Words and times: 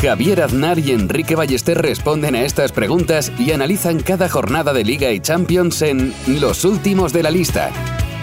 Javier 0.00 0.42
Aznar 0.42 0.78
y 0.78 0.92
Enrique 0.92 1.34
Ballester 1.34 1.76
responden 1.76 2.36
a 2.36 2.42
estas 2.42 2.70
preguntas 2.70 3.32
y 3.36 3.50
analizan 3.50 3.98
cada 3.98 4.28
jornada 4.28 4.72
de 4.72 4.84
Liga 4.84 5.10
y 5.10 5.18
Champions 5.18 5.82
en 5.82 6.14
Los 6.40 6.64
Últimos 6.64 7.12
de 7.12 7.24
la 7.24 7.32
Lista, 7.32 7.72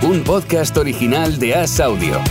un 0.02 0.24
podcast 0.24 0.78
original 0.78 1.38
de 1.38 1.54
As 1.56 1.82
Audio. 1.82 2.22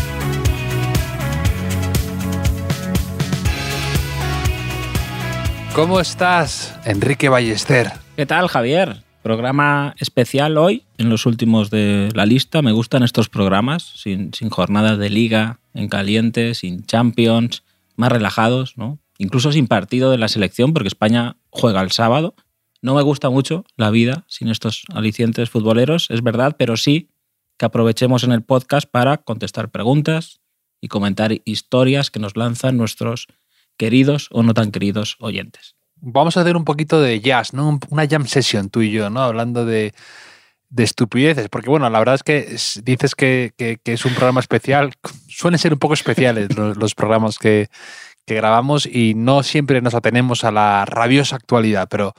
¿Cómo 5.75 6.01
estás, 6.01 6.75
Enrique 6.87 7.29
Ballester? 7.29 7.93
¿Qué 8.17 8.25
tal, 8.25 8.49
Javier? 8.49 9.03
Programa 9.23 9.95
especial 9.99 10.57
hoy, 10.57 10.85
en 10.97 11.11
los 11.11 11.27
últimos 11.27 11.69
de 11.69 12.09
la 12.15 12.25
lista. 12.25 12.63
Me 12.63 12.73
gustan 12.73 13.03
estos 13.03 13.29
programas, 13.29 13.83
sin, 13.83 14.33
sin 14.33 14.49
jornadas 14.49 14.97
de 14.97 15.11
liga, 15.11 15.59
en 15.75 15.91
caliente, 15.91 16.55
sin 16.55 16.87
champions, 16.87 17.63
más 17.97 18.11
relajados, 18.11 18.79
¿no? 18.79 19.04
Incluso 19.19 19.53
sin 19.53 19.67
partido 19.67 20.11
de 20.11 20.19
la 20.19 20.29
selección, 20.29 20.73
porque 20.73 20.89
España 20.89 21.37
juega 21.51 21.81
el 21.81 21.93
sábado. 21.93 22.35
No 22.83 22.95
me 22.95 23.03
gusta 23.03 23.31
mucho 23.31 23.65
la 23.77 23.91
vida 23.91 24.25
sin 24.29 24.49
estos 24.49 24.85
alicientes 24.93 25.51
futboleros, 25.51 26.09
es 26.11 26.23
verdad, 26.23 26.57
pero 26.59 26.77
sí 26.77 27.11
que 27.57 27.67
aprovechemos 27.67 28.25
en 28.25 28.33
el 28.33 28.43
podcast 28.43 28.89
para 28.91 29.19
contestar 29.19 29.71
preguntas 29.71 30.41
y 30.81 30.89
comentar 30.89 31.33
historias 31.45 32.11
que 32.11 32.21
nos 32.21 32.37
lanzan 32.37 32.77
nuestros 32.77 33.29
queridos 33.77 34.29
o 34.33 34.43
no 34.43 34.55
tan 34.55 34.71
queridos 34.71 35.17
oyentes. 35.21 35.77
Vamos 35.97 36.37
a 36.37 36.43
hacer 36.43 36.57
un 36.57 36.65
poquito 36.65 37.01
de 37.01 37.21
jazz, 37.21 37.55
¿no? 37.55 37.79
Una 37.89 38.07
jam 38.07 38.27
session 38.27 38.69
tú 38.69 38.83
y 38.83 38.91
yo, 38.91 39.09
¿no? 39.09 39.23
Hablando 39.23 39.65
de, 39.65 39.95
de 40.69 40.83
estupideces, 40.83 41.49
porque 41.49 41.71
bueno, 41.71 41.89
la 41.89 41.99
verdad 42.01 42.17
es 42.17 42.23
que 42.25 42.57
dices 42.83 43.15
que, 43.15 43.55
es 43.85 44.05
un 44.05 44.13
programa 44.15 44.41
especial, 44.41 44.93
suelen 45.29 45.59
ser 45.59 45.73
un 45.73 45.79
poco 45.79 45.95
especiales 45.95 46.49
los 46.57 46.95
programas 46.95 47.39
que, 47.39 47.69
que, 48.27 48.35
grabamos 48.35 48.87
y 48.87 49.15
no 49.15 49.43
siempre 49.43 49.81
nos 49.83 49.95
atenemos 49.95 50.45
a 50.45 50.53
la 50.53 50.85
rabiosa 50.85 51.37
actualidad, 51.37 51.89
pero 51.91 52.15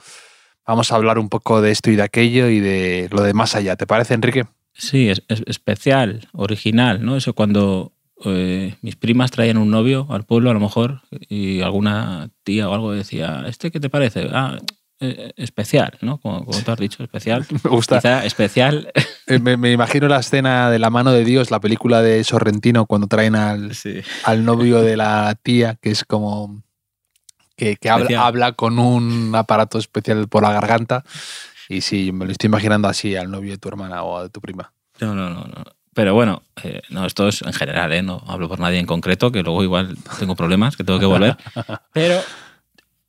vamos 0.66 0.92
a 0.92 0.96
hablar 0.96 1.18
un 1.18 1.28
poco 1.28 1.60
de 1.60 1.70
esto 1.70 1.90
y 1.90 1.96
de 1.96 2.02
aquello 2.02 2.48
y 2.48 2.60
de 2.60 3.08
lo 3.10 3.22
de 3.22 3.34
más 3.34 3.54
allá. 3.54 3.76
¿Te 3.76 3.86
parece, 3.86 4.14
Enrique? 4.14 4.44
Sí, 4.72 5.08
es, 5.08 5.22
es 5.28 5.42
especial, 5.46 6.28
original, 6.32 7.04
¿no? 7.04 7.16
Eso 7.16 7.34
cuando 7.34 7.92
eh, 8.24 8.74
mis 8.80 8.96
primas 8.96 9.30
traían 9.30 9.58
un 9.58 9.70
novio 9.70 10.06
al 10.10 10.24
pueblo 10.24 10.50
a 10.50 10.54
lo 10.54 10.60
mejor 10.60 11.02
y 11.28 11.60
alguna 11.60 12.30
tía 12.44 12.68
o 12.68 12.74
algo 12.74 12.92
decía, 12.92 13.44
¿este 13.46 13.70
qué 13.70 13.78
te 13.78 13.90
parece? 13.90 14.28
Ah, 14.32 14.58
eh, 15.00 15.32
especial, 15.36 15.98
¿no? 16.00 16.18
Como, 16.18 16.44
como, 16.44 16.62
tú 16.62 16.70
has 16.70 16.78
dicho, 16.78 17.02
especial. 17.02 17.46
Me 17.64 17.70
gusta. 17.70 17.96
Quizá 17.98 18.24
especial. 18.24 18.92
Eh, 19.28 19.40
me, 19.40 19.56
me, 19.56 19.72
imagino 19.72 20.06
la 20.06 20.20
escena 20.20 20.70
de 20.70 20.78
La 20.78 20.88
mano 20.88 21.10
de 21.10 21.24
Dios, 21.24 21.50
la 21.50 21.58
película 21.58 22.00
de 22.00 22.22
Sorrentino, 22.22 22.86
cuando 22.86 23.08
traen 23.08 23.34
al, 23.34 23.74
Sí. 23.74 24.00
al 24.22 24.44
novio 24.44 24.82
de 24.82 24.96
la 24.96 25.36
tía, 25.42 25.74
que 25.82 25.90
es 25.90 26.04
como 26.04 26.62
que, 27.56 27.74
que 27.74 27.90
habla, 27.90 28.24
habla 28.24 28.52
con 28.52 28.78
un 28.78 29.34
aparato 29.34 29.78
especial 29.78 30.28
por 30.28 30.44
la 30.44 30.52
garganta. 30.52 31.02
Y 31.68 31.80
sí, 31.80 32.12
me 32.12 32.24
lo 32.24 32.30
estoy 32.30 32.46
imaginando 32.46 32.86
así 32.86 33.16
al 33.16 33.32
novio 33.32 33.50
de 33.50 33.58
tu 33.58 33.66
hermana 33.66 34.04
o 34.04 34.22
de 34.22 34.28
tu 34.28 34.40
prima. 34.40 34.72
No, 35.00 35.12
no, 35.16 35.28
no, 35.28 35.40
no. 35.40 35.64
Pero 35.92 36.14
bueno, 36.14 36.42
eh, 36.62 36.82
no, 36.90 37.04
esto 37.04 37.26
es 37.26 37.42
en 37.42 37.52
general, 37.52 37.92
¿eh? 37.94 38.02
no 38.02 38.22
hablo 38.28 38.48
por 38.48 38.60
nadie 38.60 38.78
en 38.78 38.86
concreto, 38.86 39.32
que 39.32 39.42
luego 39.42 39.64
igual 39.64 39.96
tengo 40.20 40.36
problemas, 40.36 40.76
que 40.76 40.84
tengo 40.84 41.00
que 41.00 41.06
volver. 41.06 41.36
Pero, 41.92 42.20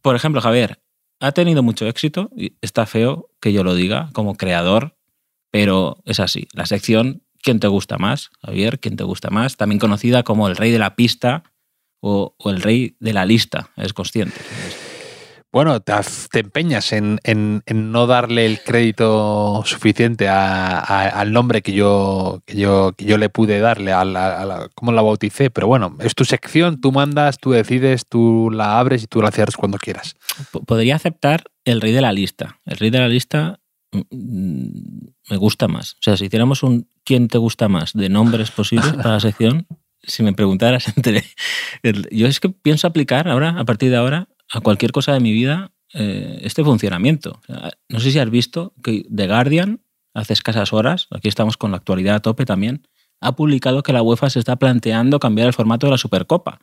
por 0.02 0.16
ejemplo, 0.16 0.42
Javier, 0.42 0.80
ha 1.20 1.32
tenido 1.32 1.64
mucho 1.64 1.88
éxito, 1.88 2.30
y 2.36 2.54
está 2.62 2.86
feo 2.86 3.30
que 3.42 3.54
yo 3.54 3.64
lo 3.64 3.76
diga 3.76 4.10
como 4.14 4.36
creador, 4.36 4.98
pero 5.52 6.02
es 6.06 6.20
así. 6.20 6.48
La 6.54 6.66
sección 6.66 7.24
¿Quién 7.48 7.60
te 7.60 7.68
gusta 7.68 7.98
más? 7.98 8.30
Javier, 8.42 8.80
¿quién 8.80 8.98
te 8.98 9.06
gusta 9.06 9.30
más? 9.30 9.56
También 9.56 9.80
conocida 9.80 10.24
como 10.24 10.48
el 10.48 10.58
rey 10.58 10.72
de 10.72 10.80
la 10.80 10.96
pista 10.96 11.44
o, 12.02 12.36
o 12.38 12.50
el 12.50 12.62
rey 12.62 12.98
de 13.00 13.14
la 13.14 13.26
lista, 13.26 13.70
es 13.78 13.94
consciente. 13.94 14.36
Bueno, 15.58 15.80
te, 15.80 16.40
empeñas 16.40 16.94
en, 16.94 17.20
en, 17.24 17.64
no 17.92 18.06
darle 18.06 18.46
el 18.46 18.62
crédito 18.62 19.64
suficiente 19.66 20.28
a, 20.28 20.78
al 20.82 21.34
nombre 21.34 21.64
que 21.64 21.74
yo, 21.74 22.44
que 22.46 22.58
yo, 22.58 22.94
que 22.96 23.06
yo 23.06 23.18
le 23.18 23.30
pude 23.30 23.60
darle, 23.60 23.92
a 23.92 24.06
la, 24.06 24.70
cómo 24.76 24.92
la 24.92 25.02
bauticé, 25.02 25.50
pero 25.50 25.66
bueno, 25.66 25.98
es 26.00 26.14
tu 26.14 26.26
sección, 26.26 26.80
tú 26.80 26.92
mandas, 26.92 27.40
tú 27.40 27.50
decides, 27.50 28.06
tú 28.08 28.52
la 28.52 28.78
abres 28.78 29.02
y 29.02 29.08
tú 29.08 29.20
la 29.20 29.32
cierras 29.32 29.58
cuando 29.58 29.80
quieras. 29.80 30.16
Podría 30.68 30.96
aceptar 30.96 31.46
el 31.66 31.82
rey 31.82 31.92
de 31.92 32.02
la 32.02 32.14
lista. 32.14 32.60
El 32.64 32.78
rey 32.78 32.92
de 32.92 33.00
la 33.00 33.08
lista 33.08 33.60
mm, 33.94 34.68
me 35.32 35.38
gusta 35.38 35.68
más. 35.68 35.94
O 35.94 36.02
sea, 36.02 36.18
si 36.18 36.26
hiciéramos 36.26 36.62
un 36.62 36.88
¿quién 37.04 37.30
te 37.30 37.40
gusta 37.40 37.68
más? 37.68 37.94
de 37.94 38.10
nombres 38.10 38.52
posibles 38.52 38.94
para 38.94 39.14
la 39.14 39.20
sección, 39.22 39.66
si 40.04 40.22
me 40.22 40.34
preguntaras 40.34 40.88
entre... 40.96 41.24
Yo 42.12 42.28
es 42.28 42.40
que 42.40 42.50
pienso 42.50 42.86
aplicar 42.86 43.28
ahora, 43.28 43.56
a 43.58 43.66
partir 43.66 43.90
de 43.90 43.98
ahora, 43.98 44.28
a 44.52 44.62
cualquier 44.62 44.92
cosa 44.92 45.14
de 45.14 45.20
mi 45.20 45.32
vida 45.32 45.72
eh, 45.94 46.40
este 46.42 46.64
funcionamiento. 46.64 47.42
No 47.90 48.00
sé 48.00 48.12
si 48.12 48.20
has 48.20 48.30
visto 48.30 48.74
que 48.84 49.06
The 49.14 49.28
Guardian, 49.28 49.82
hace 50.14 50.34
escasas 50.34 50.74
horas, 50.74 51.08
aquí 51.12 51.28
estamos 51.28 51.58
con 51.58 51.72
la 51.72 51.78
actualidad 51.78 52.16
a 52.16 52.20
tope 52.20 52.46
también, 52.46 52.88
ha 53.22 53.36
publicado 53.36 53.84
que 53.84 53.94
la 53.94 54.02
UEFA 54.02 54.30
se 54.30 54.40
está 54.40 54.58
planteando 54.58 55.20
cambiar 55.20 55.48
el 55.48 55.54
formato 55.54 55.88
de 55.88 55.92
la 55.92 55.98
Supercopa, 55.98 56.60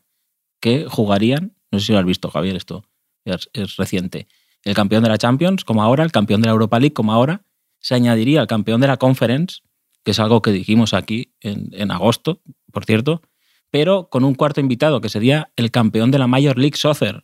que 0.61 0.87
jugarían, 0.89 1.57
no 1.71 1.79
sé 1.79 1.87
si 1.87 1.93
lo 1.93 1.99
has 1.99 2.05
visto 2.05 2.31
Javier, 2.31 2.57
esto 2.57 2.85
es, 3.25 3.49
es 3.53 3.77
reciente, 3.77 4.29
el 4.63 4.75
campeón 4.75 5.03
de 5.03 5.09
la 5.09 5.19
Champions 5.19 5.65
como 5.65 5.83
ahora, 5.83 6.05
el 6.05 6.13
campeón 6.13 6.43
de 6.43 6.47
la 6.47 6.53
Europa 6.53 6.79
League 6.79 6.95
como 6.95 7.13
ahora, 7.13 7.45
se 7.81 7.95
añadiría 7.95 8.41
al 8.41 8.47
campeón 8.47 8.81
de 8.81 8.87
la 8.87 8.97
Conference, 8.99 9.61
que 10.05 10.11
es 10.11 10.21
algo 10.21 10.43
que 10.43 10.53
dijimos 10.53 10.95
aquí 10.95 11.35
en, 11.41 11.71
en 11.73 11.91
agosto, 11.91 12.43
por 12.73 12.85
cierto, 12.85 13.23
pero 13.71 14.09
con 14.11 14.25
un 14.25 14.35
cuarto 14.35 14.61
invitado, 14.61 15.01
que 15.01 15.09
sería 15.09 15.51
el 15.57 15.71
campeón 15.71 16.11
de 16.11 16.19
la 16.19 16.27
Major 16.27 16.59
League 16.59 16.77
Soccer, 16.77 17.23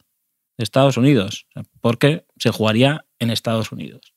Estados 0.62 0.96
Unidos, 0.96 1.46
porque 1.80 2.26
se 2.38 2.50
jugaría 2.50 3.04
en 3.18 3.30
Estados 3.30 3.72
Unidos. 3.72 4.12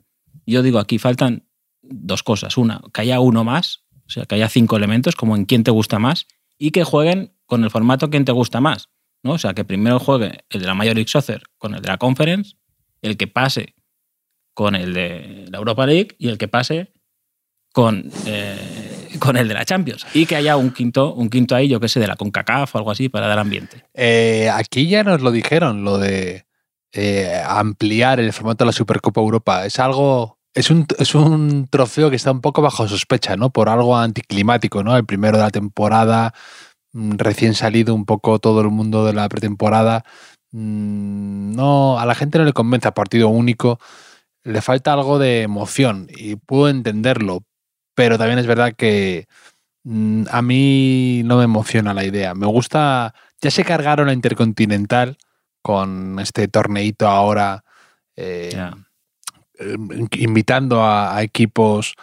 Yo 0.46 0.62
digo, 0.62 0.80
aquí 0.80 0.98
faltan 0.98 1.48
dos 1.82 2.24
cosas. 2.24 2.58
Una, 2.58 2.82
que 2.94 3.02
haya 3.02 3.20
uno 3.20 3.44
más, 3.44 3.84
o 4.06 4.10
sea, 4.10 4.26
que 4.26 4.36
haya 4.36 4.50
cinco 4.50 4.78
elementos, 4.78 5.16
como 5.16 5.36
en 5.36 5.46
quién 5.46 5.64
te 5.64 5.72
gusta 5.72 6.00
más, 6.00 6.28
y 6.58 6.72
que 6.72 6.84
jueguen 6.84 7.34
con 7.46 7.64
el 7.64 7.70
formato 7.70 8.10
quién 8.10 8.26
te 8.26 8.32
gusta 8.32 8.62
más. 8.62 8.90
¿no? 9.24 9.34
O 9.34 9.38
sea, 9.38 9.54
que 9.54 9.64
primero 9.64 10.00
juegue 10.00 10.44
el 10.50 10.62
de 10.62 10.68
la 10.68 10.74
Major 10.74 10.96
League 10.96 11.10
Soccer 11.10 11.44
con 11.58 11.76
el 11.76 11.82
de 11.82 11.88
la 11.88 11.98
Conference, 11.98 12.56
el 13.02 13.18
que 13.18 13.28
pase 13.28 13.76
con 14.54 14.76
el 14.76 14.94
de 14.94 15.48
la 15.50 15.58
Europa 15.58 15.86
League 15.86 16.16
y 16.20 16.28
el 16.28 16.38
que 16.38 16.48
pase 16.48 16.94
con, 17.72 18.12
eh, 18.26 18.93
con 19.24 19.38
el 19.38 19.48
de 19.48 19.54
la 19.54 19.64
Champions. 19.64 20.06
Y 20.14 20.26
que 20.26 20.36
haya 20.36 20.58
un 20.58 20.72
quinto, 20.72 21.14
un 21.14 21.30
quinto 21.30 21.56
ahí, 21.56 21.70
yo 21.70 21.80
que 21.80 21.88
sé, 21.88 22.02
de 22.02 22.08
la 22.08 22.18
CONCACAF 22.18 22.76
o 22.76 22.78
algo 22.78 22.92
así 22.92 23.08
para 23.08 23.28
dar 23.28 23.40
ambiente. 23.40 23.86
Eh, 23.94 24.50
aquí 24.54 24.88
ya 24.90 25.02
nos 25.04 25.22
lo 25.22 25.32
dijeron, 25.32 25.86
lo 25.86 25.98
de 25.98 26.46
eh, 26.92 27.42
ampliar 27.48 28.20
el 28.20 28.34
formato 28.34 28.66
de 28.66 28.68
la 28.68 28.74
Supercopa 28.74 29.22
Europa. 29.22 29.66
Es 29.66 29.80
algo. 29.80 30.40
Es 30.54 30.70
un, 30.70 30.86
es 31.00 31.16
un 31.16 31.68
trofeo 31.70 32.10
que 32.10 32.18
está 32.18 32.32
un 32.32 32.42
poco 32.42 32.62
bajo 32.62 32.86
sospecha, 32.86 33.38
¿no? 33.38 33.50
Por 33.50 33.70
algo 33.70 33.98
anticlimático, 33.98 34.84
¿no? 34.84 34.96
El 34.98 35.06
primero 35.06 35.38
de 35.38 35.44
la 35.44 35.50
temporada, 35.52 36.34
mm, 36.92 37.14
recién 37.18 37.54
salido 37.54 37.96
un 37.96 38.06
poco 38.06 38.40
todo 38.40 38.60
el 38.60 38.70
mundo 38.70 39.06
de 39.06 39.14
la 39.14 39.30
pretemporada. 39.30 40.04
Mm, 40.52 41.56
No, 41.56 41.98
a 41.98 42.06
la 42.06 42.14
gente 42.14 42.40
no 42.40 42.44
le 42.44 42.52
convence 42.52 42.92
partido 42.92 43.30
único. 43.30 43.80
Le 44.44 44.62
falta 44.62 44.92
algo 44.92 45.18
de 45.18 45.44
emoción 45.44 46.08
y 46.10 46.36
puedo 46.36 46.68
entenderlo, 46.68 47.44
pero 47.96 48.18
también 48.18 48.40
es 48.40 48.48
verdad 48.48 48.74
que 48.76 49.28
mm, 49.84 50.26
a 50.32 50.42
mí 50.42 51.22
no 51.26 51.38
me 51.38 51.44
emociona 51.46 51.94
la 51.94 52.04
idea. 52.06 52.34
Me 52.36 52.48
gusta, 52.48 53.14
ya 53.42 53.52
se 53.52 53.64
cargaron 53.66 54.08
la 54.08 54.14
Intercontinental 54.14 55.18
con 55.62 56.20
este 56.20 56.48
torneito 56.48 57.08
ahora, 57.08 57.64
eh, 58.16 58.52
eh, 59.60 59.76
invitando 60.20 60.84
a, 60.84 61.16
a 61.16 61.22
equipos 61.24 61.94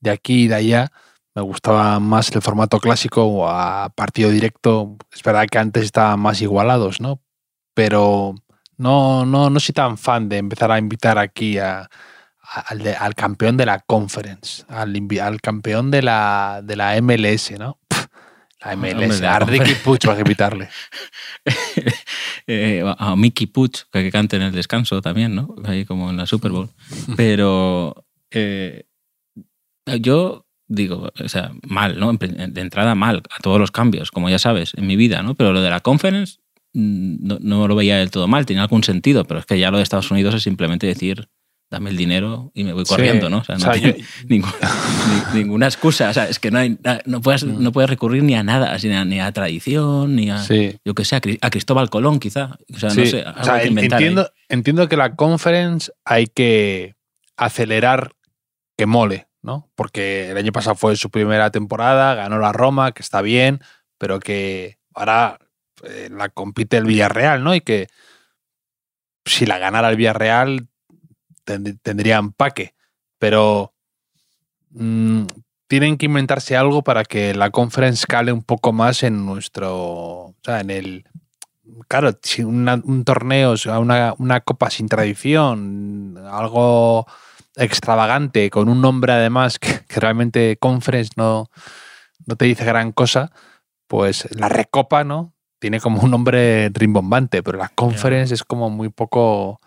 de 0.00 0.10
aquí 0.10 0.44
y 0.44 0.48
de 0.48 0.54
allá. 0.56 0.92
Me 1.34 1.42
gustaba 1.42 1.98
más 2.00 2.30
el 2.34 2.42
formato 2.42 2.78
clásico 2.80 3.24
o 3.24 3.48
a 3.48 3.88
partido 3.94 4.30
directo. 4.30 4.96
Es 5.12 5.22
verdad 5.22 5.46
que 5.50 5.58
antes 5.58 5.84
estaban 5.84 6.20
más 6.20 6.40
igualados, 6.40 7.00
¿no? 7.00 7.20
Pero 7.74 8.34
no, 8.76 9.26
no, 9.26 9.50
no 9.50 9.60
soy 9.60 9.72
tan 9.72 9.98
fan 9.98 10.28
de 10.28 10.38
empezar 10.38 10.70
a 10.70 10.78
invitar 10.78 11.18
aquí 11.18 11.58
a- 11.58 11.88
al, 12.68 12.78
de- 12.80 12.94
al 12.94 13.14
campeón 13.14 13.56
de 13.56 13.66
la 13.66 13.80
conference, 13.80 14.64
al, 14.68 14.94
al 15.20 15.40
campeón 15.40 15.90
de 15.90 16.02
la, 16.02 16.60
de 16.62 16.76
la 16.76 17.00
MLS, 17.00 17.52
¿no? 17.58 17.78
Pff, 17.88 18.06
la 18.64 18.76
MLS, 18.76 18.92
hombre, 18.94 19.18
la 19.20 19.36
a 19.36 19.38
Ricky 19.40 19.56
conference. 19.58 19.82
Puig 19.84 20.06
vas 20.06 20.16
a 20.16 20.20
invitarle. 20.20 20.68
eh, 22.46 22.82
a 22.98 23.16
Mickey 23.16 23.46
Puch, 23.46 23.82
que, 23.92 24.02
que 24.02 24.10
cante 24.10 24.36
en 24.36 24.42
el 24.42 24.52
descanso 24.52 25.00
también, 25.02 25.34
¿no? 25.34 25.54
Ahí 25.64 25.84
como 25.84 26.10
en 26.10 26.16
la 26.16 26.26
Super 26.26 26.50
Bowl. 26.52 26.70
Pero 27.16 28.04
eh, 28.30 28.86
yo 30.00 30.46
digo, 30.66 31.12
o 31.22 31.28
sea, 31.28 31.52
mal, 31.62 31.98
¿no? 31.98 32.12
De 32.14 32.60
entrada 32.60 32.94
mal, 32.94 33.22
a 33.36 33.40
todos 33.42 33.58
los 33.60 33.70
cambios, 33.70 34.10
como 34.10 34.28
ya 34.30 34.38
sabes, 34.38 34.72
en 34.76 34.86
mi 34.86 34.96
vida, 34.96 35.22
¿no? 35.22 35.34
Pero 35.34 35.52
lo 35.52 35.60
de 35.60 35.70
la 35.70 35.80
conference 35.80 36.38
mm, 36.72 37.16
no, 37.26 37.38
no 37.40 37.68
lo 37.68 37.74
veía 37.74 37.98
del 37.98 38.10
todo 38.10 38.26
mal, 38.28 38.46
tenía 38.46 38.62
algún 38.62 38.82
sentido, 38.84 39.24
pero 39.24 39.40
es 39.40 39.46
que 39.46 39.58
ya 39.58 39.70
lo 39.70 39.76
de 39.76 39.82
Estados 39.82 40.10
Unidos 40.10 40.34
es 40.34 40.42
simplemente 40.42 40.86
decir, 40.86 41.28
dame 41.70 41.90
el 41.90 41.96
dinero 41.96 42.52
y 42.54 42.62
me 42.64 42.72
voy 42.72 42.84
corriendo, 42.84 43.28
¿no? 43.28 43.38
O 43.38 43.44
sea, 43.44 43.56
no 43.56 43.60
O 43.62 43.64
sea, 43.64 43.72
tiene 43.72 43.98
yo- 43.98 44.04
ninguna, 44.28 44.52
ni- 45.32 45.40
ninguna 45.40 45.66
excusa. 45.66 46.10
O 46.10 46.12
sea, 46.12 46.28
es 46.28 46.38
que 46.38 46.50
no, 46.50 46.58
hay, 46.60 46.78
no, 47.06 47.20
puedes, 47.20 47.42
no 47.44 47.72
puedes 47.72 47.90
recurrir 47.90 48.22
ni 48.22 48.34
a 48.34 48.42
nada, 48.44 48.72
así, 48.72 48.88
ni 48.88 48.94
a, 48.94 49.04
ni 49.04 49.20
a 49.20 49.32
tradición, 49.32 50.14
ni 50.14 50.30
a, 50.30 50.38
Sí. 50.38 50.76
yo 50.84 50.94
que 50.94 51.04
sé, 51.04 51.16
a, 51.16 51.20
Cri- 51.20 51.38
a 51.40 51.50
Cristóbal 51.50 51.90
Colón, 51.90 52.20
quizá. 52.20 52.58
O 52.74 52.78
sea, 52.78 52.90
no 52.90 52.94
sé, 53.06 53.24
o 53.26 53.44
sea, 53.44 53.54
ahí. 53.54 53.68
entiendo, 53.76 54.30
entiendo 54.48 54.88
que 54.88 54.96
la 54.96 55.16
conference 55.16 55.90
hay 56.04 56.26
que 56.28 56.94
acelerar 57.36 58.12
que 58.78 58.86
mole, 58.86 59.26
¿no? 59.42 59.68
Porque 59.74 60.30
el 60.30 60.36
año 60.36 60.52
pasado 60.52 60.76
fue 60.76 60.94
su 60.96 61.10
primera 61.10 61.50
temporada, 61.50 62.14
ganó 62.14 62.38
la 62.38 62.52
Roma, 62.52 62.92
que 62.92 63.02
está 63.02 63.20
bien, 63.22 63.60
pero 63.98 64.20
que 64.20 64.78
ahora 64.94 65.38
eh, 65.82 66.08
la 66.10 66.28
compite 66.28 66.76
el 66.76 66.84
Villarreal, 66.84 67.42
¿no? 67.42 67.54
Y 67.54 67.60
que 67.60 67.88
si 69.24 69.46
la 69.46 69.58
ganara 69.58 69.90
el 69.90 69.96
Villarreal 69.96 70.68
tend- 71.44 71.78
tendría 71.82 72.16
empaque, 72.18 72.74
pero 73.18 73.72
mm, 74.70 75.24
tienen 75.66 75.96
que 75.96 76.06
inventarse 76.06 76.56
algo 76.56 76.82
para 76.82 77.04
que 77.04 77.34
la 77.34 77.50
conference 77.50 78.06
cale 78.06 78.32
un 78.32 78.42
poco 78.42 78.72
más 78.72 79.02
en 79.02 79.24
nuestro, 79.26 79.74
o 79.76 80.34
sea, 80.42 80.60
en 80.60 80.70
el 80.70 81.04
claro, 81.88 82.10
si 82.22 82.42
una- 82.44 82.80
un 82.84 83.04
torneo, 83.04 83.52
o 83.52 83.56
sea, 83.56 83.78
una, 83.78 84.14
una 84.18 84.40
copa 84.40 84.70
sin 84.70 84.88
tradición, 84.88 86.16
algo 86.30 87.06
extravagante, 87.56 88.50
con 88.50 88.68
un 88.68 88.80
nombre 88.80 89.12
además 89.12 89.58
que, 89.58 89.80
que 89.88 90.00
realmente 90.00 90.56
Conference 90.58 91.12
no, 91.16 91.48
no 92.26 92.36
te 92.36 92.44
dice 92.44 92.64
gran 92.64 92.92
cosa, 92.92 93.32
pues 93.86 94.28
la 94.32 94.48
Recopa, 94.48 95.04
¿no? 95.04 95.32
Tiene 95.58 95.80
como 95.80 96.02
un 96.02 96.10
nombre 96.10 96.68
rimbombante, 96.74 97.42
pero 97.42 97.56
la 97.58 97.68
Conference 97.70 98.34
es 98.34 98.44
como 98.44 98.68
muy 98.68 98.90
poco 98.90 99.60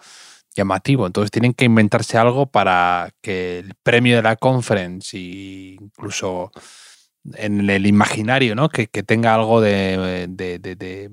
llamativo. 0.57 1.07
Entonces 1.07 1.31
tienen 1.31 1.53
que 1.53 1.65
inventarse 1.65 2.17
algo 2.17 2.47
para 2.47 3.11
que 3.21 3.59
el 3.59 3.73
premio 3.83 4.17
de 4.17 4.23
la 4.23 4.35
Conference 4.35 5.15
e 5.17 5.77
incluso 5.79 6.51
en 7.35 7.69
el 7.69 7.85
imaginario, 7.85 8.55
¿no? 8.55 8.67
Que, 8.69 8.87
que 8.87 9.03
tenga 9.03 9.33
algo 9.35 9.61
de, 9.61 10.27
de- 10.29 10.59
de- 10.59 11.11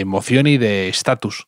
emoción 0.00 0.46
y 0.46 0.58
de 0.58 0.88
estatus. 0.88 1.46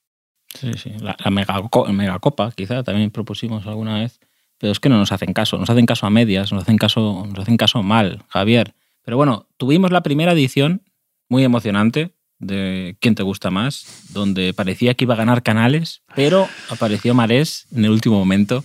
Sí, 0.49 0.73
sí. 0.75 0.91
La, 1.01 1.17
la 1.23 1.31
megaco- 1.31 1.87
megacopa, 1.93 2.53
quizá, 2.53 2.83
también 2.83 3.11
propusimos 3.11 3.67
alguna 3.67 3.99
vez. 4.01 4.21
Pero 4.59 4.73
es 4.73 4.81
que 4.81 4.89
no 4.89 4.97
nos 4.99 5.13
hacen 5.13 5.33
caso. 5.33 5.59
Nos 5.59 5.69
hacen 5.71 5.87
caso 5.87 6.07
a 6.07 6.11
medias, 6.11 6.53
nos 6.53 6.63
hacen 6.63 6.79
caso, 6.79 7.27
nos 7.29 7.39
hacen 7.41 7.57
caso 7.57 7.83
mal, 7.83 8.25
Javier. 8.29 8.75
Pero 9.03 9.17
bueno, 9.17 9.49
tuvimos 9.57 9.91
la 9.91 10.03
primera 10.03 10.33
edición 10.33 10.83
muy 11.29 11.43
emocionante 11.45 12.15
de 12.39 12.97
¿Quién 13.01 13.15
te 13.15 13.23
gusta 13.23 13.51
más? 13.51 14.07
Donde 14.13 14.53
parecía 14.55 14.95
que 14.95 15.05
iba 15.05 15.15
a 15.15 15.19
ganar 15.19 15.43
Canales, 15.43 16.03
pero 16.15 16.49
apareció 16.69 17.15
Marés 17.15 17.67
en 17.73 17.85
el 17.85 17.91
último 17.91 18.19
momento 18.19 18.65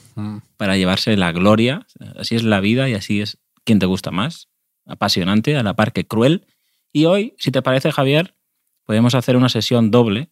para 0.57 0.77
llevarse 0.77 1.15
la 1.17 1.31
gloria. 1.31 1.85
Así 2.17 2.35
es 2.35 2.43
la 2.43 2.59
vida 2.59 2.89
y 2.89 2.93
así 2.93 3.21
es 3.21 3.39
¿Quién 3.63 3.79
te 3.79 3.85
gusta 3.85 4.11
más? 4.11 4.49
Apasionante, 4.85 5.55
a 5.55 5.63
la 5.63 5.75
par 5.75 5.93
que 5.93 6.07
cruel. 6.07 6.47
Y 6.91 7.05
hoy, 7.05 7.35
si 7.37 7.51
te 7.51 7.61
parece, 7.61 7.91
Javier, 7.91 8.35
podemos 8.83 9.13
hacer 9.13 9.35
una 9.35 9.49
sesión 9.49 9.91
doble. 9.91 10.31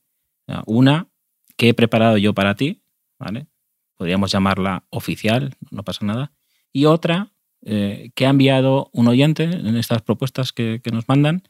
Una 0.66 1.08
que 1.58 1.70
he 1.70 1.74
preparado 1.74 2.18
yo 2.18 2.34
para 2.34 2.56
ti, 2.56 2.82
¿vale? 3.20 3.48
Podríamos 3.96 4.32
llamarla 4.32 4.86
oficial, 4.90 5.56
no 5.70 5.84
pasa 5.84 6.06
nada. 6.06 6.32
Y 6.72 6.86
otra 6.86 7.32
eh, 7.62 8.12
que 8.16 8.26
ha 8.26 8.30
enviado 8.30 8.90
un 8.94 9.08
oyente 9.08 9.44
en 9.44 9.76
estas 9.76 10.02
propuestas 10.02 10.54
que, 10.54 10.80
que 10.84 10.92
nos 10.92 11.08
mandan 11.08 11.44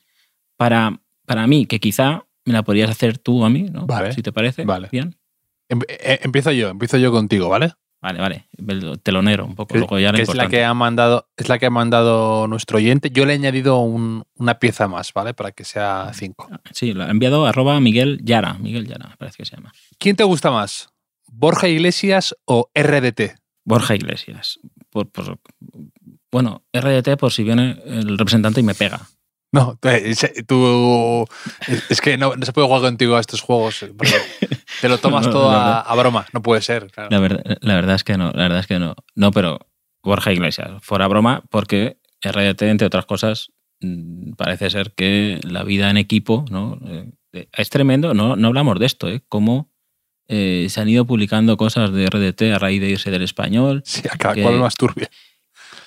para, 0.55 0.99
para 1.27 1.45
mí, 1.45 1.65
que 1.67 1.79
quizá 1.79 2.25
me 2.45 2.53
la 2.53 2.63
podrías 2.63 2.89
hacer 2.89 3.17
tú 3.19 3.43
a 3.45 3.49
mí, 3.49 3.63
¿no? 3.69 3.85
Vale. 3.85 4.13
Si 4.13 4.21
te 4.23 4.31
parece. 4.31 4.63
Vale. 4.65 4.87
Bien. 4.91 5.15
Em- 5.69 5.81
eh, 5.87 6.19
Empiezo 6.23 6.51
yo, 6.51 6.69
empiezo 6.69 6.97
yo 6.97 7.11
contigo, 7.11 7.49
¿vale? 7.49 7.73
Vale, 8.01 8.19
vale. 8.21 8.47
El 8.57 8.99
telonero, 9.01 9.45
un 9.45 9.55
poco. 9.55 9.73
Que, 9.73 9.79
luego 9.79 9.99
ya 9.99 10.13
que 10.13 10.21
es 10.21 10.33
la 10.35 10.47
que 10.47 10.63
ha 10.63 10.73
mandado, 10.73 11.27
es 11.35 11.49
la 11.49 11.57
que 11.59 11.65
ha 11.65 11.69
mandado 11.69 12.47
nuestro 12.47 12.77
oyente. 12.77 13.09
Yo 13.11 13.25
le 13.25 13.33
he 13.33 13.35
añadido 13.35 13.79
un- 13.79 14.23
una 14.35 14.59
pieza 14.59 14.87
más, 14.87 15.11
¿vale? 15.13 15.33
Para 15.33 15.51
que 15.51 15.65
sea 15.65 16.11
cinco. 16.13 16.47
Sí, 16.71 16.93
lo 16.93 17.03
ha 17.03 17.09
enviado 17.09 17.45
arroba 17.47 17.79
Miguel 17.81 18.21
Yara. 18.23 18.53
Miguel 18.53 18.87
Yara, 18.87 19.15
parece 19.17 19.37
que 19.37 19.45
se 19.45 19.55
llama. 19.57 19.73
¿Quién 19.97 20.15
te 20.15 20.23
gusta 20.23 20.51
más? 20.51 20.89
¿Borja 21.25 21.67
Iglesias 21.67 22.35
o 22.45 22.69
RDT? 22.73 23.35
Borja 23.65 23.95
Iglesias. 23.95 24.59
Por, 24.89 25.09
por- 25.09 25.39
bueno, 26.31 26.63
RDT 26.71 27.17
por 27.17 27.31
si 27.33 27.43
viene 27.43 27.81
el 27.85 28.17
representante 28.17 28.59
y 28.59 28.63
me 28.63 28.75
pega. 28.75 29.01
No, 29.51 29.79
eh, 29.83 30.01
es- 30.05 30.33
tú. 30.45 31.25
Es 31.89 32.01
que 32.01 32.17
no, 32.17 32.35
no 32.35 32.45
se 32.45 32.53
puede 32.53 32.67
jugar 32.67 32.81
contigo 32.81 33.15
a 33.15 33.19
estos 33.19 33.41
juegos. 33.41 33.81
eh, 33.83 33.93
Te 34.81 34.89
lo 34.89 34.97
tomas 34.97 35.25
No, 35.27 35.31
todo 35.31 35.51
a, 35.51 35.95
broma. 35.95 36.25
No 36.33 36.41
puede 36.41 36.61
ser. 36.61 36.91
claro. 36.91 37.09
La 37.11 37.19
verdad, 37.19 37.57
la 37.61 37.75
verdad 37.75 37.95
es 37.95 38.03
que 38.03 38.17
no, 38.17 38.31
la 38.31 38.43
verdad 38.43 38.59
es 38.59 38.67
que 38.67 38.79
no. 38.79 38.95
No, 39.15 39.31
pero 39.31 39.59
Borja 40.03 40.31
Iglesias, 40.33 40.71
fuera 40.81 41.07
broma, 41.07 41.43
porque 41.49 41.97
RDT, 42.21 42.63
entre 42.63 42.87
otras 42.87 43.05
cosas, 43.05 43.51
mm, 43.81 44.33
parece 44.33 44.69
ser 44.69 44.93
que 44.93 45.39
la 45.43 45.63
vida 45.63 45.89
en 45.89 45.97
equipo, 45.97 46.45
¿no? 46.51 46.79
Eh, 46.85 47.11
Es 47.53 47.69
tremendo, 47.69 48.13
no, 48.13 48.35
no 48.35 48.47
hablamos 48.47 48.79
de 48.79 48.85
esto, 48.85 49.07
¿eh? 49.09 49.21
Cómo 49.29 49.71
eh, 50.29 50.67
se 50.69 50.81
han 50.81 50.89
ido 50.89 51.05
publicando 51.05 51.55
cosas 51.55 51.91
de 51.93 52.05
RDT 52.07 52.53
a 52.53 52.59
raíz 52.59 52.81
de 52.81 52.89
irse 52.89 53.11
del 53.11 53.21
español. 53.21 53.81
Sí, 53.85 54.01
a 54.11 54.17
cada 54.17 54.33
que- 54.35 54.41
cual 54.43 54.59
más 54.59 54.75
turbio. 54.75 55.07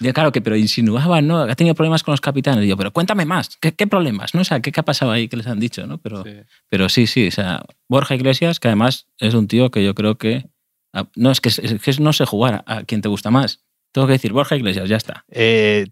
Ya, 0.00 0.12
claro 0.12 0.32
que, 0.32 0.40
pero 0.40 0.56
insinuaban, 0.56 1.26
¿no? 1.26 1.40
Ha 1.42 1.54
tenido 1.54 1.74
problemas 1.74 2.02
con 2.02 2.12
los 2.12 2.20
capitanes. 2.20 2.64
Y 2.64 2.68
yo, 2.68 2.76
pero 2.76 2.90
cuéntame 2.92 3.24
más, 3.26 3.56
¿qué, 3.60 3.72
qué 3.72 3.86
problemas? 3.86 4.34
¿No? 4.34 4.40
O 4.40 4.44
sea, 4.44 4.60
¿qué, 4.60 4.72
qué 4.72 4.80
ha 4.80 4.84
pasado 4.84 5.12
ahí 5.12 5.28
que 5.28 5.36
les 5.36 5.46
han 5.46 5.60
dicho, 5.60 5.86
¿no? 5.86 5.98
Pero, 5.98 6.24
Sí. 6.24 6.30
pero 6.68 6.88
sí, 6.88 7.06
sí, 7.06 7.28
o 7.28 7.30
sea, 7.30 7.62
Borja 7.88 8.14
Iglesias, 8.14 8.58
que 8.60 8.68
además 8.68 9.06
es 9.18 9.34
un 9.34 9.46
tío 9.46 9.70
que 9.70 9.84
yo 9.84 9.94
creo 9.94 10.16
que. 10.16 10.46
ah, 10.94 11.06
No, 11.16 11.30
es 11.30 11.40
que, 11.40 11.50
es 11.50 11.60
que 11.82 11.92
no 12.02 12.12
sé 12.12 12.24
jugar 12.24 12.64
a, 12.66 12.78
a 12.78 12.84
quien 12.84 13.02
te 13.02 13.08
gusta 13.08 13.30
más. 13.30 13.62
Tengo 13.92 14.06
que 14.06 14.14
decir, 14.14 14.32
Borja 14.32 14.56
Iglesias, 14.56 14.88
ya 14.88 14.96
está. 14.96 15.24
Eh, 15.28 15.86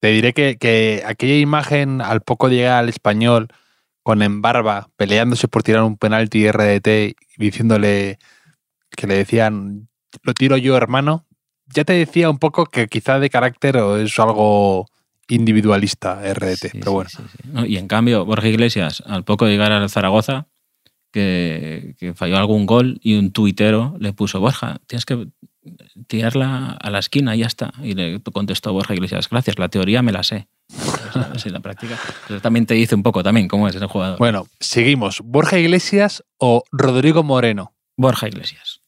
te 0.00 0.08
diré 0.08 0.32
que, 0.32 0.56
que 0.56 1.02
aquella 1.06 1.36
imagen, 1.36 2.00
al 2.00 2.20
poco 2.22 2.48
de 2.48 2.56
llegar 2.56 2.78
al 2.78 2.88
español, 2.88 3.48
con 4.02 4.22
Embarba, 4.22 4.88
peleándose 4.96 5.46
por 5.48 5.62
tirar 5.62 5.82
un 5.82 5.96
penalti 5.98 6.50
RDT 6.50 6.86
y 6.88 7.14
diciéndole 7.36 8.18
que 8.96 9.06
le 9.06 9.14
decían, 9.16 9.88
lo 10.22 10.32
tiro 10.34 10.56
yo, 10.56 10.76
hermano, 10.76 11.26
ya 11.74 11.84
te 11.84 11.92
decía 11.94 12.28
un 12.30 12.38
poco 12.38 12.66
que 12.66 12.86
quizá 12.88 13.18
de 13.18 13.30
carácter 13.30 13.76
o 13.78 13.96
es 13.96 14.18
algo 14.18 14.86
individualista 15.28 16.20
RDT, 16.34 16.56
Sí, 16.72 16.78
pero 16.78 16.92
bueno. 16.92 17.10
sí, 17.10 17.22
sí. 17.30 17.48
No, 17.52 17.64
y 17.64 17.76
en 17.76 17.86
cambio, 17.88 18.24
Borja 18.24 18.48
Iglesias, 18.48 19.02
al 19.06 19.24
poco 19.24 19.44
de 19.46 19.52
llegar 19.52 19.72
al 19.72 19.88
Zaragoza, 19.88 20.46
que, 21.12 21.94
que 21.98 22.14
falló 22.14 22.36
algún 22.36 22.66
gol 22.66 22.98
y 23.02 23.16
un 23.16 23.32
tuitero 23.32 23.96
le 23.98 24.12
puso, 24.12 24.40
Borja, 24.40 24.78
tienes 24.86 25.04
que 25.06 25.28
tirarla 26.06 26.76
a 26.80 26.90
la 26.90 26.98
esquina 26.98 27.36
y 27.36 27.40
ya 27.40 27.46
está. 27.46 27.72
Y 27.82 27.94
le 27.94 28.20
contestó 28.22 28.72
Borja 28.72 28.94
Iglesias, 28.94 29.28
gracias, 29.28 29.58
la 29.58 29.68
teoría 29.68 30.02
me 30.02 30.12
la 30.12 30.22
sé. 30.22 30.48
Sí, 31.36 31.50
la 31.50 31.60
práctica. 31.60 31.98
Pero 32.28 32.40
también 32.40 32.66
te 32.66 32.74
dice 32.74 32.94
un 32.94 33.02
poco 33.02 33.22
también 33.22 33.48
cómo 33.48 33.66
es 33.68 33.74
ese 33.74 33.86
jugador. 33.86 34.18
Bueno, 34.18 34.46
seguimos. 34.60 35.20
¿Borja 35.24 35.58
Iglesias 35.58 36.24
o 36.38 36.62
Rodrigo 36.70 37.22
Moreno? 37.24 37.72
Borja 37.96 38.28
Iglesias. 38.28 38.80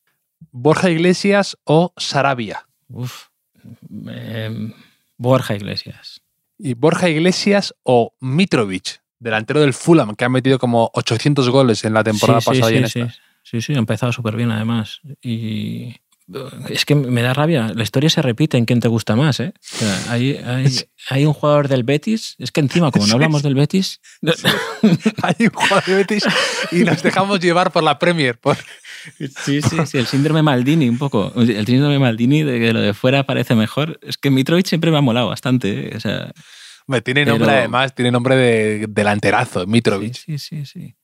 ¿Borja 0.53 0.91
Iglesias 0.91 1.57
o 1.65 1.93
Sarabia? 1.97 2.67
Uf. 2.92 3.26
Eh, 4.08 4.72
Borja 5.16 5.54
Iglesias. 5.54 6.22
¿Y 6.58 6.75
Borja 6.75 7.08
Iglesias 7.08 7.75
o 7.82 8.14
Mitrovic, 8.20 9.02
delantero 9.18 9.61
del 9.61 9.72
Fulham, 9.75 10.14
que 10.14 10.25
ha 10.25 10.28
metido 10.28 10.58
como 10.58 10.90
800 10.94 11.49
goles 11.50 11.84
en 11.84 11.94
la 11.94 12.04
temporada 12.04 12.40
Sí, 12.40 12.44
sí, 12.54 12.61
pasada 12.61 12.72
y 12.72 12.76
en 12.78 12.88
sí, 12.88 13.00
esta? 13.00 13.12
sí. 13.12 13.18
Sí, 13.44 13.61
sí, 13.61 13.75
ha 13.75 13.78
empezado 13.78 14.12
súper 14.12 14.37
bien 14.37 14.52
además. 14.52 15.00
Y 15.20 15.96
es 16.69 16.85
que 16.85 16.95
me 16.95 17.23
da 17.23 17.35
rabia. 17.35 17.73
La 17.75 17.83
historia 17.83 18.09
se 18.11 18.23
repite 18.23 18.57
en 18.59 18.65
quién 18.65 18.81
te 18.81 18.89
gusta 18.89 19.17
más, 19.17 19.41
¿eh? 19.41 19.53
O 19.57 19.77
sea, 19.77 20.12
hay, 20.12 20.37
hay, 20.45 20.67
hay 21.11 21.27
un 21.27 21.33
jugador 21.33 21.69
del 21.69 21.83
Betis. 21.85 22.35
Es 22.39 22.53
que 22.53 22.61
encima, 22.61 22.91
como 22.91 23.07
no 23.07 23.15
hablamos 23.15 23.43
del 23.43 23.55
Betis, 23.55 24.01
Hay 25.23 25.35
un 25.47 25.51
jugador 25.51 25.85
de 25.85 25.95
Betis 25.97 26.25
y 26.71 26.85
nos 26.85 27.03
dejamos 27.03 27.41
llevar 27.41 27.73
por 27.73 27.83
la 27.83 27.99
Premier. 27.99 28.39
por- 28.39 28.57
Sí, 29.45 29.61
sí, 29.62 29.77
sí, 29.87 29.99
el 29.99 30.07
síndrome 30.07 30.43
Maldini, 30.43 30.89
un 30.89 30.99
poco. 30.99 31.33
El 31.37 31.67
síndrome 31.67 31.99
Maldini 31.99 32.45
de 32.45 32.61
que 32.61 32.73
lo 32.73 32.81
de 32.81 32.95
fuera 32.95 33.25
parece 33.25 33.55
mejor. 33.57 33.99
Es 34.03 34.17
que 34.17 34.31
Mitrovic 34.31 34.67
siempre 34.67 34.91
me 34.93 34.99
ha 34.99 35.01
molado 35.01 35.29
bastante. 35.29 35.89
¿eh? 35.89 35.97
O 35.97 36.01
sea, 36.01 36.31
tiene 37.03 37.25
nombre 37.25 37.47
Pero- 37.49 37.59
además, 37.59 37.95
tiene 37.95 38.11
nombre 38.12 38.37
de 38.37 38.87
delanterazo, 38.89 39.67
Mitrovic. 39.67 40.15
sí, 40.15 40.39
sí, 40.39 40.65
sí. 40.65 40.67
sí. 40.67 40.95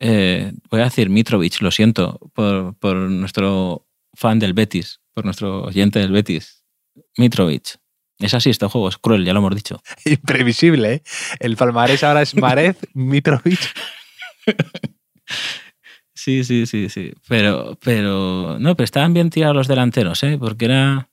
Eh, 0.00 0.52
voy 0.70 0.80
a 0.80 0.84
decir 0.84 1.08
Mitrovic, 1.08 1.60
lo 1.60 1.70
siento, 1.70 2.18
por, 2.34 2.76
por 2.78 2.96
nuestro 2.96 3.83
fan 4.14 4.38
del 4.38 4.52
Betis, 4.54 5.00
por 5.12 5.24
nuestro 5.24 5.62
oyente 5.64 5.98
del 5.98 6.12
Betis. 6.12 6.64
Mitrovic. 7.18 7.76
Es 8.18 8.32
así, 8.34 8.50
este 8.50 8.66
juego 8.66 8.88
es 8.88 8.96
cruel, 8.98 9.24
ya 9.24 9.32
lo 9.32 9.40
hemos 9.40 9.54
dicho. 9.54 9.82
Imprevisible, 10.04 10.92
¿eh? 10.94 11.02
El 11.40 11.56
palmarés 11.56 12.04
ahora 12.04 12.22
es 12.22 12.34
Marez, 12.36 12.76
Mitrovic. 12.94 13.58
Sí, 16.14 16.44
sí, 16.44 16.66
sí, 16.66 16.88
sí. 16.88 17.12
Pero, 17.28 17.76
pero, 17.82 18.56
no, 18.60 18.76
pero 18.76 18.84
estaban 18.84 19.12
bien 19.14 19.30
tirados 19.30 19.56
los 19.56 19.68
delanteros, 19.68 20.22
¿eh? 20.22 20.38
Porque 20.38 20.66
era. 20.66 21.10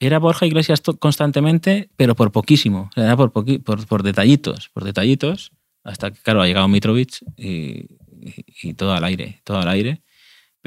era 0.00 0.18
Borja 0.18 0.44
Iglesias 0.46 0.82
constantemente, 0.98 1.90
pero 1.96 2.14
por 2.16 2.32
poquísimo. 2.32 2.88
O 2.90 2.92
sea, 2.94 3.04
era 3.04 3.16
por, 3.16 3.32
poqui- 3.32 3.62
por, 3.62 3.86
por 3.86 4.02
detallitos, 4.02 4.68
por 4.70 4.84
detallitos, 4.84 5.52
hasta 5.84 6.10
que, 6.10 6.20
claro, 6.20 6.42
ha 6.42 6.46
llegado 6.46 6.66
Mitrovic 6.68 7.20
y, 7.36 7.86
y- 8.20 8.44
y 8.62 8.74
todo 8.74 8.92
al 8.92 9.04
aire, 9.04 9.40
todo 9.44 9.58
al 9.60 9.68
aire. 9.68 10.02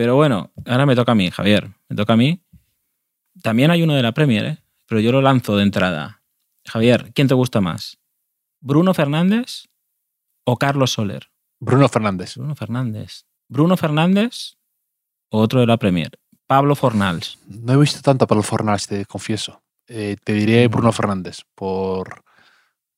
Pero 0.01 0.15
bueno, 0.15 0.49
ahora 0.65 0.87
me 0.87 0.95
toca 0.95 1.11
a 1.11 1.15
mí, 1.15 1.29
Javier, 1.29 1.69
me 1.87 1.95
toca 1.95 2.13
a 2.13 2.17
mí. 2.17 2.41
También 3.43 3.69
hay 3.69 3.83
uno 3.83 3.93
de 3.93 4.01
la 4.01 4.13
Premier, 4.13 4.45
¿eh? 4.45 4.57
pero 4.87 4.99
yo 4.99 5.11
lo 5.11 5.21
lanzo 5.21 5.55
de 5.55 5.61
entrada. 5.61 6.23
Javier, 6.65 7.11
¿quién 7.13 7.27
te 7.27 7.35
gusta 7.35 7.61
más? 7.61 7.99
¿Bruno 8.61 8.95
Fernández 8.95 9.67
o 10.43 10.57
Carlos 10.57 10.93
Soler? 10.93 11.29
Bruno 11.59 11.87
Fernández. 11.87 12.35
Bruno 12.35 12.55
Fernández. 12.55 13.25
Bruno 13.47 13.77
Fernández 13.77 14.57
o 15.29 15.39
otro 15.39 15.59
de 15.59 15.67
la 15.67 15.77
Premier. 15.77 16.17
Pablo 16.47 16.75
Fornals. 16.75 17.37
No 17.45 17.73
he 17.73 17.77
visto 17.77 18.01
tanto 18.01 18.25
para 18.25 18.37
los 18.37 18.47
Fornals, 18.47 18.87
te 18.87 19.05
confieso. 19.05 19.61
Eh, 19.85 20.15
te 20.23 20.33
diré. 20.33 20.67
Bruno 20.67 20.91
Fernández, 20.91 21.41
por 21.53 22.23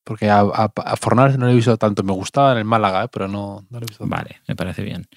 porque 0.04 0.28
a, 0.30 0.40
a, 0.40 0.72
a 0.76 0.96
Fornals 0.96 1.38
no 1.38 1.46
lo 1.46 1.52
he 1.52 1.54
visto 1.56 1.76
tanto. 1.76 2.02
Me 2.02 2.12
gustaba 2.12 2.52
en 2.52 2.58
el 2.58 2.64
Málaga, 2.64 3.04
eh, 3.04 3.08
pero 3.10 3.26
no, 3.26 3.66
no 3.70 3.80
lo 3.80 3.84
he 3.86 3.88
visto 3.88 4.04
tanto. 4.04 4.14
Vale, 4.16 4.40
me 4.46 4.54
parece 4.54 4.82
bien. 4.82 5.08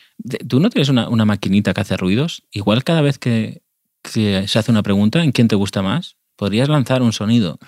¿Tú 0.47 0.59
no 0.59 0.69
tienes 0.69 0.89
una, 0.89 1.09
una 1.09 1.25
maquinita 1.25 1.73
que 1.73 1.81
hace 1.81 1.97
ruidos? 1.97 2.43
Igual 2.51 2.83
cada 2.83 3.01
vez 3.01 3.19
que, 3.19 3.61
que 4.01 4.47
se 4.47 4.59
hace 4.59 4.71
una 4.71 4.83
pregunta, 4.83 5.23
¿en 5.23 5.31
quién 5.31 5.47
te 5.47 5.55
gusta 5.55 5.81
más? 5.81 6.17
Podrías 6.35 6.69
lanzar 6.69 7.01
un 7.01 7.13
sonido. 7.13 7.59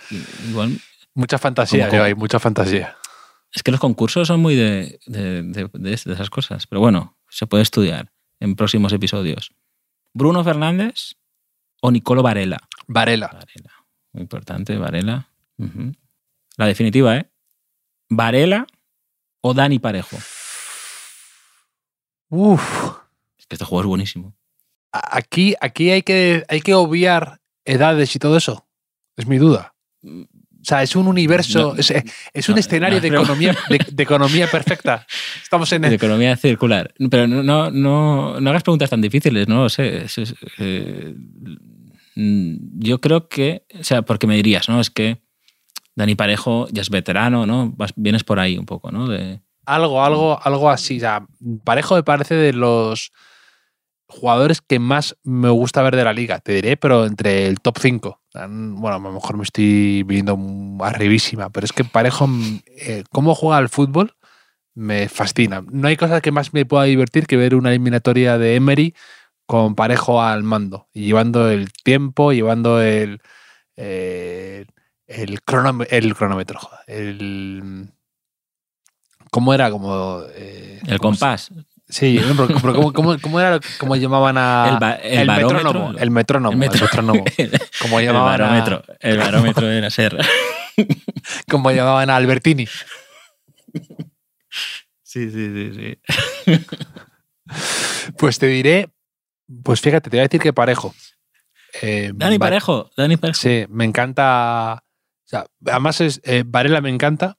Igual, 0.49 0.79
Mucha 1.13 1.37
fantasía, 1.37 1.89
yo 1.91 2.03
hay 2.03 2.15
mucha 2.15 2.39
fantasía. 2.39 2.95
es 3.51 3.63
que 3.63 3.71
los 3.71 3.79
concursos 3.79 4.27
son 4.27 4.39
muy 4.39 4.55
de, 4.55 4.99
de- 5.07 5.43
de- 5.43 5.69
de 5.73 5.93
es- 5.93 6.05
de 6.05 6.13
esas 6.13 6.29
cosas. 6.29 6.67
Pero 6.67 6.79
bueno, 6.79 7.17
se 7.29 7.47
puede 7.47 7.63
estudiar 7.63 8.11
en 8.39 8.55
próximos 8.55 8.93
episodios. 8.93 9.51
¿Bruno 10.13 10.43
Fernández 10.43 11.15
o 11.81 11.91
Nicolo 11.91 12.23
Varela? 12.23 12.59
Varela. 12.87 13.27
Varela. 13.27 13.71
Muy 14.13 14.21
importante, 14.21 14.77
Varela. 14.77 15.29
Ujú. 15.57 15.91
La 16.59 16.67
definitiva, 16.67 17.15
¿eh? 17.15 17.25
¿Varela 18.09 18.67
o 19.41 19.53
Dani 19.53 19.79
Parejo? 19.79 20.17
Uf. 22.29 22.61
Es 23.37 23.47
que 23.47 23.55
este 23.55 23.63
juego 23.65 23.81
es 23.81 23.87
buenísimo. 23.87 24.35
Aquí, 24.91 25.55
aquí 25.61 25.89
hay, 25.91 26.01
que, 26.03 26.43
hay 26.49 26.59
que 26.61 26.73
obviar 26.73 27.39
edades 27.63 28.13
y 28.15 28.19
todo 28.19 28.35
eso. 28.35 28.67
Es 29.15 29.25
mi 29.25 29.37
duda. 29.37 29.73
O 30.03 30.63
sea, 30.63 30.83
es 30.83 30.97
un 30.97 31.07
universo, 31.07 31.73
No, 31.73 31.79
es, 31.79 31.93
es 32.33 32.49
un 32.49 32.55
no, 32.55 32.59
escenario 32.59 32.97
no, 32.97 33.01
de, 33.03 33.07
economía, 33.07 33.55
de, 33.69 33.79
de 33.91 34.03
economía 34.03 34.47
perfecta. 34.51 35.07
Estamos 35.41 35.71
en 35.71 35.83
De 35.83 35.87
el, 35.87 35.93
economía 35.93 36.35
circular. 36.35 36.93
Pero 37.09 37.25
no, 37.27 37.41
no, 37.41 37.71
no, 37.71 38.41
no 38.41 38.49
hagas 38.49 38.63
preguntas 38.63 38.89
tan 38.89 38.99
difíciles, 38.99 39.47
no. 39.47 39.67
Es- 39.67 39.79
es, 39.79 40.35
eh, 40.57 41.15
yo 42.15 42.99
creo 42.99 43.29
que, 43.29 43.65
o 43.79 43.83
sea, 43.85 44.01
porque 44.01 44.27
me 44.27 44.35
dirías, 44.35 44.67
¿no? 44.67 44.81
Es 44.81 44.89
que 44.89 45.21
Dani 45.99 46.15
Parejo 46.15 46.69
ya 46.71 46.81
es 46.81 46.89
veterano, 46.89 47.45
¿no? 47.45 47.75
Vienes 47.97 48.23
por 48.23 48.39
ahí 48.39 48.57
un 48.57 48.65
poco, 48.65 48.89
¿no? 48.89 49.07
Algo, 49.65 50.01
algo, 50.01 50.39
algo 50.41 50.69
así. 50.69 50.95
O 50.95 50.99
sea, 51.01 51.27
Parejo 51.65 51.95
me 51.95 52.03
parece 52.03 52.35
de 52.35 52.53
los 52.53 53.11
jugadores 54.07 54.61
que 54.61 54.79
más 54.79 55.17
me 55.23 55.49
gusta 55.49 55.83
ver 55.83 55.97
de 55.97 56.05
la 56.05 56.13
liga, 56.13 56.39
te 56.39 56.53
diré, 56.53 56.77
pero 56.77 57.05
entre 57.05 57.47
el 57.47 57.59
top 57.59 57.79
5. 57.79 58.21
Bueno, 58.33 58.95
a 58.95 58.99
lo 58.99 59.11
mejor 59.11 59.35
me 59.35 59.43
estoy 59.43 60.03
viendo 60.03 60.37
arribísima, 60.79 61.49
pero 61.49 61.65
es 61.65 61.73
que 61.73 61.83
Parejo, 61.83 62.27
mm, 62.27 62.59
eh, 62.77 63.03
cómo 63.11 63.35
juega 63.35 63.57
al 63.57 63.67
fútbol, 63.67 64.15
me 64.73 65.09
fascina. 65.09 65.65
No 65.69 65.89
hay 65.89 65.97
cosa 65.97 66.21
que 66.21 66.31
más 66.31 66.53
me 66.53 66.65
pueda 66.65 66.85
divertir 66.85 67.27
que 67.27 67.35
ver 67.35 67.55
una 67.55 67.71
eliminatoria 67.71 68.37
de 68.37 68.55
Emery 68.55 68.95
con 69.45 69.75
Parejo 69.75 70.21
al 70.21 70.43
mando, 70.43 70.87
llevando 70.93 71.49
el 71.49 71.73
tiempo, 71.73 72.31
llevando 72.31 72.81
el, 72.81 73.19
eh, 73.75 74.65
el, 75.09 75.41
cronómetro, 75.41 75.97
el 75.97 76.15
cronómetro, 76.15 76.59
joder, 76.59 76.79
el... 76.87 77.89
¿Cómo 79.31 79.53
era? 79.53 79.69
Como... 79.69 80.21
eh, 80.33 80.79
el 80.87 80.97
¿cómo 80.99 81.13
se- 81.15 81.19
compás. 81.19 81.51
Sí, 81.87 82.19
pero, 82.23 82.47
pero 82.47 82.73
¿cómo, 82.75 82.93
cómo, 82.93 83.19
cómo 83.19 83.39
era? 83.39 83.59
¿Cómo 83.79 83.95
llamaban 83.95 84.37
a...? 84.37 84.69
El 84.69 84.77
ba- 84.79 84.93
el 84.93 85.27
metrónomo. 85.27 85.97
El 85.97 86.11
metrónomo. 86.11 86.53
El 86.53 86.61
El 86.63 86.69
metrónomo. 86.69 87.25
El 87.37 87.51
llamaban, 87.99 88.41
a, 88.41 88.45
barómetro. 88.45 88.83
El 88.99 89.17
barómetro 89.17 89.69
era 89.71 89.89
ser. 89.89 90.15
como 91.49 91.71
llamaban 91.71 92.09
a 92.11 92.15
Albertini. 92.15 92.67
Sí, 95.01 95.31
sí, 95.31 95.31
sí, 95.31 95.97
sí. 96.45 96.59
Pues 98.17 98.37
te 98.37 98.45
diré... 98.47 98.89
Pues 99.63 99.81
fíjate, 99.81 100.11
te 100.11 100.17
voy 100.17 100.19
a 100.19 100.27
decir 100.27 100.39
que 100.39 100.53
Parejo. 100.53 100.93
Eh, 101.81 102.11
Dani 102.13 102.37
Parejo. 102.37 102.91
Dani 102.95 103.17
Parejo. 103.17 103.39
Sí, 103.39 103.65
me 103.69 103.85
encanta... 103.85 104.83
O 105.29 105.31
sea, 105.31 105.45
además, 105.67 106.01
es, 106.01 106.21
eh, 106.23 106.43
Varela 106.43 106.81
me 106.81 106.89
encanta 106.89 107.37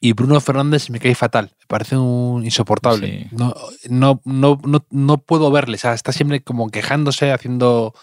y 0.00 0.14
Bruno 0.14 0.40
Fernández 0.40 0.90
me 0.90 0.98
cae 0.98 1.14
fatal. 1.14 1.52
Me 1.60 1.66
parece 1.68 1.96
un 1.96 2.44
insoportable. 2.44 3.28
Sí. 3.30 3.36
No, 3.36 3.54
no, 3.88 4.20
no, 4.24 4.60
no, 4.64 4.84
no 4.90 5.18
puedo 5.18 5.52
verle. 5.52 5.76
O 5.76 5.78
sea, 5.78 5.94
está 5.94 6.10
siempre 6.10 6.42
como 6.42 6.70
quejándose, 6.70 7.30
haciendo, 7.30 7.94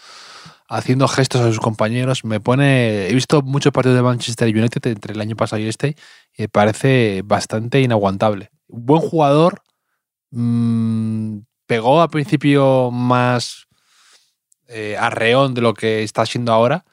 haciendo 0.66 1.08
gestos 1.08 1.42
a 1.42 1.48
sus 1.48 1.60
compañeros. 1.60 2.24
Me 2.24 2.40
pone. 2.40 3.08
He 3.08 3.12
visto 3.12 3.42
muchos 3.42 3.70
partidos 3.70 3.96
de 3.96 4.02
Manchester 4.02 4.48
United 4.48 4.86
entre 4.86 5.12
el 5.12 5.20
año 5.20 5.36
pasado 5.36 5.60
y 5.60 5.68
este 5.68 5.94
y 6.34 6.42
me 6.42 6.48
parece 6.48 7.20
bastante 7.22 7.82
inaguantable. 7.82 8.50
Buen 8.66 9.02
jugador. 9.02 9.60
mm, 10.30 11.40
pegó 11.66 12.00
al 12.00 12.08
principio 12.08 12.90
más 12.90 13.66
eh, 14.68 14.96
arreón 14.98 15.52
de 15.52 15.60
lo 15.60 15.74
que 15.74 16.02
está 16.02 16.24
siendo 16.24 16.52
ahora. 16.52 16.84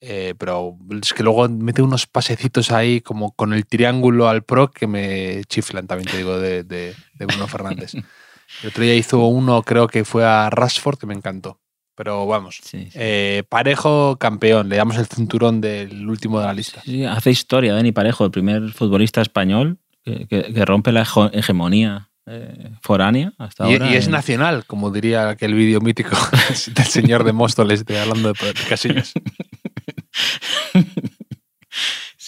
Eh, 0.00 0.34
pero 0.38 0.76
es 1.02 1.12
que 1.12 1.22
luego 1.22 1.48
mete 1.48 1.82
unos 1.82 2.06
pasecitos 2.06 2.70
ahí 2.72 3.00
como 3.00 3.32
con 3.32 3.52
el 3.52 3.66
triángulo 3.66 4.28
al 4.28 4.42
pro 4.42 4.70
que 4.70 4.86
me 4.86 5.42
chiflan 5.48 5.86
también, 5.86 6.10
te 6.10 6.16
digo, 6.16 6.38
de, 6.38 6.64
de- 6.64 6.94
de 7.14 7.26
Bruno 7.26 7.46
Fernández. 7.46 7.94
El 7.94 8.68
otro 8.68 8.82
día 8.82 8.94
hizo 8.94 9.18
uno, 9.26 9.62
creo 9.62 9.86
que 9.86 10.04
fue 10.04 10.24
a 10.24 10.48
Rashford, 10.50 10.98
que 10.98 11.06
me 11.06 11.14
encantó. 11.14 11.60
Pero 11.94 12.26
vamos, 12.26 12.60
Sí, 12.62 12.84
sí. 12.86 12.90
eh, 12.94 13.42
parejo 13.50 14.16
campeón, 14.18 14.70
le 14.70 14.76
damos 14.76 14.96
el 14.96 15.06
cinturón 15.06 15.60
del 15.60 16.08
último 16.08 16.40
de 16.40 16.46
la 16.46 16.54
lista. 16.54 16.80
Sí, 16.82 17.04
hace 17.04 17.30
historia 17.30 17.74
Dani 17.74 17.92
Parejo, 17.92 18.24
el 18.24 18.30
primer 18.30 18.70
futbolista 18.72 19.20
español 19.20 19.78
que, 20.02 20.26
que- 20.26 20.52
que 20.54 20.64
rompe 20.64 20.92
la 20.92 21.06
hegemonía 21.32 22.08
eh, 22.26 22.70
foránea 22.80 23.32
hasta 23.38 23.68
Y, 23.68 23.72
ahora. 23.74 23.90
y 23.92 23.96
es 23.96 24.06
en- 24.06 24.12
nacional, 24.12 24.64
como 24.66 24.90
diría 24.90 25.28
aquel 25.28 25.52
vídeo 25.52 25.80
mítico 25.82 26.10
del 26.74 26.86
señor 26.86 27.24
de 27.24 27.32
Móstoles 27.32 27.84
de, 27.84 27.98
hablando 28.00 28.32
de, 28.32 28.46
de 28.46 28.64
Casillas. 28.68 29.12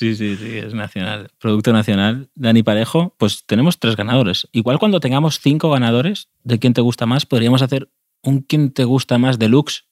Sí, 0.02 0.16
sí, 0.16 0.34
sí, 0.34 0.58
es 0.58 0.74
nacional. 0.74 1.30
Producto 1.38 1.72
nacional. 1.72 2.28
Dani 2.34 2.64
Parejo, 2.64 3.14
pues 3.18 3.44
tenemos 3.46 3.78
tres 3.78 3.94
ganadores. 3.94 4.48
Igual 4.50 4.80
cuando 4.80 4.98
tengamos 4.98 5.38
cinco 5.38 5.70
ganadores 5.70 6.28
de 6.42 6.58
quién 6.58 6.74
te 6.74 6.80
gusta 6.80 7.06
más, 7.06 7.24
podríamos 7.24 7.62
hacer 7.62 7.88
un 8.20 8.40
quién 8.40 8.72
te 8.72 8.82
gusta 8.82 9.18
más 9.18 9.38
deluxe 9.38 9.86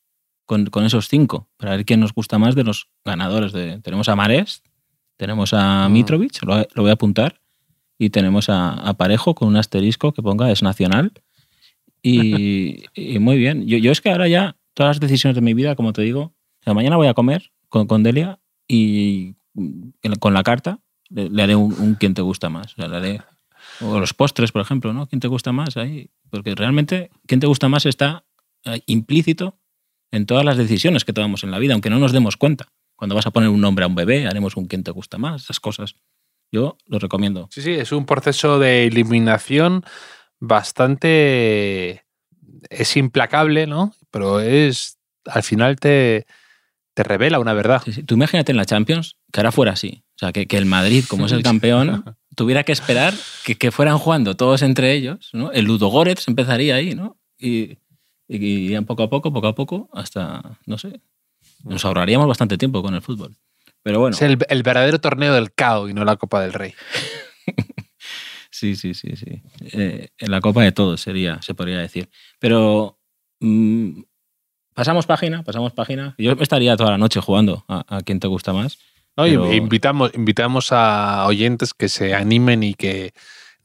con, 0.46 0.66
con 0.66 0.84
esos 0.84 1.08
cinco, 1.08 1.48
para 1.56 1.76
ver 1.76 1.84
quién 1.84 2.00
nos 2.00 2.12
gusta 2.12 2.40
más 2.40 2.56
de 2.56 2.64
los 2.64 2.88
ganadores. 3.04 3.52
De, 3.52 3.78
tenemos 3.82 4.08
a 4.08 4.16
Marés, 4.16 4.64
tenemos 5.16 5.54
a 5.54 5.88
Mm. 5.88 5.92
Mitrovic, 5.92 6.42
lo, 6.42 6.56
lo 6.56 6.82
voy 6.82 6.90
a 6.90 6.94
apuntar, 6.94 7.40
y 7.96 8.10
tenemos 8.10 8.48
a, 8.48 8.72
a 8.72 8.94
Parejo 8.94 9.36
con 9.36 9.46
un 9.46 9.56
asterisco 9.56 10.12
que 10.12 10.22
ponga 10.22 10.50
es 10.50 10.64
nacional. 10.64 11.12
Y, 12.02 12.82
y 12.96 13.20
muy 13.20 13.38
bien. 13.38 13.64
Yo, 13.68 13.78
yo 13.78 13.92
es 13.92 14.00
que 14.00 14.10
ahora 14.10 14.26
ya, 14.26 14.56
todas 14.74 14.96
las 14.96 15.00
decisiones 15.00 15.36
de 15.36 15.40
mi 15.40 15.54
vida, 15.54 15.76
como 15.76 15.92
te 15.92 16.02
digo, 16.02 16.20
o 16.22 16.64
sea, 16.64 16.74
mañana 16.74 16.96
voy 16.96 17.06
a 17.06 17.14
comer 17.14 17.52
con, 17.68 17.86
con 17.86 18.02
Delia 18.02 18.40
y 18.66 19.36
con 20.18 20.34
la 20.34 20.42
carta 20.42 20.78
le, 21.08 21.28
le 21.28 21.42
haré 21.42 21.56
un, 21.56 21.72
un 21.78 21.94
quién 21.94 22.14
te 22.14 22.22
gusta 22.22 22.48
más. 22.48 22.74
O, 22.78 22.86
le 22.86 22.96
haré- 22.96 23.24
o 23.80 23.98
los 23.98 24.14
postres, 24.14 24.52
por 24.52 24.62
ejemplo, 24.62 24.92
¿no? 24.92 25.06
¿Quién 25.06 25.20
te 25.20 25.28
gusta 25.28 25.52
más? 25.52 25.76
Ahí, 25.76 26.10
porque 26.30 26.54
realmente, 26.54 27.10
¿quién 27.26 27.40
te 27.40 27.46
gusta 27.46 27.68
más? 27.68 27.86
está 27.86 28.24
eh, 28.64 28.80
implícito 28.86 29.58
en 30.12 30.26
todas 30.26 30.44
las 30.44 30.56
decisiones 30.56 31.04
que 31.04 31.12
tomamos 31.12 31.44
en 31.44 31.50
la 31.50 31.58
vida, 31.58 31.72
aunque 31.74 31.90
no 31.90 31.98
nos 31.98 32.12
demos 32.12 32.36
cuenta. 32.36 32.68
Cuando 32.96 33.14
vas 33.14 33.26
a 33.26 33.30
poner 33.30 33.48
un 33.48 33.60
nombre 33.60 33.84
a 33.84 33.88
un 33.88 33.94
bebé, 33.94 34.26
haremos 34.26 34.56
un 34.56 34.66
quién 34.66 34.82
te 34.82 34.90
gusta 34.90 35.18
más, 35.18 35.44
esas 35.44 35.60
cosas. 35.60 35.94
Yo 36.52 36.76
lo 36.86 36.98
recomiendo. 36.98 37.48
Sí, 37.50 37.62
sí, 37.62 37.72
es 37.72 37.92
un 37.92 38.06
proceso 38.06 38.58
de 38.58 38.86
eliminación 38.86 39.84
bastante... 40.40 42.04
Es 42.68 42.96
implacable, 42.96 43.66
¿no? 43.66 43.94
Pero 44.10 44.40
es... 44.40 44.98
Al 45.26 45.42
final 45.42 45.76
te, 45.78 46.26
te 46.94 47.02
revela 47.02 47.38
una 47.38 47.52
verdad. 47.52 47.82
Sí, 47.84 47.92
sí. 47.92 48.02
Tú 48.02 48.14
imagínate 48.14 48.52
en 48.52 48.56
la 48.56 48.64
Champions 48.64 49.16
que 49.32 49.40
ahora 49.40 49.52
fuera 49.52 49.72
así. 49.72 50.02
O 50.16 50.18
sea, 50.18 50.32
que, 50.32 50.46
que 50.46 50.56
el 50.58 50.66
Madrid, 50.66 51.04
como 51.08 51.26
es 51.26 51.32
el 51.32 51.42
campeón, 51.42 52.04
tuviera 52.36 52.64
que 52.64 52.72
esperar 52.72 53.14
que, 53.44 53.56
que 53.56 53.70
fueran 53.70 53.98
jugando 53.98 54.36
todos 54.36 54.62
entre 54.62 54.92
ellos. 54.92 55.30
¿no? 55.32 55.52
El 55.52 55.64
Ludo 55.64 55.88
Goretz 55.88 56.28
empezaría 56.28 56.74
ahí, 56.74 56.94
¿no? 56.94 57.16
Y, 57.38 57.78
y 58.28 58.36
irían 58.36 58.84
poco 58.84 59.02
a 59.02 59.10
poco, 59.10 59.32
poco 59.32 59.46
a 59.46 59.54
poco, 59.54 59.88
hasta, 59.92 60.58
no 60.66 60.78
sé. 60.78 61.00
Nos 61.64 61.84
ahorraríamos 61.84 62.26
bastante 62.26 62.58
tiempo 62.58 62.82
con 62.82 62.94
el 62.94 63.02
fútbol. 63.02 63.36
Pero 63.82 64.00
bueno, 64.00 64.14
Es 64.14 64.22
el, 64.22 64.38
el 64.48 64.62
verdadero 64.62 65.00
torneo 65.00 65.34
del 65.34 65.52
CAO 65.52 65.88
y 65.88 65.94
no 65.94 66.04
la 66.04 66.16
Copa 66.16 66.42
del 66.42 66.52
Rey. 66.52 66.74
sí, 68.50 68.76
sí, 68.76 68.94
sí, 68.94 69.16
sí. 69.16 69.42
Eh, 69.60 70.08
en 70.18 70.30
la 70.30 70.40
copa 70.40 70.62
de 70.62 70.72
todos 70.72 71.00
sería, 71.00 71.40
se 71.40 71.54
podría 71.54 71.78
decir. 71.78 72.10
Pero 72.38 72.98
mm, 73.40 74.02
Pasamos 74.74 75.06
página, 75.06 75.42
pasamos 75.42 75.72
página. 75.72 76.14
Yo 76.18 76.32
estaría 76.40 76.76
toda 76.76 76.90
la 76.92 76.98
noche 76.98 77.20
jugando 77.20 77.64
a, 77.68 77.84
a 77.96 78.02
quién 78.02 78.20
te 78.20 78.28
gusta 78.28 78.52
más. 78.52 78.78
No, 79.16 79.24
Pero- 79.24 79.52
invitamos, 79.52 80.12
invitamos 80.14 80.72
a 80.72 81.26
oyentes 81.26 81.74
que 81.74 81.88
se 81.88 82.14
animen 82.14 82.62
y 82.62 82.74
que 82.74 83.12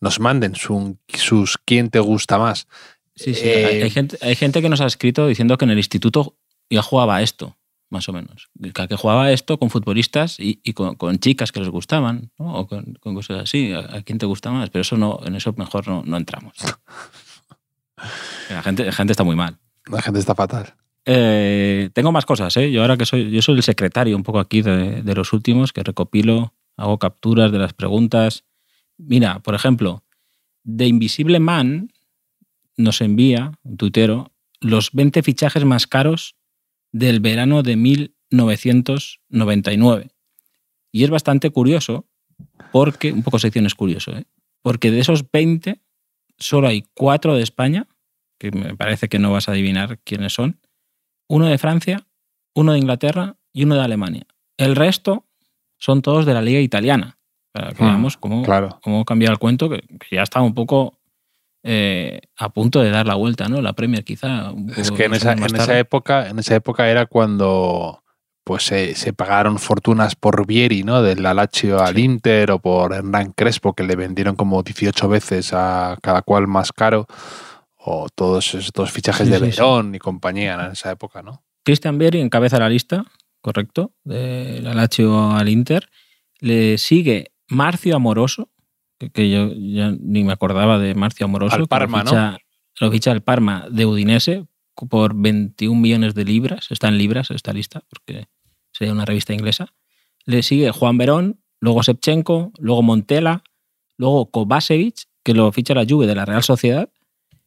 nos 0.01 0.19
manden 0.19 0.55
su- 0.55 0.97
sus 1.07 1.57
quién 1.63 1.89
te 1.89 1.99
gusta 1.99 2.37
más. 2.37 2.67
Sí, 3.15 3.33
sí. 3.33 3.41
Eh, 3.47 3.65
hay, 3.65 3.81
hay 3.83 3.89
gente, 3.89 4.17
hay 4.21 4.35
gente 4.35 4.61
que 4.61 4.67
nos 4.69 4.81
ha 4.81 4.85
escrito 4.87 5.27
diciendo 5.27 5.57
que 5.57 5.65
en 5.65 5.71
el 5.71 5.77
instituto 5.77 6.35
ya 6.69 6.81
jugaba 6.81 7.21
esto, 7.21 7.55
más 7.89 8.09
o 8.09 8.13
menos. 8.13 8.49
Que, 8.61 8.87
que 8.87 8.95
jugaba 8.97 9.31
esto 9.31 9.57
con 9.57 9.69
futbolistas 9.69 10.37
y, 10.39 10.59
y 10.63 10.73
con, 10.73 10.95
con 10.95 11.17
chicas 11.19 11.51
que 11.53 11.61
les 11.61 11.69
gustaban, 11.69 12.31
¿no? 12.37 12.55
o 12.55 12.67
con, 12.67 12.95
con 12.99 13.15
cosas 13.15 13.43
así. 13.43 13.71
¿A, 13.71 13.79
a 13.97 14.01
quién 14.01 14.17
te 14.17 14.25
gusta 14.25 14.51
más? 14.51 14.69
Pero 14.71 14.81
eso 14.81 14.97
no, 14.97 15.19
en 15.23 15.35
eso 15.35 15.53
mejor 15.57 15.87
no, 15.87 16.03
no 16.05 16.17
entramos. 16.17 16.55
La 18.49 18.61
gente, 18.61 18.83
la 18.85 18.91
gente 18.91 19.13
está 19.13 19.23
muy 19.23 19.35
mal. 19.35 19.57
La 19.89 20.01
gente 20.01 20.19
está 20.19 20.35
fatal. 20.35 20.73
Eh, 21.05 21.89
tengo 21.93 22.11
más 22.11 22.25
cosas, 22.25 22.55
¿eh? 22.57 22.71
Yo 22.71 22.81
ahora 22.81 22.97
que 22.97 23.05
soy, 23.05 23.29
yo 23.29 23.41
soy 23.41 23.55
el 23.55 23.63
secretario 23.63 24.15
un 24.15 24.23
poco 24.23 24.39
aquí 24.39 24.61
de, 24.61 25.01
de 25.01 25.15
los 25.15 25.33
últimos, 25.33 25.71
que 25.71 25.83
recopilo, 25.83 26.53
hago 26.77 26.97
capturas 26.97 27.51
de 27.51 27.59
las 27.59 27.73
preguntas. 27.73 28.45
Mira, 28.97 29.39
por 29.39 29.55
ejemplo, 29.55 30.03
The 30.65 30.87
Invisible 30.87 31.39
Man 31.39 31.91
nos 32.77 33.01
envía, 33.01 33.51
un 33.63 33.77
tuitero, 33.77 34.31
los 34.59 34.91
20 34.91 35.23
fichajes 35.23 35.63
más 35.65 35.87
caros 35.87 36.35
del 36.91 37.19
verano 37.19 37.63
de 37.63 37.75
1999. 37.75 40.11
Y 40.91 41.03
es 41.03 41.09
bastante 41.09 41.49
curioso, 41.51 42.07
porque, 42.71 43.11
un 43.11 43.23
poco 43.23 43.39
sección 43.39 43.65
es 43.65 43.73
curioso, 43.75 44.15
¿eh? 44.15 44.25
porque 44.61 44.91
de 44.91 44.99
esos 44.99 45.31
20, 45.31 45.81
solo 46.37 46.67
hay 46.67 46.85
4 46.93 47.35
de 47.35 47.43
España, 47.43 47.87
que 48.37 48.51
me 48.51 48.75
parece 48.75 49.07
que 49.07 49.19
no 49.19 49.31
vas 49.31 49.47
a 49.47 49.51
adivinar 49.51 49.99
quiénes 49.99 50.33
son, 50.33 50.59
uno 51.27 51.45
de 51.45 51.57
Francia, 51.57 52.05
uno 52.55 52.73
de 52.73 52.79
Inglaterra 52.79 53.35
y 53.53 53.63
uno 53.63 53.75
de 53.75 53.81
Alemania. 53.81 54.25
El 54.57 54.75
resto 54.75 55.25
son 55.77 56.01
todos 56.01 56.25
de 56.25 56.33
la 56.33 56.41
liga 56.41 56.59
italiana. 56.59 57.17
Para 57.51 57.69
que 57.71 57.83
Ah, 57.83 57.87
veamos 57.87 58.17
cómo, 58.17 58.43
Claro. 58.43 58.79
cómo 58.83 59.05
cambia 59.05 59.29
el 59.29 59.37
cuento, 59.39 59.69
que, 59.69 59.81
que 59.81 60.15
ya 60.15 60.23
está 60.23 60.41
un 60.41 60.53
poco 60.53 60.99
eh, 61.63 62.21
a 62.37 62.49
punto 62.49 62.81
de 62.81 62.91
dar 62.91 63.07
la 63.07 63.15
vuelta, 63.15 63.47
¿no? 63.49 63.61
La 63.61 63.73
Premier 63.73 64.03
quizá. 64.03 64.51
Es 64.77 64.91
que 64.91 65.05
en 65.05 65.15
esa, 65.15 65.31
en 65.33 65.43
esa 65.55 65.79
época, 65.79 66.29
en 66.29 66.37
esa 66.39 66.55
época 66.55 66.89
era 66.89 67.05
cuando 67.07 68.03
pues 68.43 68.61
se, 68.63 68.93
se 68.93 69.11
pagaron 69.13 69.57
fortunas 69.57 70.15
por 70.15 70.45
Vieri, 70.45 70.83
¿no? 70.83 71.01
Del 71.01 71.23
Lazio 71.23 71.79
al 71.81 71.95
Sí. 71.95 72.01
Inter 72.03 72.51
o 72.51 72.59
por 72.59 72.93
Hernán 72.93 73.31
Crespo, 73.35 73.73
que 73.73 73.81
le 73.83 73.95
vendieron 73.95 74.35
como 74.35 74.61
18 74.61 75.09
veces 75.09 75.51
a 75.53 75.97
cada 76.03 76.21
cual 76.21 76.45
más 76.45 76.71
caro. 76.71 77.07
O 77.87 78.07
todos 78.09 78.55
estos 78.55 78.91
fichajes 78.91 79.27
Sí, 79.27 79.31
de 79.31 79.39
sí, 79.39 79.45
sí. 79.45 79.51
Verón 79.51 79.93
y 79.93 79.99
compañía 79.99 80.55
en 80.55 80.71
esa 80.71 80.91
época, 80.91 81.21
¿no? 81.21 81.43
Christian 81.63 81.99
Vieri 81.99 82.19
encabeza 82.19 82.57
la 82.57 82.67
lista, 82.67 83.05
correcto, 83.41 83.93
de 84.03 84.59
la 84.61 84.73
Lazio 84.73 85.31
al 85.31 85.49
Inter. 85.49 85.89
Le 86.39 86.79
sigue 86.79 87.33
Marcio 87.47 87.95
Amoroso, 87.95 88.49
que, 88.97 89.11
que 89.11 89.29
yo 89.29 89.51
ya 89.53 89.91
ni 89.99 90.23
me 90.23 90.33
acordaba 90.33 90.79
de 90.79 90.95
Marcio 90.95 91.25
Amoroso. 91.25 91.55
Al 91.55 91.67
Parma, 91.67 91.99
lo 91.99 92.09
ficha, 92.09 92.37
Lo 92.79 92.91
ficha 92.91 93.11
el 93.11 93.21
Parma 93.21 93.67
de 93.69 93.85
Udinese 93.85 94.47
por 94.89 95.13
21 95.15 95.79
millones 95.79 96.15
de 96.15 96.25
libras. 96.25 96.71
Está 96.71 96.87
en 96.87 96.97
libras 96.97 97.29
esta 97.29 97.53
lista, 97.53 97.83
porque 97.87 98.27
sería 98.71 98.93
una 98.93 99.05
revista 99.05 99.33
inglesa. 99.33 99.73
Le 100.25 100.41
sigue 100.41 100.71
Juan 100.71 100.97
Verón, 100.97 101.39
luego 101.59 101.83
Shevchenko, 101.83 102.51
luego 102.57 102.81
Montela, 102.81 103.43
luego 103.97 104.31
Kovacevic, 104.31 105.03
que 105.23 105.35
lo 105.35 105.51
ficha 105.51 105.75
la 105.75 105.85
Juve 105.87 106.07
de 106.07 106.15
la 106.15 106.25
Real 106.25 106.43
Sociedad, 106.43 106.89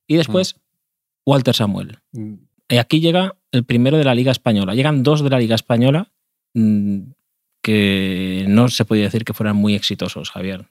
y 0.08 0.16
después 0.16 0.56
Walter 1.24 1.54
Samuel. 1.54 1.98
Y 2.68 2.76
aquí 2.78 3.00
llega 3.00 3.36
el 3.52 3.64
primero 3.64 3.98
de 3.98 4.04
la 4.04 4.14
Liga 4.14 4.32
Española. 4.32 4.74
Llegan 4.74 5.02
dos 5.02 5.22
de 5.22 5.30
la 5.30 5.38
Liga 5.38 5.54
Española 5.54 6.10
mm, 6.54 7.00
que 7.62 8.46
no 8.48 8.68
se 8.68 8.84
podía 8.84 9.04
decir 9.04 9.24
que 9.24 9.34
fueran 9.34 9.56
muy 9.56 9.74
exitosos, 9.74 10.30
Javier. 10.30 10.66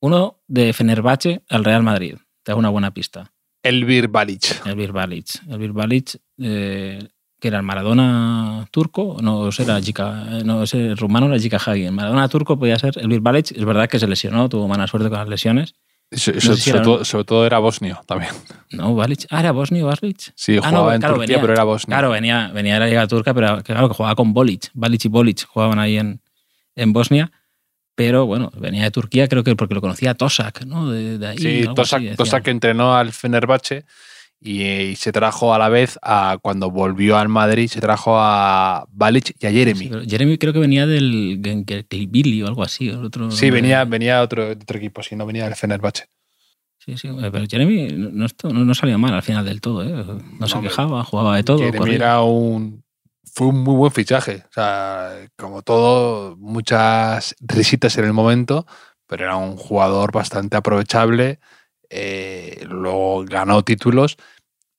Uno 0.00 0.38
de 0.46 0.72
Fenerbahce 0.72 1.42
al 1.48 1.64
Real 1.64 1.82
Madrid. 1.82 2.16
Te 2.42 2.52
hago 2.52 2.60
una 2.60 2.68
buena 2.68 2.94
pista. 2.94 3.32
Elvir 3.62 4.08
Balic. 4.08 4.64
Elvir 4.64 4.92
Balic. 4.92 5.26
Elvir 5.48 5.72
Balic, 5.72 6.20
eh, 6.38 7.08
que 7.40 7.48
era 7.48 7.58
el 7.58 7.64
Maradona 7.64 8.68
turco, 8.70 9.16
no 9.20 9.48
era 9.48 9.80
Gica, 9.80 10.12
no 10.44 10.62
ese 10.62 10.94
rumano 10.94 11.26
era 11.26 11.38
Gica 11.38 11.58
Hagi. 11.58 11.86
El 11.86 11.92
Maradona 11.92 12.28
turco 12.28 12.56
podía 12.58 12.78
ser 12.78 12.96
Elvir 12.98 13.20
Balic. 13.20 13.50
Es 13.50 13.64
verdad 13.64 13.88
que 13.88 13.98
se 13.98 14.06
lesionó, 14.06 14.48
tuvo 14.48 14.68
mala 14.68 14.86
suerte 14.86 15.08
con 15.08 15.18
las 15.18 15.28
lesiones. 15.28 15.74
Eso- 16.10 16.32
No 16.32 16.40
si 16.40 16.70
sobre, 16.70 16.82
todo, 16.84 17.04
sobre 17.04 17.24
todo 17.24 17.46
era 17.46 17.58
bosnio 17.58 18.00
también. 18.06 18.30
No, 18.70 18.94
Balic. 18.94 19.26
Ah, 19.30 19.40
era 19.40 19.50
Bosnio 19.52 19.86
Balic. 19.86 20.32
Sí, 20.36 20.56
Ah, 20.58 20.68
jugaba 20.68 20.86
no, 20.88 20.92
en 20.94 21.00
claro, 21.00 21.14
Turquía, 21.16 21.26
venía- 21.36 21.40
pero 21.40 21.52
era 21.52 21.64
bosnio. 21.64 21.92
Claro, 21.94 22.10
venía, 22.10 22.50
venía 22.54 22.74
de 22.74 22.80
la 22.80 22.86
Liga 22.86 23.06
Turca, 23.08 23.34
pero 23.34 23.62
claro 23.62 23.88
que 23.88 23.94
jugaba 23.94 24.14
con 24.14 24.32
Bolic. 24.32 24.70
Balic 24.74 25.04
y 25.04 25.08
Bolic 25.08 25.46
jugaban 25.46 25.78
ahí 25.78 25.98
en, 25.98 26.20
en 26.76 26.92
Bosnia. 26.92 27.32
Pero 27.96 28.26
bueno, 28.26 28.52
venía 28.56 28.84
de 28.84 28.90
Turquía, 28.90 29.26
creo 29.26 29.42
que 29.42 29.56
porque 29.56 29.74
lo 29.74 29.80
conocía 29.80 30.14
Tosak, 30.14 30.64
¿no? 30.66 30.90
De, 30.90 31.16
de 31.18 31.26
ahí. 31.26 31.38
Sí, 31.38 31.64
Tosak, 31.74 32.02
así. 32.02 32.14
Tosak 32.16 32.46
entrenó 32.48 32.94
al 32.94 33.12
Fenerbahce 33.12 33.84
y, 34.40 34.62
y 34.62 34.96
se 34.96 35.12
trajo 35.12 35.54
a 35.54 35.58
la 35.58 35.68
vez 35.68 35.98
a 36.02 36.38
cuando 36.42 36.70
volvió 36.70 37.16
al 37.16 37.28
Madrid, 37.28 37.68
se 37.68 37.80
trajo 37.80 38.16
a 38.18 38.86
Balic 38.90 39.34
y 39.40 39.46
a 39.46 39.50
Jeremy. 39.50 39.78
Sí, 39.88 39.90
Jeremy 40.08 40.38
creo 40.38 40.52
que 40.52 40.58
venía 40.58 40.86
del 40.86 41.40
Genkerklibili 41.42 42.42
o 42.42 42.46
algo 42.46 42.62
así. 42.62 42.88
el 42.88 43.04
Otro, 43.04 43.30
Sí, 43.30 43.50
venía, 43.50 43.84
venía 43.84 44.22
otro, 44.22 44.50
otro 44.50 44.78
equipo, 44.78 45.02
sí, 45.02 45.16
no 45.16 45.26
venía 45.26 45.44
del 45.44 45.54
Fenerbahce. 45.56 46.06
Sí, 46.78 46.96
sí, 46.96 47.08
pero 47.32 47.44
Jeremy 47.50 47.88
no, 47.94 48.10
no, 48.12 48.26
esto- 48.26 48.48
no- 48.50 48.64
no 48.64 48.74
salía 48.74 48.96
mal 48.98 49.12
al 49.14 49.22
final 49.22 49.44
del 49.44 49.60
todo, 49.60 49.82
¿eh? 49.82 50.20
No 50.38 50.46
se 50.46 50.60
quejaba, 50.60 51.02
jugaba 51.02 51.36
de 51.36 51.42
todo. 51.42 51.58
Jeremy 51.58 51.78
corría. 51.78 51.94
era 51.96 52.20
un. 52.22 52.84
Fue 53.32 53.48
un 53.48 53.58
muy 53.64 53.74
buen 53.74 53.90
fichaje. 53.92 54.44
O 54.48 54.52
sea, 54.52 55.10
como 55.36 55.62
todo, 55.62 56.36
muchas 56.36 57.34
risitas 57.40 57.98
en 57.98 58.04
el 58.04 58.12
momento, 58.12 58.66
pero 59.08 59.24
era 59.24 59.36
un 59.36 59.56
jugador 59.56 60.12
bastante 60.12 60.56
aprovechable. 60.56 61.40
Eh, 61.90 62.64
luego 62.68 63.24
ganó 63.24 63.62
títulos. 63.62 64.16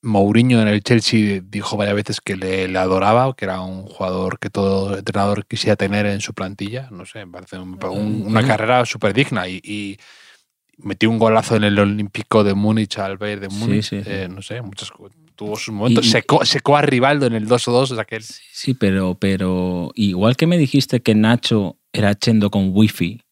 Mourinho 0.03 0.61
en 0.61 0.67
el 0.67 0.83
Chelsea 0.83 1.41
dijo 1.43 1.75
varias 1.75 1.95
veces 1.95 2.21
que 2.21 2.35
le, 2.35 2.67
le 2.67 2.77
adoraba, 2.79 3.35
que 3.35 3.45
era 3.45 3.61
un 3.61 3.83
jugador 3.87 4.37
que 4.39 4.49
todo 4.49 4.95
entrenador 4.97 5.45
quisiera 5.45 5.75
tener 5.75 6.05
en 6.05 6.21
su 6.21 6.33
plantilla. 6.33 6.87
No 6.91 7.05
sé, 7.05 7.25
me 7.25 7.31
parece 7.33 7.57
un- 7.57 7.83
un- 7.83 8.23
una 8.27 8.45
carrera 8.45 8.85
súper 8.85 9.13
digna. 9.13 9.47
Y, 9.47 9.59
y 9.63 9.97
metió 10.77 11.09
un 11.09 11.17
golazo 11.17 11.55
en 11.55 11.63
el 11.63 11.79
Olímpico 11.79 12.43
de 12.43 12.53
Múnich 12.53 12.99
al 12.99 13.17
Bayern 13.17 13.41
de 13.41 13.49
Múnich. 13.49 13.85
sí, 13.85 14.01
sí. 14.03 14.09
eh, 14.09 14.27
no 14.31 14.41
sé, 14.43 14.61
muchos, 14.61 14.93
tuvo 15.35 15.55
sus 15.55 15.73
momentos. 15.73 16.05
Y- 16.05 16.09
secó 16.45 16.77
a 16.77 16.81
Rivaldo 16.83 17.25
en 17.25 17.33
el 17.33 17.47
2-2. 17.47 17.91
o 17.91 17.95
sea, 17.95 18.05
que 18.05 18.19
Sí, 18.21 18.75
pero, 18.75 19.15
pero 19.19 19.91
igual 19.95 20.37
que 20.37 20.45
me 20.47 20.57
dijiste 20.59 21.01
que 21.01 21.15
Nacho 21.15 21.79
era 21.91 22.13
Chendo 22.15 22.51
con 22.51 22.69
wifi, 22.71 23.23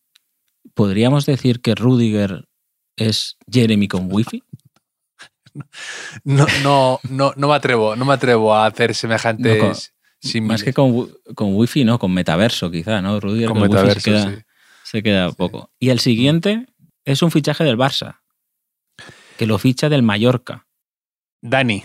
¿podríamos 0.73 1.25
decir 1.27 1.61
que 1.61 1.75
Rudiger 1.75 2.45
es 2.97 3.37
Jeremy 3.51 3.87
con 3.87 4.07
wifi? 4.11 4.43
no, 6.23 6.45
no, 6.63 6.99
no, 7.09 7.33
no 7.35 7.47
me 7.47 7.55
atrevo, 7.55 7.95
no 7.95 8.05
me 8.05 8.13
atrevo 8.13 8.53
a 8.53 8.65
hacer 8.65 8.93
semejantes. 8.95 9.57
No, 9.57 9.67
con-. 9.69 10.47
Más 10.47 10.63
que 10.63 10.73
con, 10.73 11.11
con 11.35 11.55
wifi, 11.55 11.83
no, 11.83 11.99
con 11.99 12.11
metaverso 12.13 12.71
quizá, 12.71 13.01
¿no? 13.01 13.19
Rudiger 13.19 13.49
Con 13.49 13.61
metaverso, 13.61 13.99
se 13.99 14.09
queda, 14.11 14.35
sí. 14.35 14.41
se 14.83 15.03
queda 15.03 15.31
poco. 15.31 15.71
Y 15.79 15.89
el 15.89 15.99
siguiente 15.99 16.65
es 17.05 17.21
un 17.21 17.29
fichaje 17.31 17.63
del 17.63 17.77
Barça, 17.77 18.21
que 19.37 19.45
lo 19.45 19.57
ficha 19.59 19.87
del 19.87 20.01
Mallorca. 20.01 20.65
Dani. 21.41 21.83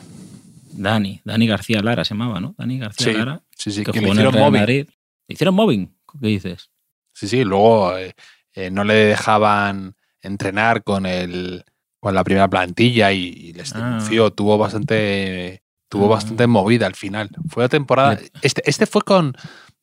Dani, 0.73 1.21
Dani 1.25 1.47
García 1.47 1.83
Lara 1.83 2.05
se 2.05 2.15
llamaba, 2.15 2.41
¿no? 2.41 2.55
Dani 2.57 2.79
García 2.79 3.13
Sí, 3.13 3.19
Lara, 3.19 3.43
Sí, 3.57 3.71
sí, 3.73 3.85
que 3.85 3.93
que 3.93 4.01
le 4.01 4.07
en 4.07 4.13
hicieron 4.13 4.35
móvil. 4.35 4.61
Madrid. 4.61 4.89
¿Le 5.29 5.35
hicieron 5.35 5.55
mobbing? 5.55 5.95
¿Qué 6.21 6.27
dices? 6.29 6.71
Sí, 7.13 7.29
sí, 7.29 7.45
luego 7.45 7.97
eh, 7.99 8.15
eh, 8.55 8.71
no 8.71 8.85
le 8.85 8.95
dejaban 8.95 9.95
entrenar 10.23 10.83
con 10.85 11.07
el 11.07 11.65
con 12.01 12.15
la 12.15 12.25
primera 12.25 12.49
plantilla 12.49 13.13
y, 13.13 13.25
y 13.27 13.53
les 13.53 13.75
Ah. 13.75 13.79
denunció. 13.79 14.31
Tuvo 14.33 14.57
bastante 14.59 15.63
tuvo 15.89 16.07
Ah. 16.07 16.11
bastante 16.17 16.47
movida 16.47 16.87
al 16.87 16.95
final. 16.95 17.29
Fue 17.49 17.65
la 17.65 17.69
temporada. 17.69 18.19
Este, 18.43 18.63
este 18.69 18.87
fue 18.87 19.03
con. 19.03 19.35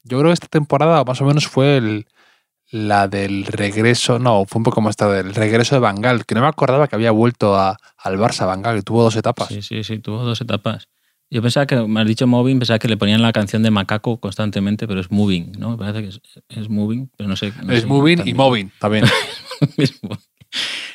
Yo 0.03 0.17
creo 0.19 0.29
que 0.29 0.33
esta 0.33 0.47
temporada 0.47 1.03
más 1.03 1.19
o 1.21 1.25
menos 1.25 1.47
fue 1.47 1.77
el, 1.77 2.07
la 2.71 3.07
del 3.07 3.45
regreso. 3.45 4.17
No, 4.19 4.45
fue 4.45 4.59
un 4.59 4.63
poco 4.63 4.81
más 4.81 4.95
tarde, 4.95 5.19
el 5.19 5.35
regreso 5.35 5.75
de 5.75 5.79
Bangal, 5.81 6.25
que 6.25 6.33
no 6.33 6.41
me 6.41 6.47
acordaba 6.47 6.87
que 6.87 6.95
había 6.95 7.11
vuelto 7.11 7.55
a- 7.55 7.77
al 7.97 8.17
Barça 8.17 8.45
Bangal, 8.47 8.77
que 8.77 8.81
tuvo 8.83 9.03
dos 9.03 9.15
etapas. 9.15 9.49
Sí, 9.49 9.61
sí, 9.61 9.83
sí, 9.83 9.99
tuvo 9.99 10.23
dos 10.23 10.39
etapas. 10.41 10.87
Yo 11.29 11.41
pensaba 11.41 11.65
que, 11.65 11.75
me 11.75 12.01
has 12.01 12.07
dicho 12.07 12.25
Moving, 12.25 12.59
pensaba 12.59 12.79
que 12.79 12.87
le 12.87 12.95
ponían 12.95 13.21
la 13.21 13.33
canción 13.33 13.61
de 13.61 13.69
Macaco 13.69 14.19
constantemente, 14.19 14.87
pero 14.87 15.01
es 15.01 15.11
Moving, 15.11 15.53
¿no? 15.59 15.71
Me 15.71 15.77
parece 15.77 16.01
que 16.01 16.09
es, 16.09 16.21
es 16.47 16.69
Moving, 16.69 17.11
pero 17.17 17.27
no 17.27 17.35
sé. 17.35 17.51
no 17.63 17.73
es 17.73 17.81
sé 17.81 17.87
moving 17.87 18.21
y 18.25 18.33
moving 18.33 18.71
también. 18.79 19.05
es, 19.77 19.99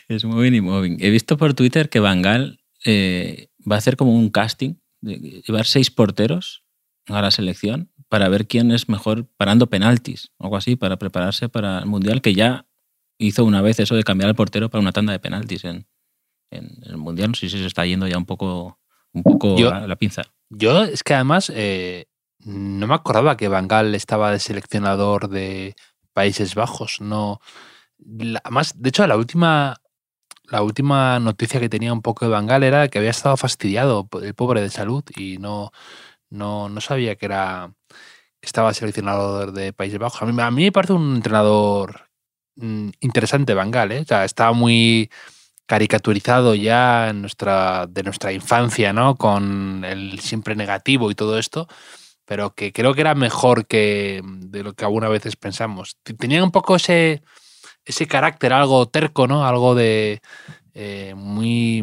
es 0.08 0.24
Moving 0.24 0.54
y 0.54 0.60
Moving. 0.60 0.96
He 1.00 1.10
visto 1.10 1.36
por 1.36 1.54
Twitter 1.54 1.88
que 1.88 2.00
Bangal 2.00 2.60
eh, 2.84 3.48
va 3.70 3.76
a 3.76 3.78
hacer 3.78 3.96
como 3.96 4.16
un 4.16 4.30
casting, 4.30 4.74
de 5.00 5.42
llevar 5.46 5.66
seis 5.66 5.90
porteros 5.90 6.64
a 7.06 7.20
la 7.20 7.30
selección 7.30 7.90
para 8.08 8.28
ver 8.28 8.46
quién 8.46 8.70
es 8.70 8.88
mejor 8.88 9.26
parando 9.36 9.68
penaltis, 9.68 10.30
algo 10.38 10.56
así, 10.56 10.76
para 10.76 10.98
prepararse 10.98 11.48
para 11.48 11.80
el 11.80 11.86
Mundial, 11.86 12.22
que 12.22 12.34
ya 12.34 12.66
hizo 13.18 13.44
una 13.44 13.62
vez 13.62 13.80
eso 13.80 13.94
de 13.96 14.02
cambiar 14.04 14.28
al 14.28 14.36
portero 14.36 14.70
para 14.70 14.80
una 14.80 14.92
tanda 14.92 15.12
de 15.12 15.18
penaltis 15.18 15.64
en, 15.64 15.86
en 16.50 16.78
el 16.82 16.96
Mundial. 16.96 17.30
No 17.30 17.34
sé 17.34 17.48
si 17.48 17.58
se 17.58 17.66
está 17.66 17.86
yendo 17.86 18.06
ya 18.06 18.18
un 18.18 18.26
poco, 18.26 18.78
un 19.12 19.22
poco 19.22 19.56
Yo- 19.56 19.70
la 19.72 19.96
pinza. 19.96 20.22
Yo 20.50 20.82
es 20.84 21.02
que 21.02 21.14
además 21.14 21.50
eh, 21.54 22.06
no 22.44 22.86
me 22.86 22.94
acordaba 22.94 23.36
que 23.36 23.48
Bangal 23.48 23.94
estaba 23.94 24.30
de 24.30 24.38
seleccionador 24.38 25.28
de 25.28 25.74
Países 26.12 26.54
Bajos. 26.54 27.00
No, 27.00 27.40
la- 27.98 28.40
además, 28.44 28.74
de 28.80 28.88
hecho, 28.90 29.06
la 29.06 29.16
última, 29.16 29.76
la 30.44 30.62
última 30.62 31.18
noticia 31.20 31.58
que 31.60 31.68
tenía 31.70 31.92
un 31.92 32.02
poco 32.02 32.24
de 32.26 32.30
Bangal 32.32 32.62
era 32.64 32.88
que 32.88 32.98
había 32.98 33.10
estado 33.10 33.36
fastidiado 33.36 34.08
el 34.22 34.34
pobre 34.34 34.60
de 34.60 34.70
salud 34.70 35.02
y 35.16 35.38
no, 35.38 35.70
no, 36.28 36.68
no 36.68 36.80
sabía 36.80 37.16
que 37.16 37.26
era 37.26 37.72
que 37.88 38.46
estaba 38.46 38.74
seleccionador 38.74 39.52
de 39.52 39.72
Países 39.72 39.98
Bajos. 39.98 40.20
A 40.20 40.26
mí, 40.26 40.32
me- 40.32 40.42
a 40.42 40.50
mí 40.50 40.64
me 40.64 40.72
parece 40.72 40.92
un 40.94 41.16
entrenador 41.16 42.08
mm, 42.56 42.88
interesante 43.00 43.54
Bangal, 43.54 43.92
¿eh? 43.92 44.00
O 44.00 44.04
sea, 44.04 44.24
está 44.26 44.52
muy 44.52 45.10
caricaturizado 45.66 46.54
ya 46.54 47.08
en 47.10 47.20
nuestra, 47.20 47.86
de 47.86 48.02
nuestra 48.02 48.32
infancia, 48.32 48.92
¿no? 48.92 49.16
Con 49.16 49.84
el 49.84 50.18
siempre 50.20 50.54
negativo 50.56 51.10
y 51.10 51.14
todo 51.14 51.38
esto, 51.38 51.68
pero 52.24 52.54
que 52.54 52.72
creo 52.72 52.94
que 52.94 53.00
era 53.02 53.14
mejor 53.14 53.66
que 53.66 54.22
de 54.24 54.62
lo 54.62 54.74
que 54.74 54.84
algunas 54.84 55.10
veces 55.10 55.36
pensamos. 55.36 55.96
Tenía 56.18 56.44
un 56.44 56.50
poco 56.50 56.76
ese, 56.76 57.22
ese 57.84 58.06
carácter 58.06 58.52
algo 58.52 58.86
terco, 58.86 59.26
¿no? 59.26 59.46
Algo 59.46 59.74
de 59.74 60.20
eh, 60.74 61.14
muy, 61.16 61.82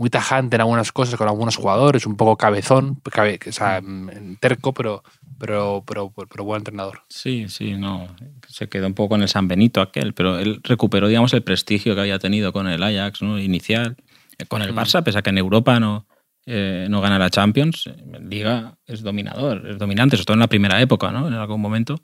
muy 0.00 0.08
tajante 0.08 0.56
en 0.56 0.62
algunas 0.62 0.92
cosas 0.92 1.16
con 1.16 1.28
algunos 1.28 1.56
jugadores, 1.56 2.06
un 2.06 2.16
poco 2.16 2.36
cabezón, 2.38 2.98
cabe- 3.12 3.38
o 3.46 3.52
sea, 3.52 3.82
mm, 3.82 4.36
terco, 4.40 4.72
pero, 4.72 5.02
pero, 5.38 5.84
pero, 5.86 6.10
pero 6.10 6.42
buen 6.44 6.60
entrenador. 6.60 7.02
Sí, 7.10 7.48
sí, 7.48 7.74
no. 7.74 8.06
Se 8.48 8.66
quedó 8.70 8.86
un 8.86 8.94
poco 8.94 9.14
en 9.16 9.22
el 9.22 9.28
San 9.28 9.46
Benito 9.46 9.82
aquel, 9.82 10.14
pero 10.14 10.38
él 10.38 10.60
recuperó, 10.64 11.06
digamos, 11.06 11.34
el 11.34 11.42
prestigio 11.42 11.94
que 11.94 12.00
había 12.00 12.18
tenido 12.18 12.50
con 12.50 12.66
el 12.66 12.82
Ajax, 12.82 13.20
¿no? 13.20 13.38
Inicial. 13.38 13.96
Eh, 14.38 14.46
Con 14.46 14.62
el 14.62 14.72
Mm. 14.72 14.78
Barça, 14.78 15.02
pese 15.04 15.18
a 15.18 15.22
que 15.22 15.28
en 15.30 15.36
Europa 15.36 15.78
no, 15.78 16.06
eh, 16.46 16.86
no 16.88 17.02
gana 17.02 17.18
la 17.18 17.28
Champions, 17.28 17.86
en 17.86 18.30
Liga 18.30 18.78
es 18.86 19.02
dominador, 19.02 19.66
es 19.68 19.76
dominante, 19.76 20.16
sobre 20.16 20.24
todo 20.24 20.34
en 20.34 20.40
la 20.40 20.46
primera 20.48 20.80
época, 20.80 21.10
¿no? 21.12 21.28
En 21.28 21.34
algún 21.34 21.60
momento. 21.60 21.96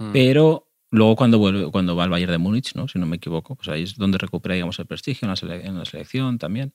Mm. 0.00 0.10
Pero 0.12 0.66
luego 0.90 1.14
cuando 1.14 1.38
vuelve, 1.38 1.70
cuando 1.70 1.94
va 1.94 2.02
al 2.02 2.10
Bayern 2.10 2.32
de 2.32 2.38
Múnich, 2.38 2.74
¿no? 2.74 2.88
Si 2.88 2.98
no 2.98 3.06
me 3.06 3.16
equivoco, 3.18 3.54
pues 3.54 3.68
ahí 3.68 3.84
es 3.84 3.94
donde 3.96 4.18
recupera, 4.18 4.54
digamos, 4.56 4.80
el 4.80 4.86
prestigio 4.86 5.26
en 5.26 5.30
la, 5.30 5.36
sele- 5.36 5.64
en 5.64 5.78
la 5.78 5.84
selección 5.84 6.38
también. 6.38 6.74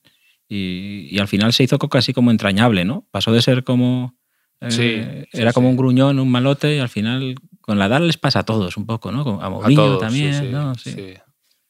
Y, 0.54 1.08
y 1.10 1.18
al 1.18 1.28
final 1.28 1.54
se 1.54 1.62
hizo 1.62 1.78
casi 1.78 2.12
como 2.12 2.30
entrañable, 2.30 2.84
¿no? 2.84 3.06
Pasó 3.10 3.32
de 3.32 3.40
ser 3.40 3.64
como... 3.64 4.18
eh, 4.60 4.70
Sí, 4.70 5.26
sí, 5.32 5.40
era 5.40 5.54
como 5.54 5.68
sí. 5.68 5.70
un 5.70 5.76
gruñón, 5.78 6.18
un 6.18 6.30
malote, 6.30 6.76
y 6.76 6.78
al 6.78 6.90
final 6.90 7.36
con 7.62 7.78
la 7.78 7.86
edad 7.86 8.02
les 8.02 8.18
pasa 8.18 8.40
a 8.40 8.42
todos 8.42 8.76
un 8.76 8.84
poco, 8.84 9.10
¿no? 9.12 9.40
A 9.40 9.46
A 9.46 9.50
Mourinho 9.50 9.96
también, 9.96 10.52
¿no? 10.52 10.74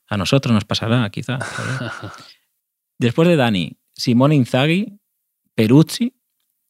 A 0.08 0.16
nosotros 0.16 0.52
nos 0.52 0.64
pasará, 0.64 1.08
quizá. 1.10 1.38
Después 2.98 3.28
de 3.28 3.36
Dani, 3.36 3.78
Simone 3.94 4.34
Inzaghi, 4.34 4.98
Peruzzi, 5.54 6.14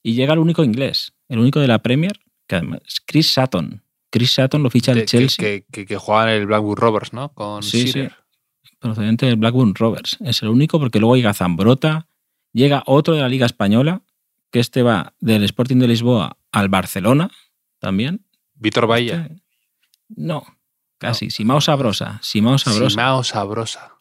y 0.03 0.14
llega 0.14 0.35
el 0.35 0.38
único 0.38 0.64
inglés, 0.64 1.14
el 1.29 1.38
único 1.38 1.61
de 1.61 1.68
la 1.68 1.79
Premier, 1.81 2.20
que 2.46 2.57
además 2.57 2.81
es 2.87 3.01
Chris 3.01 3.33
Sutton. 3.33 3.83
Chris 4.11 4.33
Sutton 4.35 4.62
lo 4.62 4.68
ficha 4.68 4.92
el 4.92 4.98
que, 4.98 5.05
Chelsea, 5.07 5.42
que, 5.44 5.64
que, 5.72 5.87
que 5.87 5.96
juega 5.96 6.25
en 6.35 6.42
el 6.42 6.46
Blackwood 6.46 6.77
Rovers, 6.79 7.12
¿no? 7.14 7.33
Con 7.33 7.62
Sí, 7.62 7.88
sí. 7.88 8.07
Procedente 8.83 9.27
del 9.27 9.37
Blackburn 9.37 9.75
Rovers. 9.75 10.18
Es 10.21 10.42
el 10.42 10.49
único 10.49 10.79
porque 10.79 10.99
luego 10.99 11.16
llega 11.16 11.33
Zambrota, 11.35 12.09
llega 12.53 12.83
otro 12.87 13.14
de 13.14 13.21
la 13.21 13.29
Liga 13.29 13.47
Española, 13.47 14.03
que 14.51 14.59
este 14.61 14.83
va 14.83 15.14
del 15.21 15.45
Sporting 15.45 15.77
de 15.77 15.88
Lisboa 15.88 16.37
al 16.51 16.68
Barcelona 16.68 17.31
también. 17.79 18.27
Víctor 18.55 18.87
Bahía. 18.87 19.23
Este- 19.31 19.42
No, 20.09 20.45
casi. 20.99 21.31
Simao 21.31 21.61
Sabrosa. 21.61 22.18
Simao 22.23 22.59
Sabrosa. 22.59 22.90
Simao 22.90 23.25
Sabrosa. 23.25 23.92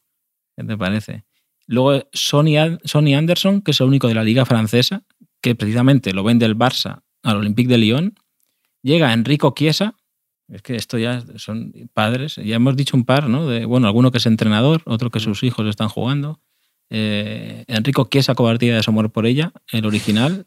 ¿Qué 0.58 0.64
te 0.64 0.76
parece? 0.78 1.24
Luego 1.68 2.04
Sonny, 2.12 2.56
Sonny 2.84 3.16
Anderson, 3.16 3.62
que 3.62 3.72
es 3.72 3.80
el 3.80 3.88
único 3.88 4.08
de 4.08 4.16
la 4.16 4.24
liga 4.24 4.46
francesa, 4.46 5.04
que 5.42 5.56
precisamente 5.56 6.12
lo 6.14 6.24
vende 6.24 6.46
el 6.46 6.58
Barça 6.58 7.04
al 7.24 7.38
Olympique 7.38 7.70
de 7.70 7.78
Lyon. 7.78 8.16
Llega 8.82 9.14
Enrico 9.14 9.54
Chiesa, 9.56 9.96
es 10.52 10.62
que 10.62 10.76
esto 10.76 10.98
ya 10.98 11.24
son 11.38 11.74
padres, 11.94 12.36
ya 12.36 12.56
hemos 12.56 12.76
dicho 12.76 12.98
un 12.98 13.06
par, 13.06 13.30
¿no? 13.30 13.48
De, 13.48 13.66
bueno, 13.66 13.88
alguno 13.88 14.12
que 14.12 14.18
es 14.18 14.26
entrenador, 14.26 14.82
otro 14.86 15.10
que 15.10 15.20
sus 15.20 15.44
hijos 15.44 15.66
están 15.68 15.88
jugando. 15.90 16.40
Eh, 16.90 17.64
Enrico 17.68 18.08
Chiesa 18.12 18.36
cobardía 18.36 18.76
de 18.76 18.84
su 18.84 18.92
amor 18.92 19.12
por 19.12 19.26
ella, 19.26 19.54
el 19.72 19.86
original. 19.86 20.46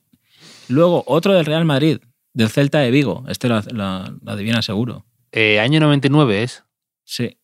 Luego 0.69 1.05
otro 1.07 1.33
del 1.33 1.47
Real 1.47 1.65
Madrid, 1.65 1.99
del 2.35 2.51
Celta 2.51 2.81
de 2.81 2.91
Vigo, 2.91 3.25
este 3.29 3.49
la, 3.49 3.65
la, 3.73 4.15
la 4.23 4.33
adivina 4.33 4.61
seguro. 4.63 5.07
Eh, 5.33 5.59
año 5.59 5.81
99 5.81 6.43
es. 6.43 6.65
Sí, 7.05 7.37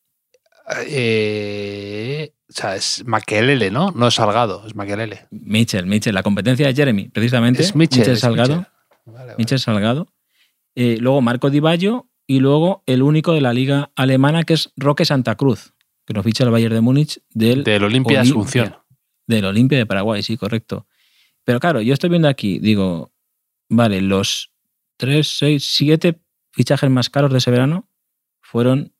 Eh, 0.87 2.33
o 2.49 2.53
sea, 2.53 2.77
es 2.77 3.03
Maquelele, 3.07 3.70
¿no? 3.70 3.90
No 3.92 4.09
es 4.09 4.14
Salgado, 4.14 4.64
es 4.66 4.75
Maquelele. 4.75 5.27
Mitchell, 5.31 5.87
Mitchell, 5.87 6.14
la 6.14 6.23
competencia 6.23 6.66
de 6.66 6.75
Jeremy, 6.75 7.09
precisamente. 7.09 7.62
Es 7.62 7.75
Mitchell. 7.75 8.09
es 8.09 8.20
Salgado. 8.20 8.57
Mitchell. 8.57 8.73
Vale, 9.07 9.18
vale. 9.18 9.35
Michel 9.38 9.59
Salgado. 9.59 10.09
Eh, 10.75 10.99
luego 11.01 11.20
Marco 11.20 11.51
Di 11.51 11.61
Baggio 11.61 12.10
y 12.31 12.38
luego 12.38 12.85
el 12.87 13.03
único 13.03 13.33
de 13.33 13.40
la 13.40 13.53
liga 13.53 13.90
alemana 13.97 14.45
que 14.45 14.53
es 14.55 14.73
Roque 14.77 15.05
Santa 15.05 15.35
Cruz, 15.35 15.75
que 16.07 16.14
lo 16.14 16.23
ficha 16.23 16.45
el 16.45 16.51
Bayern 16.51 16.77
de 16.77 16.81
Múnich 16.81 17.21
del, 17.31 17.64
Del 17.64 17.83
Olimpia 17.83 18.21
Olimpia. 18.21 18.21
Asunción. 18.21 18.77
del 19.27 19.47
Olimpia 19.47 19.79
de 19.79 19.85
Paraguay, 19.85 20.23
sí, 20.23 20.37
correcto. 20.37 20.87
Pero 21.43 21.59
claro, 21.59 21.81
yo 21.81 21.93
estoy 21.93 22.09
viendo 22.09 22.29
aquí, 22.29 22.61
digo, 22.61 23.11
vale, 23.69 24.01
los 24.01 24.53
tres, 24.97 25.27
seis, 25.27 25.73
siete 25.73 26.21
fichajes 26.53 26.88
más 26.88 27.11
caros 27.11 27.33
de 27.33 27.38
ese 27.38 27.51
verano 27.51 27.88
fueron 28.40 28.93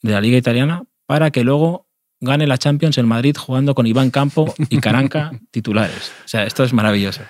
de 0.00 0.12
la 0.12 0.20
liga 0.20 0.38
italiana 0.38 0.84
para 1.06 1.32
que 1.32 1.42
luego 1.42 1.88
gane 2.20 2.46
la 2.46 2.58
Champions 2.58 2.96
en 2.96 3.08
Madrid 3.08 3.36
jugando 3.36 3.74
con 3.74 3.88
Iván 3.88 4.12
Campo 4.12 4.54
y 4.70 4.78
Caranca 4.78 5.32
titulares. 5.50 6.12
O 6.24 6.28
sea, 6.28 6.44
esto 6.44 6.62
es 6.62 6.72
maravilloso. 6.72 7.22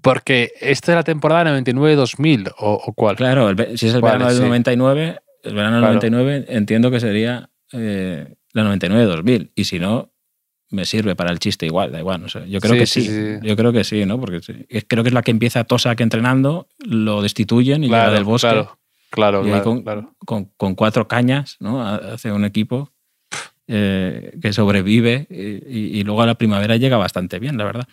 Porque 0.00 0.52
esta 0.60 0.92
es 0.92 0.96
la 0.96 1.04
temporada 1.04 1.44
99-2000, 1.60 2.52
¿o, 2.58 2.72
o 2.84 2.92
cuál? 2.92 3.16
Claro, 3.16 3.50
el 3.50 3.78
si 3.78 3.88
es 3.88 3.94
el 3.94 4.02
verano 4.02 4.26
del 4.26 4.36
sí. 4.36 4.42
99, 4.42 5.18
el 5.44 5.54
verano 5.54 5.76
del 5.76 5.82
Claro. 5.82 5.94
99 5.94 6.46
entiendo 6.48 6.90
que 6.90 7.00
sería 7.00 7.50
eh, 7.72 8.34
la 8.52 8.64
99-2000. 8.64 9.52
Y 9.54 9.64
si 9.64 9.78
no, 9.78 10.10
me 10.70 10.84
sirve 10.86 11.14
para 11.14 11.30
el 11.30 11.38
chiste 11.38 11.66
igual, 11.66 11.92
da 11.92 11.98
igual, 12.00 12.20
no 12.22 12.28
sé. 12.28 12.48
Yo 12.48 12.58
creo 12.60 12.72
Sí, 12.74 12.78
que 12.80 12.86
sí, 12.86 13.02
sí. 13.02 13.46
Yo 13.46 13.56
creo 13.56 13.72
que 13.72 13.84
sí, 13.84 14.04
¿no? 14.06 14.18
Porque 14.18 14.40
creo 14.88 15.02
que 15.04 15.08
es 15.10 15.14
la 15.14 15.22
que 15.22 15.30
empieza 15.30 15.64
Tosak 15.64 16.00
entrenando, 16.00 16.68
lo 16.78 17.20
destituyen 17.22 17.84
y 17.84 17.86
llega 17.88 17.98
claro, 18.04 18.12
del 18.14 18.24
bosque. 18.24 18.48
claro, 18.48 18.78
claro, 19.10 19.42
y 19.46 19.50
claro, 19.50 19.64
con, 19.64 19.82
claro. 19.82 20.14
con- 20.24 20.44
con 20.56 20.74
cuatro 20.74 21.06
cañas, 21.08 21.56
¿no? 21.60 21.86
Hace 21.86 22.32
un 22.32 22.44
equipo 22.44 22.90
eh, 23.68 24.36
que 24.42 24.52
sobrevive 24.52 25.26
y, 25.30 25.34
y- 25.78 25.98
y 26.00 26.04
luego 26.04 26.22
a 26.22 26.26
la 26.26 26.34
primavera 26.34 26.76
llega 26.76 26.96
bastante 26.96 27.38
bien, 27.38 27.56
la 27.56 27.64
verdad. 27.64 27.86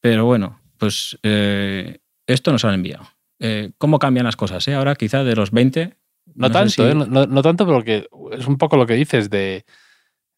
Pero 0.00 0.24
bueno, 0.26 0.60
pues 0.82 1.16
eh, 1.22 2.00
esto 2.26 2.50
nos 2.50 2.64
han 2.64 2.74
enviado. 2.74 3.06
Eh, 3.38 3.70
¿Cómo 3.78 4.00
cambian 4.00 4.26
las 4.26 4.34
cosas? 4.34 4.66
eh? 4.66 4.74
Ahora 4.74 4.96
quizá 4.96 5.22
de 5.22 5.36
los 5.36 5.52
20... 5.52 5.96
No, 6.34 6.50
tanto, 6.50 6.70
si- 6.72 6.82
¿eh? 6.82 6.94
no, 6.94 7.42
tanto 7.42 7.64
porque 7.66 8.08
es 8.32 8.46
un 8.48 8.58
poco 8.58 8.76
lo 8.76 8.84
que 8.84 8.94
dices 8.94 9.30
de, 9.30 9.64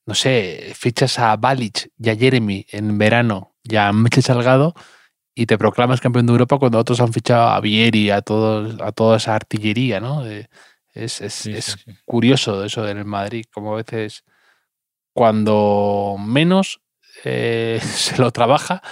no 0.06 0.14
sé, 0.14 0.72
fichas 0.74 1.18
a 1.18 1.34
Balic 1.36 1.90
y 1.98 2.10
a 2.10 2.14
Jeremy 2.16 2.66
en 2.72 2.98
verano 2.98 3.54
y 3.62 3.76
a 3.76 3.90
Michel 3.92 4.22
Salgado 4.22 4.74
y 5.34 5.46
te 5.46 5.56
proclamas 5.56 6.02
campeón 6.02 6.26
de 6.26 6.32
Europa 6.32 6.58
cuando 6.58 6.78
otros 6.78 7.00
han 7.00 7.12
fichado 7.14 7.48
a 7.48 7.60
Vieri, 7.60 8.10
a, 8.10 8.20
todos, 8.20 8.78
a 8.82 8.92
toda 8.92 9.16
esa 9.16 9.34
artillería, 9.34 9.98
¿no? 10.00 10.22
De- 10.24 10.48
es 10.92 11.22
es, 11.22 11.32
Sí, 11.32 11.52
es 11.52 11.64
sí, 11.64 11.72
sí. 11.86 11.92
curioso 12.04 12.62
eso 12.64 12.82
del 12.82 13.04
Madrid, 13.06 13.46
como 13.50 13.72
a 13.72 13.76
veces 13.76 14.24
cuando 15.12 16.16
menos 16.18 16.80
eh, 17.24 17.80
se 17.82 18.18
lo 18.20 18.30
trabaja 18.30 18.82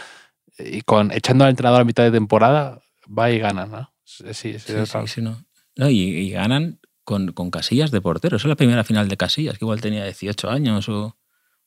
y 0.59 0.83
con 0.83 1.11
echando 1.13 1.45
al 1.45 1.51
entrenador 1.51 1.81
a 1.81 1.85
mitad 1.85 2.05
de 2.05 2.11
temporada 2.11 2.81
va 3.07 3.31
y 3.31 3.39
gana, 3.39 3.67
¿no? 3.67 3.93
Sí, 4.05 4.35
sí, 4.35 4.59
sí, 4.59 4.75
Sí, 5.07 5.23
no. 5.23 5.45
No, 5.77 5.89
y, 5.89 6.01
y 6.01 6.31
ganan 6.31 6.81
con, 7.05 7.33
con 7.33 7.51
Casillas 7.51 7.91
de 7.91 8.01
portero. 8.01 8.37
Esa 8.37 8.47
es 8.47 8.51
la 8.51 8.57
primera 8.57 8.85
final 8.85 9.09
de 9.09 9.17
Casillas, 9.17 9.59
que 9.59 9.65
igual 9.65 9.81
tenía 9.81 10.05
18 10.05 10.51
años 10.51 10.89
o, 10.89 11.17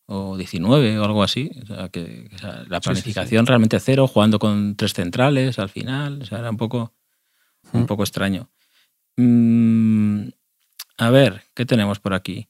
o 0.05 0.37
19 0.37 0.99
o 0.99 1.03
algo 1.03 1.23
así. 1.23 1.51
O 1.63 1.65
sea, 1.65 1.89
que, 1.89 2.29
o 2.33 2.37
sea, 2.37 2.65
la 2.67 2.79
planificación 2.79 3.45
realmente 3.45 3.79
cero, 3.79 4.07
jugando 4.07 4.39
con 4.39 4.75
tres 4.75 4.93
centrales 4.93 5.59
al 5.59 5.69
final. 5.69 6.21
O 6.21 6.25
sea, 6.25 6.39
era 6.39 6.51
un 6.51 6.57
poco, 6.57 6.93
un 7.73 7.85
poco 7.85 8.03
extraño. 8.03 8.49
Mm, 9.17 10.29
a 10.97 11.09
ver, 11.09 11.43
¿qué 11.53 11.65
tenemos 11.65 11.99
por 11.99 12.13
aquí? 12.13 12.47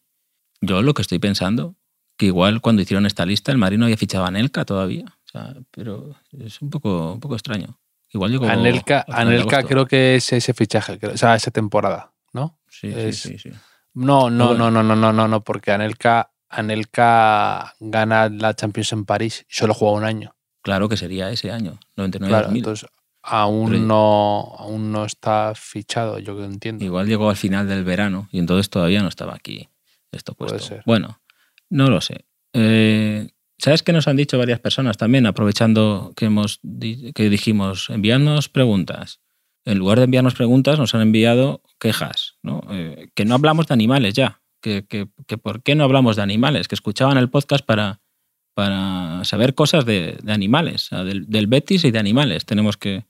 Yo 0.62 0.82
lo 0.82 0.94
que 0.94 1.02
estoy 1.02 1.20
pensando, 1.20 1.76
que 2.18 2.28
igual 2.28 2.62
cuando 2.62 2.82
hicieron 2.82 3.06
esta 3.06 3.26
lista 3.26 3.52
el 3.52 3.58
Marino 3.58 3.86
había 3.86 3.98
fichado 3.98 4.26
a 4.26 4.30
Anelka 4.30 4.66
todavía. 4.66 5.15
Sea, 5.36 5.54
pero 5.72 6.16
es 6.40 6.62
un 6.62 6.70
poco, 6.70 7.14
un 7.14 7.20
poco 7.20 7.36
extraño. 7.36 7.78
Igual 8.14 8.32
llegó 8.32 8.48
Anelka, 8.48 9.04
Anelka 9.10 9.64
creo 9.64 9.86
que 9.86 10.16
es 10.16 10.32
ese 10.32 10.54
fichaje, 10.54 10.98
creo- 10.98 11.14
o 11.14 11.18
sea, 11.18 11.36
esa 11.36 11.52
temporada, 11.52 12.14
¿no? 12.34 12.58
Sí, 12.70 12.88
es- 12.96 13.20
sí, 13.20 13.38
sí, 13.38 13.50
sí. 13.50 13.58
No, 13.94 14.30
no, 14.30 14.48
Bueno. 14.50 14.72
no, 14.72 14.84
no, 14.84 14.96
no, 14.96 14.96
no, 14.96 15.14
no, 15.14 15.28
no, 15.28 15.44
porque 15.44 15.72
Anelka, 15.72 16.32
Anelka 16.50 17.76
gana 17.80 18.30
la 18.30 18.54
Champions 18.56 18.94
en 18.94 19.06
París 19.06 19.46
y 19.50 19.54
solo 19.54 19.74
juega 19.74 19.96
un 19.98 20.04
año. 20.04 20.36
Claro 20.62 20.88
que 20.90 20.98
sería 20.98 21.30
ese 21.32 21.52
año, 21.52 21.80
99 21.96 22.30
Claro, 22.32 22.46
2000. 22.48 22.60
entonces 22.62 22.90
aún 23.24 23.72
Pero- 23.72 23.84
no, 23.84 24.56
aún 24.60 24.92
no 24.92 25.04
está 25.06 25.54
fichado, 25.56 26.20
yo 26.20 26.38
que 26.38 26.46
entiendo. 26.46 26.86
Igual 26.86 27.08
llegó 27.08 27.30
al 27.30 27.36
final 27.36 27.68
del 27.68 27.84
verano 27.84 28.30
y 28.32 28.40
entonces 28.40 28.70
todavía 28.70 29.02
no 29.02 29.08
estaba 29.10 29.34
aquí 29.34 29.68
esto 30.12 30.34
Puede 30.36 30.52
puesto. 30.54 30.68
ser. 30.68 30.84
Bueno, 30.86 31.20
no 31.70 31.90
lo 31.90 32.00
sé. 32.02 32.26
Eh, 32.54 33.28
¿Sabes 33.58 33.84
qué 33.84 33.94
nos 33.94 34.08
han 34.08 34.18
dicho 34.18 34.38
varias 34.38 34.60
personas 34.60 34.98
también, 34.98 35.26
aprovechando 35.26 36.14
que, 36.16 36.26
hemos, 36.26 36.60
que 37.14 37.30
dijimos, 37.30 37.90
enviadnos 37.90 38.50
preguntas? 38.50 39.22
En 39.64 39.80
lugar 39.80 39.98
de 39.98 40.06
enviarnos 40.06 40.36
preguntas, 40.36 40.78
nos 40.78 40.94
han 40.94 41.02
enviado 41.02 41.62
quejas, 41.80 42.38
¿no? 42.44 42.62
Eh, 42.70 43.10
que 43.16 43.26
no 43.26 43.36
hablamos 43.36 43.68
de 43.68 43.74
animales 43.74 44.14
ya. 44.14 44.42
Que, 44.62 44.86
que, 44.86 45.08
que, 45.28 45.38
por 45.38 45.64
qué 45.64 45.76
no 45.76 45.84
hablamos 45.84 46.16
de 46.16 46.24
animales, 46.24 46.68
que 46.68 46.76
escuchaban 46.76 47.18
el 47.18 47.30
podcast 47.30 47.64
para, 47.66 48.02
para 48.56 49.24
saber 49.24 49.54
cosas 49.54 49.86
de, 49.86 50.18
de 50.24 50.34
animales, 50.34 50.90
del, 50.90 51.28
del, 51.28 51.48
Betis 51.48 51.84
y 51.84 51.92
de 51.92 52.00
animales. 52.00 52.46
Tenemos 52.46 52.78
que, 52.78 53.06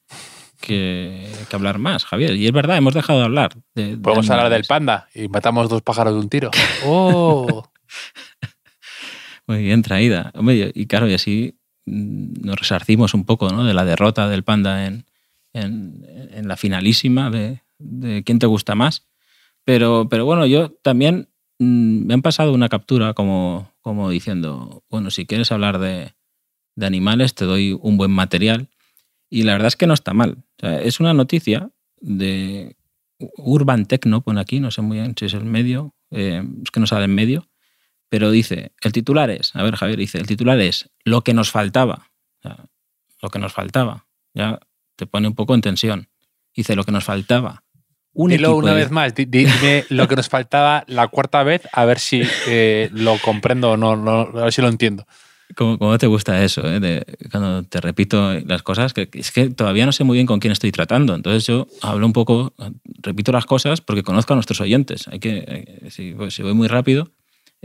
que, 0.60 1.28
hablar 1.52 1.78
más, 1.78 2.06
Javier. 2.06 2.36
Y 2.36 2.46
es 2.46 2.52
verdad, 2.52 2.78
hemos 2.78 2.94
dejado 2.94 3.20
de 3.20 3.26
hablar. 3.26 3.56
De, 3.74 3.98
Podemos 3.98 4.30
hablar 4.30 4.50
del 4.50 4.66
panda 4.66 5.08
y 5.14 5.28
matamos 5.28 5.70
dos 5.70 5.82
pájaros 5.82 6.14
de 6.14 6.20
un 6.20 6.30
tiro. 6.30 6.52
¡Oh! 6.86 7.70
Muy 9.48 9.64
bien 9.64 9.82
traída. 9.82 10.34
Y 10.74 10.88
claro, 10.88 11.10
y 11.10 11.14
así 11.14 11.56
mm, 11.86 12.46
nos 12.46 12.60
resarcimos 12.60 13.14
un 13.14 13.26
poco 13.26 13.50
¿no? 13.50 13.64
de 13.64 13.74
la 13.74 13.86
derrota 13.86 14.28
del 14.28 14.44
Panda 14.44 14.86
en, 14.86 15.06
en, 15.54 16.48
la 16.48 16.58
finalísima 16.58 17.30
de, 17.30 17.62
quién 18.24 18.40
te 18.40 18.48
gusta 18.48 18.76
más. 18.76 19.06
Pero, 19.64 20.08
pero 20.10 20.26
bueno, 20.26 20.46
yo 20.46 20.72
también 20.72 21.30
mmm, 21.60 22.06
me 22.06 22.14
han 22.14 22.22
pasado 22.22 22.54
una 22.54 22.70
captura 22.70 23.14
como, 23.14 23.72
como 23.82 24.10
diciendo, 24.10 24.84
bueno, 24.90 25.12
si 25.12 25.26
quieres 25.26 25.52
hablar 25.52 25.80
de, 25.80 26.14
de, 26.76 26.86
animales, 26.86 27.36
te 27.36 27.46
doy 27.46 27.78
un 27.80 27.98
buen 27.98 28.12
material. 28.12 28.70
Y 29.30 29.44
la 29.44 29.54
verdad 29.54 29.68
es 29.68 29.76
que 29.76 29.88
no 29.88 29.94
está 29.94 30.14
mal. 30.14 30.44
Es 30.62 31.00
una 31.00 31.14
noticia 31.14 31.72
de 32.00 32.76
Urban 33.38 33.86
Tecno, 33.86 34.22
pone 34.22 34.40
aquí, 34.40 34.60
no 34.60 34.72
sé 34.72 34.82
muy 34.82 34.98
bien 34.98 35.16
si 35.18 35.26
es 35.26 35.34
el 35.34 35.46
medio, 35.46 35.94
eh, 36.12 36.44
es 36.64 36.72
que 36.72 36.80
no 36.80 36.88
sale 36.88 37.06
en 37.06 37.16
medio 37.16 37.48
pero 38.16 38.32
dice, 38.32 38.72
el 38.80 38.94
titular 38.94 39.30
es, 39.30 39.54
a 39.58 39.62
ver 39.62 39.76
Javier, 39.76 40.00
dice, 40.00 40.18
el 40.18 40.26
titular 40.26 40.58
es 40.62 40.90
lo 41.04 41.22
que 41.22 41.34
nos 41.34 41.52
faltaba. 41.52 42.12
O 42.40 42.42
sea, 42.44 42.64
lo 43.22 43.30
que 43.30 43.40
nos 43.40 43.52
faltaba. 43.52 44.06
Ya 44.34 44.58
te 44.96 45.06
pone 45.06 45.28
un 45.28 45.36
poco 45.36 45.54
en 45.54 45.60
tensión. 45.60 46.08
Dice, 46.56 46.78
lo 46.78 46.86
que 46.86 46.94
nos 46.94 47.04
faltaba. 47.04 47.64
Un 48.14 48.30
Dilo 48.30 48.56
una 48.56 48.72
de... 48.72 48.78
vez 48.78 48.92
más, 48.92 49.14
dime 49.14 49.84
lo 49.90 50.08
que 50.08 50.16
nos 50.16 50.30
faltaba 50.30 50.86
la 50.88 51.10
cuarta 51.10 51.44
vez, 51.44 51.64
a 51.74 51.84
ver 51.84 52.00
si 52.00 52.22
eh, 52.48 52.90
lo 52.94 53.18
comprendo 53.18 53.72
o 53.72 53.76
no, 53.76 53.98
no, 53.98 54.22
a 54.22 54.46
ver 54.46 54.54
si 54.54 54.62
lo 54.62 54.70
entiendo. 54.70 55.06
¿Cómo, 55.58 55.78
cómo 55.78 55.98
te 55.98 56.08
gusta 56.08 56.42
eso? 56.42 56.66
Eh? 56.66 56.80
De, 56.80 57.06
cuando 57.30 57.64
te 57.64 57.82
repito 57.82 58.32
las 58.46 58.64
cosas, 58.64 58.94
que 58.94 59.10
es 59.12 59.34
que 59.34 59.50
todavía 59.50 59.86
no 59.86 59.92
sé 59.92 60.06
muy 60.06 60.16
bien 60.16 60.26
con 60.26 60.40
quién 60.40 60.54
estoy 60.54 60.72
tratando. 60.72 61.16
Entonces 61.16 61.46
yo 61.46 61.68
hablo 61.82 62.06
un 62.06 62.14
poco, 62.14 62.54
repito 63.02 63.34
las 63.34 63.46
cosas 63.46 63.82
porque 63.82 64.04
conozco 64.04 64.32
a 64.32 64.38
nuestros 64.38 64.62
oyentes. 64.62 65.10
Hay 65.10 65.20
que, 65.20 65.90
si, 65.90 66.16
si 66.30 66.44
voy 66.44 66.54
muy 66.54 66.70
rápido, 66.70 67.12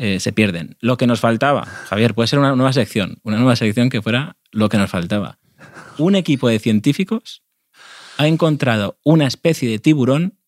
eh, 0.03 0.19
se 0.19 0.33
pierden. 0.33 0.79
Lo 0.81 0.97
que 0.97 1.07
nos 1.07 1.21
faltaba, 1.21 1.67
Javier, 1.67 2.15
puede 2.15 2.27
ser 2.27 2.39
una 2.39 2.57
nueva 2.57 2.73
sección, 2.73 3.19
una 3.23 3.37
nueva 3.37 3.55
sección 3.55 3.91
que 3.91 4.01
fuera 4.01 4.39
lo 4.51 4.71
que 4.71 4.79
nos 4.79 4.89
faltaba. 4.89 5.39
Un 5.99 6.15
equipo 6.15 6.49
de 6.49 6.59
científicos 6.59 7.43
ha 8.17 8.27
encontrado 8.27 8.99
una 9.05 9.27
especie 9.27 9.69
de 9.69 9.79
tiburón 9.79 10.39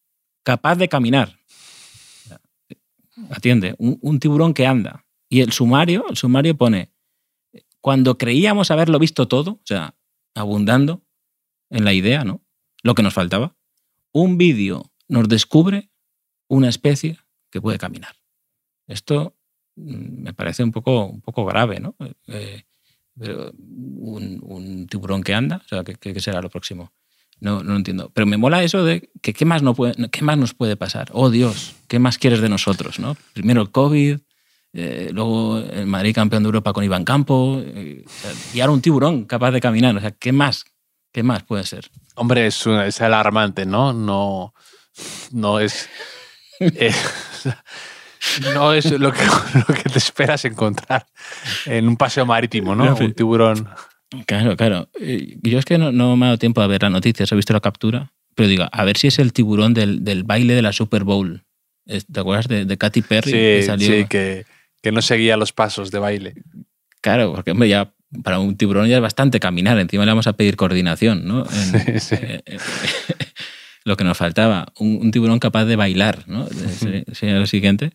capaz 0.43 0.77
de 0.77 0.89
caminar. 0.89 1.39
Atiende, 3.29 3.75
un, 3.77 3.99
un 4.01 4.21
tiburón 4.21 4.55
que 4.55 4.67
anda. 4.67 5.05
Y 5.29 5.43
el 5.43 5.53
sumario, 5.53 6.07
el 6.09 6.17
sumario 6.17 6.57
pone, 6.57 6.91
cuando 7.83 8.17
creíamos 8.17 8.71
haberlo 8.71 8.99
visto 8.99 9.29
todo, 9.29 9.51
o 9.51 9.67
sea, 9.67 9.95
abundando 10.35 11.05
en 11.69 11.85
la 11.85 11.93
idea, 11.93 12.25
¿no? 12.25 12.41
Lo 12.83 12.95
que 12.95 13.03
nos 13.03 13.13
faltaba. 13.13 13.55
Un 14.13 14.39
vídeo 14.39 14.91
nos 15.09 15.29
descubre 15.29 15.91
una 16.49 16.71
especie 16.71 17.19
que 17.51 17.61
puede 17.61 17.77
caminar. 17.77 18.17
Esto 18.87 19.37
me 19.77 20.33
parece 20.35 20.63
un 20.63 20.73
poco, 20.73 21.07
un 21.07 21.21
poco 21.21 21.45
grave, 21.45 21.81
¿no? 21.81 21.95
Eh, 22.29 22.63
un, 23.19 24.41
un, 24.43 24.87
tiburón 24.87 25.23
que 25.23 25.35
anda, 25.35 25.63
o 25.65 25.69
sea, 25.69 25.85
¿qué, 25.85 25.95
¿qué, 25.97 26.21
será 26.21 26.41
lo 26.41 26.49
próximo? 26.49 26.93
No, 27.41 27.63
no 27.63 27.73
lo 27.73 27.77
entiendo. 27.77 28.11
Pero 28.15 28.27
me 28.27 28.37
mola 28.37 28.63
eso 28.63 28.85
de 28.85 29.11
que 29.21 29.33
qué 29.33 29.45
más, 29.45 29.63
no 29.63 29.75
puede, 29.75 29.95
qué 30.11 30.23
más 30.23 30.39
nos 30.39 30.55
puede 30.55 30.77
pasar. 30.77 31.09
Oh 31.13 31.29
Dios, 31.29 31.75
¿qué 31.89 31.99
más 31.99 32.17
quieres 32.19 32.41
de 32.41 32.49
nosotros? 32.49 32.99
¿no? 32.99 33.17
Primero 33.33 33.61
el 33.63 33.71
COVID, 33.71 34.19
eh, 34.75 35.11
luego 35.13 35.59
el 35.59 35.87
Madrid 35.87 36.15
campeón 36.15 36.45
de 36.45 36.47
Europa 36.47 36.73
con 36.73 36.85
Iván 36.85 37.05
Campo, 37.05 37.61
eh, 37.65 38.05
y 38.55 38.61
ahora 38.61 38.73
un 38.73 38.81
tiburón 38.81 39.25
capaz 39.25 39.51
de 39.51 39.61
caminar. 39.61 39.97
O 39.97 40.01
sea, 40.01 40.13
¿qué 40.13 40.33
más? 40.33 40.65
¿Qué 41.13 41.23
más 41.23 41.43
puede 41.43 41.65
ser? 41.65 41.91
Hombre, 42.15 42.47
es, 42.47 42.67
es 42.67 43.01
alarmante, 43.01 43.67
¿no? 43.67 43.93
No, 43.93 44.55
no 45.33 45.61
es... 45.61 45.89
Eh, 46.61 46.93
no 48.55 48.73
es 48.73 48.91
lo 48.91 49.13
que, 49.13 49.25
lo 49.69 49.75
que 49.75 49.89
te 49.89 49.99
esperas 49.99 50.45
encontrar 50.45 51.07
en 51.67 51.89
un 51.89 51.97
paseo 51.97 52.27
marítimo, 52.27 52.75
¿no? 52.75 52.95
Un 52.95 53.13
tiburón. 53.13 53.69
Claro, 54.27 54.57
claro. 54.57 54.89
Yo 55.43 55.59
es 55.59 55.65
que 55.65 55.79
no, 55.79 55.93
no, 55.93 56.17
me 56.17 56.27
ha 56.27 56.29
dado 56.29 56.39
tiempo 56.39 56.61
a 56.61 56.67
ver 56.67 56.83
las 56.83 56.93
noticias, 56.93 57.31
he 57.33 57.37
visto 57.37 57.53
la 57.53 57.61
captura, 57.61 58.13
pero 58.35 58.49
digo, 58.49 58.67
a 58.71 58.85
ver 58.85 58.97
si 58.97 59.09
es 59.09 59.19
el 59.19 59.33
tiburón 59.33 59.75
del, 59.75 60.05
del 60.05 60.25
baile 60.25 60.55
de 60.55 60.63
la 60.63 60.73
Super 60.73 61.05
Bowl. 61.05 61.45
¿Te 61.87 62.21
acuerdas 62.21 62.49
de, 62.49 62.65
de 62.65 62.79
Katy 62.79 63.03
Perry? 63.03 63.31
Sí, 63.31 63.37
que 63.37 63.63
salió? 63.65 63.89
sí 63.89 64.07
que, 64.07 64.47
que, 64.83 64.93
no 64.93 65.03
seguía 65.03 65.37
los 65.37 65.53
pasos 65.53 65.91
de 65.91 65.99
baile. 65.99 66.35
Claro, 67.01 67.33
porque 67.35 67.51
hombre, 67.51 67.69
ya 67.69 67.93
para 68.23 68.39
un 68.39 68.57
tiburón 68.57 68.89
ya 68.89 68.97
es 68.97 69.03
bastante 69.03 69.41
caminar, 69.41 69.79
encima 69.79 70.05
le 70.05 70.11
vamos 70.11 70.27
a 70.27 70.35
pedir 70.35 70.57
coordinación, 70.57 71.27
¿no? 71.27 71.45
En, 71.53 72.01
sí, 72.01 72.01
sí. 72.01 72.15
Eh, 72.21 72.43
eh, 72.47 72.59
lo 73.85 73.97
que 73.97 74.05
nos 74.05 74.17
faltaba, 74.17 74.73
un, 74.79 74.99
un, 75.03 75.11
tiburón 75.11 75.39
capaz 75.39 75.65
de 75.65 75.77
bailar, 75.77 76.25
¿no? 76.27 76.47
Sería 77.13 77.39
lo 77.39 77.47
siguiente. 77.47 77.93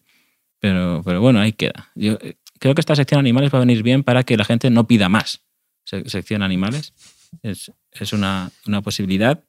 Pero, 0.60 1.02
pero 1.06 1.22
bueno, 1.22 1.40
ahí 1.40 1.54
queda. 1.54 1.92
Yo 1.96 2.18
creo 2.60 2.74
que 2.74 2.82
esta 2.82 2.96
sección 2.96 3.20
animales 3.20 3.54
va 3.54 3.58
a 3.58 3.66
venir 3.66 3.84
bien 3.84 4.04
para 4.04 4.24
que 4.24 4.38
la 4.38 4.46
gente 4.46 4.70
no 4.70 4.88
pida 4.88 5.10
más 5.10 5.44
sección 5.88 6.44
animales. 6.44 6.94
Es, 7.42 7.72
es 7.92 8.14
una, 8.14 8.52
una, 8.66 8.82
posibilidad. 8.82 9.44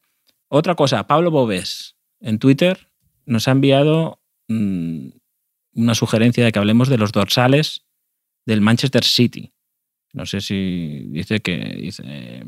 Otra 0.49 0.75
cosa, 0.75 1.07
Pablo 1.07 1.31
Bobés 1.31 1.97
en 2.21 2.39
Twitter 2.39 2.91
nos 3.27 3.49
ha 3.49 3.53
enviado 3.53 4.21
mmm, 4.49 5.09
una 5.75 5.95
sugerencia 5.95 6.45
de 6.45 6.53
que 6.53 6.59
hablemos 6.59 6.89
de 6.89 6.99
los 6.99 7.13
dorsales 7.13 7.85
del 8.47 8.61
Manchester 8.61 9.05
City. 9.05 9.53
No 10.13 10.27
sé 10.27 10.41
si 10.41 11.07
dice 11.09 11.41
que 11.41 11.57
dice 11.81 12.45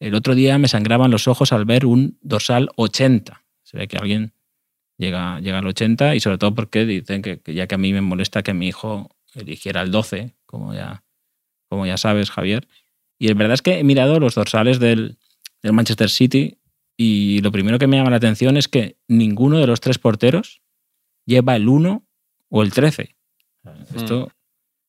el 0.00 0.14
otro 0.14 0.34
día 0.34 0.58
me 0.58 0.68
sangraban 0.68 1.10
los 1.10 1.28
ojos 1.28 1.52
al 1.52 1.64
ver 1.64 1.86
un 1.86 2.18
dorsal 2.22 2.70
80. 2.76 3.44
Se 3.62 3.76
ve 3.76 3.88
que 3.88 3.98
alguien 3.98 4.32
llega, 4.98 5.40
llega 5.40 5.58
al 5.58 5.66
80 5.66 6.14
y 6.14 6.20
sobre 6.20 6.38
todo 6.38 6.54
porque 6.54 6.84
dicen 6.84 7.22
que, 7.22 7.40
que, 7.40 7.54
ya 7.54 7.66
que 7.66 7.74
a 7.74 7.78
mí 7.78 7.92
me 7.92 8.00
molesta 8.00 8.42
que 8.42 8.54
mi 8.54 8.68
hijo 8.68 9.10
eligiera 9.34 9.82
el 9.82 9.90
12, 9.90 10.34
como 10.46 10.74
ya, 10.74 11.04
como 11.68 11.86
ya 11.86 11.96
sabes, 11.96 12.30
Javier. 12.30 12.68
Y 13.18 13.28
es 13.28 13.36
verdad 13.36 13.54
es 13.54 13.62
que 13.62 13.78
he 13.78 13.84
mirado 13.84 14.20
los 14.20 14.34
dorsales 14.34 14.78
del, 14.78 15.18
del 15.62 15.72
Manchester 15.72 16.10
City 16.10 16.58
y 16.96 17.40
lo 17.40 17.52
primero 17.52 17.78
que 17.78 17.86
me 17.86 17.96
llama 17.96 18.10
la 18.10 18.16
atención 18.16 18.56
es 18.56 18.68
que 18.68 18.96
ninguno 19.08 19.58
de 19.58 19.66
los 19.66 19.80
tres 19.80 19.98
porteros 19.98 20.62
lleva 21.26 21.56
el 21.56 21.68
1 21.68 22.02
o 22.48 22.62
el 22.62 22.72
13. 22.72 23.16
Esto, 23.94 24.28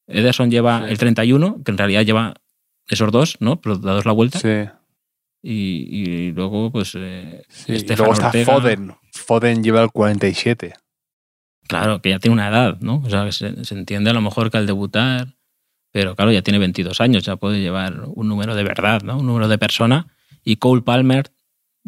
mm. 0.07 0.11
Ederson 0.17 0.51
lleva 0.51 0.85
sí. 0.85 0.91
el 0.91 0.97
31, 0.97 1.63
que 1.63 1.71
en 1.71 1.77
realidad 1.77 2.03
lleva 2.03 2.35
esos 2.87 3.11
dos, 3.11 3.37
¿no? 3.39 3.59
Pero 3.59 3.77
dados 3.77 4.05
la 4.05 4.11
vuelta. 4.13 4.39
Sí. 4.39 4.71
Y, 5.41 5.87
y, 5.89 6.31
luego, 6.31 6.71
pues. 6.71 6.93
Eh, 6.95 7.43
sí, 7.49 7.73
y 7.73 7.95
luego 7.95 8.13
está 8.13 8.27
Ortega. 8.27 8.53
Foden. 8.53 8.95
Foden 9.11 9.63
lleva 9.63 9.81
el 9.81 9.91
47. 9.91 10.73
Claro, 11.67 12.01
que 12.01 12.09
ya 12.09 12.19
tiene 12.19 12.33
una 12.33 12.47
edad, 12.47 12.79
¿no? 12.79 13.01
O 13.05 13.09
sea, 13.09 13.31
se, 13.31 13.63
se, 13.63 13.75
entiende 13.75 14.09
a 14.09 14.13
lo 14.13 14.21
mejor 14.21 14.49
que 14.49 14.57
al 14.57 14.65
debutar, 14.65 15.35
pero 15.91 16.15
claro, 16.15 16.31
ya 16.31 16.41
tiene 16.41 16.59
22 16.59 17.01
años, 17.01 17.23
ya 17.23 17.35
puede 17.35 17.59
llevar 17.59 18.03
un 18.07 18.27
número 18.27 18.55
de 18.55 18.63
verdad, 18.63 19.01
¿no? 19.01 19.17
Un 19.17 19.25
número 19.25 19.47
de 19.47 19.57
persona. 19.57 20.07
Y 20.43 20.57
Cole 20.57 20.81
Palmer 20.81 21.29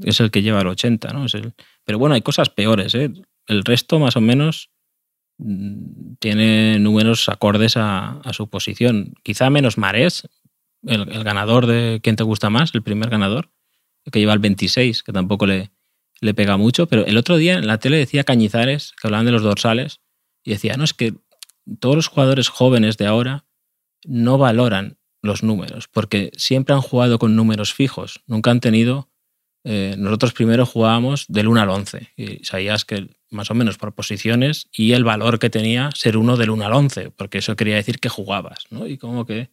es 0.03 0.19
el 0.19 0.31
que 0.31 0.41
lleva 0.41 0.62
el 0.62 0.67
80, 0.67 1.13
¿no? 1.13 1.25
Es 1.25 1.33
el... 1.33 1.53
Pero 1.85 1.97
bueno, 1.97 2.15
hay 2.15 2.21
cosas 2.21 2.49
peores, 2.49 2.93
¿eh? 2.95 3.12
El 3.47 3.63
resto, 3.63 3.99
más 3.99 4.15
o 4.15 4.21
menos, 4.21 4.69
mm, 5.38 6.15
tiene 6.19 6.79
números 6.79 7.29
acordes 7.29 7.77
a, 7.77 8.19
a 8.19 8.33
su 8.33 8.49
posición. 8.49 9.13
Quizá 9.23 9.49
menos 9.49 9.77
Marés, 9.77 10.27
el, 10.85 11.23
ganador 11.23 11.65
de 11.67 11.99
¿Quién 12.01 12.15
te 12.15 12.23
gusta 12.23 12.49
más? 12.49 12.73
El 12.73 12.83
primer 12.83 13.09
ganador, 13.09 13.51
que 14.11 14.19
lleva 14.19 14.33
el 14.33 14.39
26, 14.39 15.03
que 15.03 15.13
tampoco 15.13 15.45
le, 15.45 15.71
le 16.21 16.33
pega 16.33 16.57
mucho, 16.57 16.87
pero 16.87 17.05
el 17.05 17.17
otro 17.17 17.37
día 17.37 17.55
en 17.55 17.67
la 17.67 17.79
tele 17.79 17.97
decía 17.97 18.23
Cañizares, 18.23 18.93
que 18.99 19.07
hablaban 19.07 19.25
de 19.25 19.31
los 19.31 19.43
dorsales, 19.43 20.01
y 20.43 20.51
decía, 20.51 20.75
no, 20.77 20.83
es 20.83 20.93
que 20.93 21.13
todos 21.79 21.95
los 21.95 22.07
jugadores 22.07 22.49
jóvenes 22.49 22.97
de 22.97 23.05
ahora 23.05 23.45
no 24.05 24.37
valoran 24.37 24.97
los 25.21 25.43
números, 25.43 25.87
porque 25.87 26.31
siempre 26.35 26.73
han 26.73 26.81
jugado 26.81 27.19
con 27.19 27.35
números 27.35 27.73
fijos, 27.73 28.21
nunca 28.27 28.51
han 28.51 28.59
tenido... 28.59 29.09
Eh, 29.65 29.95
nosotros 29.97 30.31
primero 30.31 30.65
jugábamos 30.65 31.25
del 31.27 31.49
1 31.49 31.61
al 31.61 31.69
11, 31.69 32.13
y 32.15 32.45
sabías 32.45 32.85
que 32.85 33.09
más 33.29 33.51
o 33.51 33.53
menos 33.53 33.77
por 33.77 33.93
posiciones 33.93 34.69
y 34.71 34.93
el 34.93 35.03
valor 35.03 35.37
que 35.37 35.49
tenía 35.49 35.89
ser 35.93 36.15
uno 36.15 36.37
del 36.37 36.49
1 36.49 36.65
al 36.65 36.73
11, 36.73 37.11
porque 37.11 37.39
eso 37.39 37.57
quería 37.57 37.75
decir 37.75 37.99
que 37.99 38.07
jugabas, 38.07 38.63
¿no? 38.69 38.87
Y 38.87 38.97
como 38.97 39.25
que 39.25 39.49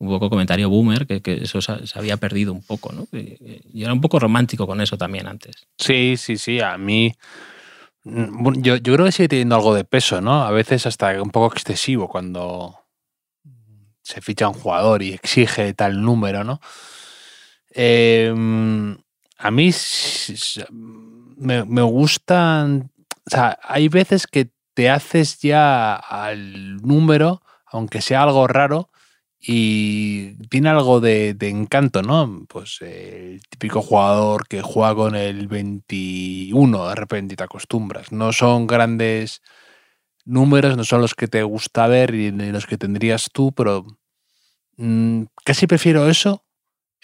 un 0.00 0.08
poco 0.08 0.30
comentario 0.30 0.70
boomer, 0.70 1.06
que, 1.06 1.22
eso 1.42 1.60
se, 1.60 1.74
había 1.94 2.16
perdido 2.16 2.52
un 2.52 2.62
poco, 2.62 2.90
¿no? 2.92 3.06
Y, 3.12 3.82
era 3.82 3.92
un 3.92 4.00
poco 4.00 4.18
romántico 4.18 4.66
con 4.66 4.80
eso 4.80 4.96
también 4.96 5.28
antes. 5.28 5.68
Sí, 5.78 6.16
sí, 6.16 6.36
sí, 6.38 6.60
a 6.60 6.76
mí... 6.78 7.14
mm, 8.04 8.62
Yo, 8.62 8.76
yo 8.76 8.94
creo 8.94 9.06
que 9.06 9.12
sigue 9.12 9.28
teniendo 9.28 9.54
algo 9.56 9.74
de 9.74 9.84
peso, 9.84 10.20
¿no? 10.22 10.42
A 10.42 10.50
veces 10.50 10.86
hasta 10.86 11.22
un 11.22 11.30
poco 11.30 11.54
excesivo 11.54 12.08
cuando 12.08 12.80
se 14.02 14.22
ficha 14.22 14.48
un 14.48 14.54
jugador 14.54 15.02
y 15.02 15.12
exige 15.12 15.74
tal 15.74 16.02
número, 16.02 16.44
¿no? 16.44 16.60
Eh, 17.72 18.32
a 19.38 19.50
mí 19.50 19.70
me, 21.36 21.64
me 21.64 21.82
gustan, 21.82 22.90
o 23.26 23.30
sea, 23.30 23.58
hay 23.62 23.88
veces 23.88 24.26
que 24.26 24.50
te 24.74 24.88
haces 24.88 25.40
ya 25.40 25.94
al 25.94 26.78
número, 26.78 27.42
aunque 27.66 28.00
sea 28.00 28.22
algo 28.22 28.46
raro, 28.46 28.89
y 29.40 30.34
tiene 30.48 30.68
algo 30.68 31.00
de, 31.00 31.32
de 31.32 31.48
encanto, 31.48 32.02
¿no? 32.02 32.44
Pues 32.48 32.78
el 32.82 33.40
típico 33.48 33.80
jugador 33.80 34.46
que 34.46 34.60
juega 34.60 34.94
con 34.94 35.16
el 35.16 35.48
21 35.48 36.88
de 36.88 36.94
repente 36.94 37.36
te 37.36 37.44
acostumbras. 37.44 38.12
No 38.12 38.32
son 38.32 38.66
grandes 38.66 39.40
números, 40.26 40.76
no 40.76 40.84
son 40.84 41.00
los 41.00 41.14
que 41.14 41.26
te 41.26 41.42
gusta 41.42 41.86
ver 41.86 42.14
y 42.14 42.30
los 42.30 42.66
que 42.66 42.76
tendrías 42.76 43.30
tú, 43.32 43.52
pero 43.52 43.86
mmm, 44.76 45.22
casi 45.44 45.66
prefiero 45.66 46.08
eso, 46.08 46.44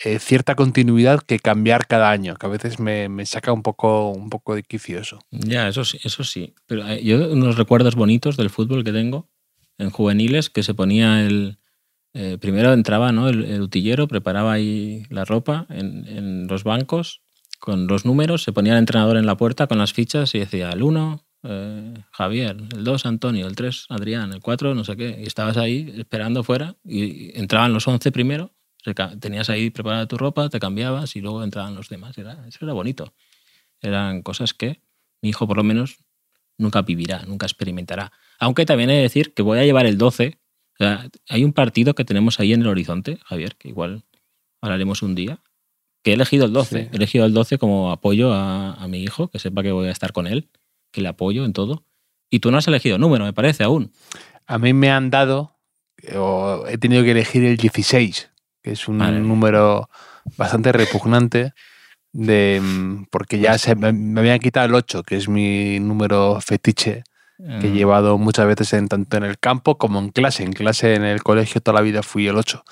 eh, 0.05 0.19
cierta 0.19 0.55
continuidad, 0.55 1.21
que 1.21 1.39
cambiar 1.39 1.87
cada 1.87 2.11
año, 2.11 2.37
que 2.37 2.47
a 2.47 2.51
veces 2.51 2.79
me, 2.79 3.09
me, 3.09 3.25
saca 3.25 3.53
un 3.53 3.63
poco, 3.63 4.11
un 4.11 4.29
poco 4.29 4.55
de 4.55 4.63
quicio 4.63 5.01
eso. 5.01 5.21
Ya, 5.31 5.69
eso 5.69 5.85
sí, 5.87 5.99
eso 6.05 6.23
sí. 6.23 6.55
Pero 6.67 6.87
eh, 6.87 7.03
yo 7.03 7.33
unos 7.33 7.57
recuerdos 7.57 7.95
bonitos 7.95 8.37
del 8.37 8.51
fútbol 8.51 8.85
que 8.85 8.93
tengo 8.93 9.31
en 9.79 9.89
juveniles, 9.89 10.51
que 10.51 10.63
se 10.63 10.75
ponía 10.75 11.25
el 11.25 11.59
eh, 12.19 12.39
primero 12.41 12.73
entraba 12.73 13.13
¿no? 13.13 13.29
el, 13.29 13.45
el, 13.45 13.61
utillero, 13.61 14.09
preparaba 14.09 14.55
ahí 14.55 15.05
la 15.11 15.27
ropa 15.27 15.67
en, 15.69 16.47
los 16.47 16.65
bancos 16.65 17.21
con 17.59 17.87
los 17.87 18.07
números, 18.07 18.43
se 18.43 18.53
ponía 18.53 18.73
el 18.73 18.79
entrenador 18.79 19.19
en 19.19 19.27
la 19.27 19.37
puerta 19.37 19.67
con 19.67 19.77
las 19.77 19.93
fichas 19.93 20.35
y 20.35 20.39
decía 20.39 20.71
el 20.71 20.83
1, 20.83 21.23
eh, 21.43 21.95
Javier, 22.13 22.57
el 22.75 22.85
2, 22.85 23.05
Antonio, 23.05 23.47
el 23.47 23.55
3, 23.55 23.87
Adrián, 23.91 24.33
el 24.33 24.41
4, 24.41 24.75
no 24.75 24.83
sé 24.83 24.97
qué. 24.97 25.19
Y 25.23 25.27
estabas 25.27 25.59
ahí 25.59 25.93
esperando 25.99 26.43
fuera 26.43 26.77
y 26.85 27.39
entraban 27.39 27.75
los 27.75 27.87
11 27.87 28.11
primero, 28.13 28.51
tenías 29.21 29.51
ahí 29.51 29.69
preparada 29.69 30.09
tu 30.09 30.17
ropa, 30.17 30.49
te 30.49 30.59
cambiabas 30.59 31.17
y 31.17 31.21
luego 31.21 31.45
entraban 31.45 31.75
los 31.75 31.91
demás. 31.91 32.17
Era, 32.17 32.47
eso 32.49 32.61
era 32.63 32.73
bonito. 32.73 33.13
Eran 33.83 34.23
cosas 34.23 34.55
que 34.55 34.81
mi 35.21 35.29
hijo 35.29 35.47
por 35.47 35.59
lo 35.59 35.65
menos 35.65 35.99
nunca 36.57 36.81
vivirá, 36.81 37.25
nunca 37.27 37.45
experimentará. 37.45 38.11
Aunque 38.39 38.65
también 38.65 38.89
he 38.89 38.97
de 38.97 39.03
decir 39.03 39.35
que 39.35 39.43
voy 39.43 39.59
a 39.59 39.65
llevar 39.65 39.85
el 39.85 39.99
12 39.99 40.39
o 40.79 40.85
sea, 40.85 41.09
hay 41.29 41.43
un 41.43 41.55
partido 41.55 41.95
que 41.95 42.05
tenemos 42.05 42.39
ahí 42.39 42.53
en 42.53 42.61
el 42.61 42.67
horizonte, 42.67 43.19
Javier, 43.25 43.57
que 43.57 43.69
igual 43.69 44.05
hablaremos 44.61 45.03
un 45.03 45.15
día, 45.15 45.41
que 46.03 46.11
he 46.11 46.15
elegido 46.15 46.45
el 46.45 46.53
12. 46.53 46.83
Sí. 46.83 46.89
He 46.93 46.97
elegido 46.97 47.25
el 47.25 47.33
12 47.33 47.57
como 47.57 47.91
apoyo 47.91 48.33
a, 48.33 48.75
a, 48.75 48.87
mi 48.87 49.03
hijo, 49.03 49.29
que 49.29 49.39
sepa 49.39 49.63
que 49.63 49.73
voy 49.73 49.89
a 49.89 49.91
estar 49.93 50.13
con 50.13 50.27
él, 50.27 50.51
que 50.93 51.01
le 51.01 51.09
apoyo 51.09 51.47
en 51.47 51.55
todo. 51.55 51.85
Y 52.29 52.41
tú 52.41 52.51
no 52.51 52.59
has 52.59 52.69
elegido 52.69 52.99
número, 52.99 53.25
me 53.25 53.33
parece, 53.33 53.65
aún. 53.65 53.91
A 54.47 54.59
mí 54.59 54.75
me 54.75 54.91
han 54.91 55.09
dado, 55.09 55.57
o 56.15 56.65
he 56.69 56.77
tenido 56.77 57.03
que 57.05 57.13
elegir 57.13 57.43
el 57.45 57.57
16, 57.57 58.31
que 58.63 58.73
es 58.73 58.87
un 58.87 58.99
vale. 58.99 59.21
número 59.21 59.89
bastante 60.37 60.73
repugnante, 60.73 61.55
de, 62.13 62.61
porque 63.11 63.39
ya 63.39 63.57
se, 63.57 63.75
me, 63.77 63.95
me 63.95 64.21
habían 64.21 64.41
quitado 64.41 64.67
el 64.67 64.75
8, 64.75 65.05
que 65.05 65.17
es 65.17 65.29
mi 65.29 65.81
número 65.81 66.39
fetiche 66.43 67.05
que 67.39 67.69
he 67.69 67.73
llevado 67.73 68.19
muchas 68.19 68.47
veces 68.47 68.73
en, 68.73 68.89
tanto 68.89 69.17
en 69.17 69.25
el 69.25 69.39
campo 69.39 69.79
como 69.79 69.99
en 69.99 70.11
clase. 70.11 70.43
En 70.43 70.53
clase 70.53 70.95
en 70.95 71.05
el 71.05 71.23
colegio 71.23 71.61
toda 71.61 71.77
la 71.77 71.83
vida 71.83 72.03
fui 72.03 72.27
el 72.27 72.37
8. 72.37 72.65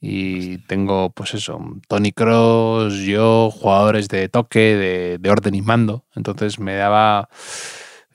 Y 0.00 0.58
tengo, 0.58 1.10
pues 1.10 1.34
eso, 1.34 1.60
Tony 1.86 2.10
Cross, 2.10 2.94
yo, 3.04 3.50
jugadores 3.52 4.08
de 4.08 4.28
toque, 4.28 4.76
de, 4.76 5.18
de 5.18 5.30
orden 5.30 5.54
y 5.54 5.62
mando. 5.62 6.04
Entonces 6.16 6.58
me 6.58 6.74
daba. 6.74 7.28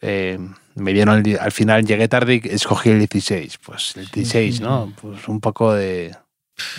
Eh, 0.02 0.38
me 0.76 0.93
dieron 0.93 1.26
el, 1.26 1.39
al 1.39 1.52
final, 1.54 1.86
llegué 1.86 2.08
tarde 2.10 2.41
y 2.43 2.47
escogí 2.50 2.89
el 2.89 3.00
16. 3.00 3.58
Pues 3.65 3.95
el 3.95 4.08
16, 4.08 4.60
¿no? 4.60 4.93
Pues 5.02 5.30
un 5.30 5.39
poco 5.39 5.73
de, 5.73 6.13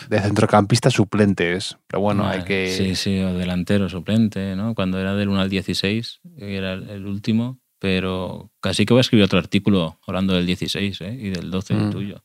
de 0.08 0.20
centrocampista 0.20 0.90
suplentes. 0.90 1.78
Pero 1.86 2.00
bueno, 2.00 2.24
vale. 2.24 2.40
hay 2.40 2.44
que. 2.44 2.74
Sí, 2.76 2.94
sí, 2.94 3.18
o 3.20 3.32
delantero 3.34 3.88
suplente, 3.88 4.56
¿no? 4.56 4.74
Cuando 4.74 5.00
era 5.00 5.14
del 5.14 5.30
1 5.30 5.40
al 5.40 5.48
16, 5.48 6.20
era 6.36 6.74
el 6.74 7.06
último, 7.06 7.58
pero 7.78 8.50
casi 8.60 8.84
que 8.84 8.92
voy 8.92 8.98
a 8.98 9.02
escribir 9.02 9.24
otro 9.24 9.38
artículo 9.38 9.98
hablando 10.06 10.34
del 10.34 10.46
16 10.46 11.00
¿eh? 11.00 11.18
y 11.20 11.30
del 11.30 11.50
12 11.50 11.74
mm. 11.74 11.90
tuyo. 11.90 12.24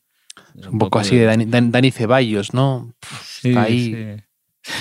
Es 0.57 0.67
un, 0.67 0.73
un 0.73 0.79
poco, 0.79 0.99
así 0.99 1.15
de, 1.15 1.25
Dani, 1.25 1.45
Dani, 1.45 1.91
Ceballos, 1.91 2.53
¿no? 2.53 2.93
Sí, 3.23 3.49
Está 3.49 3.63
ahí. 3.63 4.17
Sí. 4.63 4.73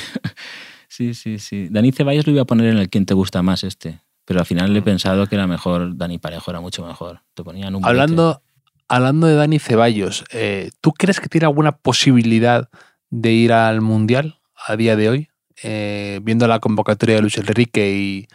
sí, 0.88 1.14
sí, 1.14 1.38
sí. 1.38 1.68
Dani 1.70 1.92
Ceballos 1.92 2.26
lo 2.26 2.32
iba 2.32 2.42
a 2.42 2.46
poner 2.46 2.68
en 2.68 2.78
el 2.78 2.88
quien 2.88 3.06
te 3.06 3.14
gusta 3.14 3.42
más 3.42 3.64
este, 3.64 4.00
pero 4.24 4.40
al 4.40 4.46
final 4.46 4.72
le 4.72 4.78
he 4.78 4.82
pensado 4.82 5.26
que 5.26 5.34
era 5.34 5.46
mejor, 5.46 5.96
Dani 5.96 6.18
Parejo 6.18 6.50
era 6.50 6.60
mucho 6.60 6.86
mejor. 6.86 7.20
Te 7.34 7.42
ponían 7.42 7.74
un 7.74 7.84
hablando, 7.84 8.42
hablando 8.88 9.26
de 9.26 9.34
Dani 9.34 9.58
Ceballos, 9.58 10.24
eh, 10.32 10.70
¿tú 10.80 10.92
crees 10.92 11.20
que 11.20 11.28
tiene 11.28 11.46
alguna 11.46 11.72
posibilidad 11.72 12.70
de 13.10 13.32
ir 13.32 13.52
al 13.52 13.80
Mundial 13.80 14.38
a 14.66 14.76
día 14.76 14.96
de 14.96 15.08
hoy? 15.08 15.28
Eh, 15.62 16.20
viendo 16.22 16.48
la 16.48 16.60
convocatoria 16.60 17.16
de 17.16 17.22
Luis 17.22 17.38
Enrique 17.38 17.94
y, 17.94 18.28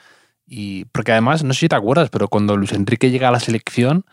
y 0.48 0.86
porque 0.86 1.12
además, 1.12 1.44
no 1.44 1.54
sé 1.54 1.62
si 1.62 1.70
te 1.70 1.76
acuerdas, 1.76 2.10
pero 2.10 2.30
cuando 2.30 2.56
Luis 2.56 2.72
Enrique 2.72 3.12
llega 3.12 3.28
a 3.28 3.32
la 3.32 3.42
selección, 3.42 4.06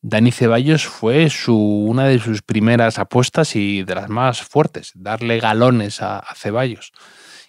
Dani 0.00 0.30
Ceballos 0.30 0.86
fue 0.86 1.28
su, 1.28 1.56
una 1.56 2.04
de 2.04 2.20
sus 2.20 2.42
primeras 2.42 2.98
apuestas 3.00 3.56
y 3.56 3.82
de 3.82 3.94
las 3.96 4.08
más 4.08 4.42
fuertes, 4.42 4.92
darle 4.94 5.40
galones 5.40 6.00
a, 6.00 6.18
a 6.18 6.34
Ceballos. 6.36 6.92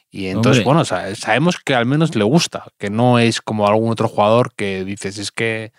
Y 0.09 0.27
entonces, 0.27 0.65
Hombre. 0.65 0.83
bueno, 0.83 1.15
sabemos 1.15 1.57
que 1.57 1.75
al 1.75 1.85
menos 1.85 2.15
le 2.15 2.23
gusta, 2.23 2.65
que 2.77 2.89
no 2.89 3.19
es 3.19 3.41
como 3.41 3.67
algún 3.67 3.91
otro 3.91 4.07
jugador 4.07 4.53
que 4.55 4.83
dices, 4.83 5.17
es 5.17 5.31
que 5.31 5.71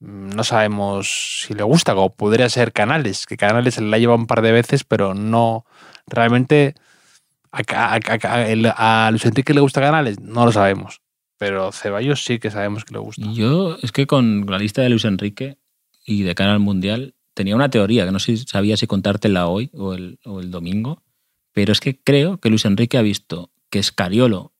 mm, 0.00 0.30
no 0.30 0.44
sabemos 0.44 1.44
si 1.46 1.54
le 1.54 1.64
gusta, 1.64 1.94
como 1.94 2.14
podría 2.14 2.48
ser 2.48 2.72
Canales, 2.72 3.26
que 3.26 3.36
Canales 3.36 3.80
la 3.80 3.98
lleva 3.98 4.14
un 4.14 4.26
par 4.26 4.42
de 4.42 4.52
veces, 4.52 4.84
pero 4.84 5.14
no 5.14 5.66
realmente 6.06 6.74
a, 7.52 7.96
a, 7.96 7.98
a, 7.98 9.06
a 9.06 9.10
Luis 9.10 9.24
Enrique 9.24 9.54
le 9.54 9.60
gusta 9.60 9.80
Canales, 9.80 10.20
no 10.20 10.46
lo 10.46 10.52
sabemos 10.52 11.01
pero 11.42 11.72
Ceballos 11.72 12.24
sí 12.24 12.38
que 12.38 12.52
sabemos 12.52 12.84
que 12.84 12.94
le 12.94 13.00
gusta. 13.00 13.26
Yo 13.32 13.76
es 13.82 13.90
que 13.90 14.06
con 14.06 14.46
la 14.48 14.60
lista 14.60 14.80
de 14.80 14.90
Luis 14.90 15.04
Enrique 15.04 15.58
y 16.06 16.22
de 16.22 16.36
cara 16.36 16.52
al 16.52 16.60
Mundial 16.60 17.16
tenía 17.34 17.56
una 17.56 17.68
teoría 17.68 18.04
que 18.04 18.12
no 18.12 18.20
sé, 18.20 18.36
sabía 18.36 18.76
si 18.76 18.86
contártela 18.86 19.48
hoy 19.48 19.68
o 19.72 19.92
el, 19.94 20.20
o 20.24 20.38
el 20.38 20.52
domingo, 20.52 21.02
pero 21.50 21.72
es 21.72 21.80
que 21.80 22.00
creo 22.00 22.38
que 22.38 22.48
Luis 22.48 22.64
Enrique 22.64 22.96
ha 22.96 23.02
visto 23.02 23.50
que 23.70 23.80
Escariolo 23.80 24.52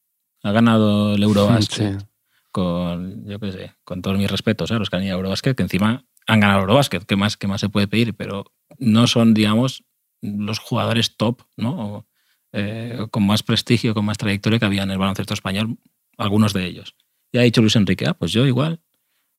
ha 0.43 0.51
ganado 0.51 1.15
el 1.15 1.23
Eurobasket 1.23 2.01
sí. 2.01 2.07
con, 2.51 3.29
yo 3.29 3.39
qué 3.39 3.53
sé, 3.53 3.75
con 3.85 4.03
todos 4.03 4.19
mis 4.19 4.29
respetos 4.29 4.73
a 4.73 4.75
¿eh? 4.75 4.79
los 4.81 4.91
que 4.91 4.97
han 4.97 5.05
ido 5.05 5.15
a 5.15 5.19
Eurobasket, 5.19 5.57
que 5.57 5.63
encima 5.63 6.05
han 6.27 6.41
ganado 6.41 6.63
Eurobasket, 6.63 7.05
¿qué 7.05 7.15
más, 7.15 7.37
qué 7.37 7.47
más 7.47 7.61
se 7.61 7.69
puede 7.69 7.87
pedir? 7.87 8.15
Pero 8.15 8.47
no 8.79 9.07
son, 9.07 9.35
digamos, 9.35 9.85
los 10.21 10.59
jugadores 10.59 11.17
top, 11.17 11.43
¿no? 11.57 11.71
O, 11.79 12.07
eh, 12.53 13.07
con 13.13 13.25
más 13.25 13.45
prestigio, 13.45 13.95
con 13.95 14.05
más 14.05 14.19
trayectoria 14.19 14.59
que 14.59 14.65
había 14.65 14.83
en 14.83 14.91
el 14.91 14.99
baloncesto 14.99 15.33
español 15.33 15.79
algunos 16.19 16.53
de 16.53 16.67
ellos. 16.67 16.97
Y 17.33 17.39
ha 17.39 17.43
dicho 17.43 17.61
Luis 17.61 17.77
Enrique, 17.77 18.07
ah, 18.07 18.15
pues 18.15 18.33
yo 18.33 18.47
igual 18.47 18.81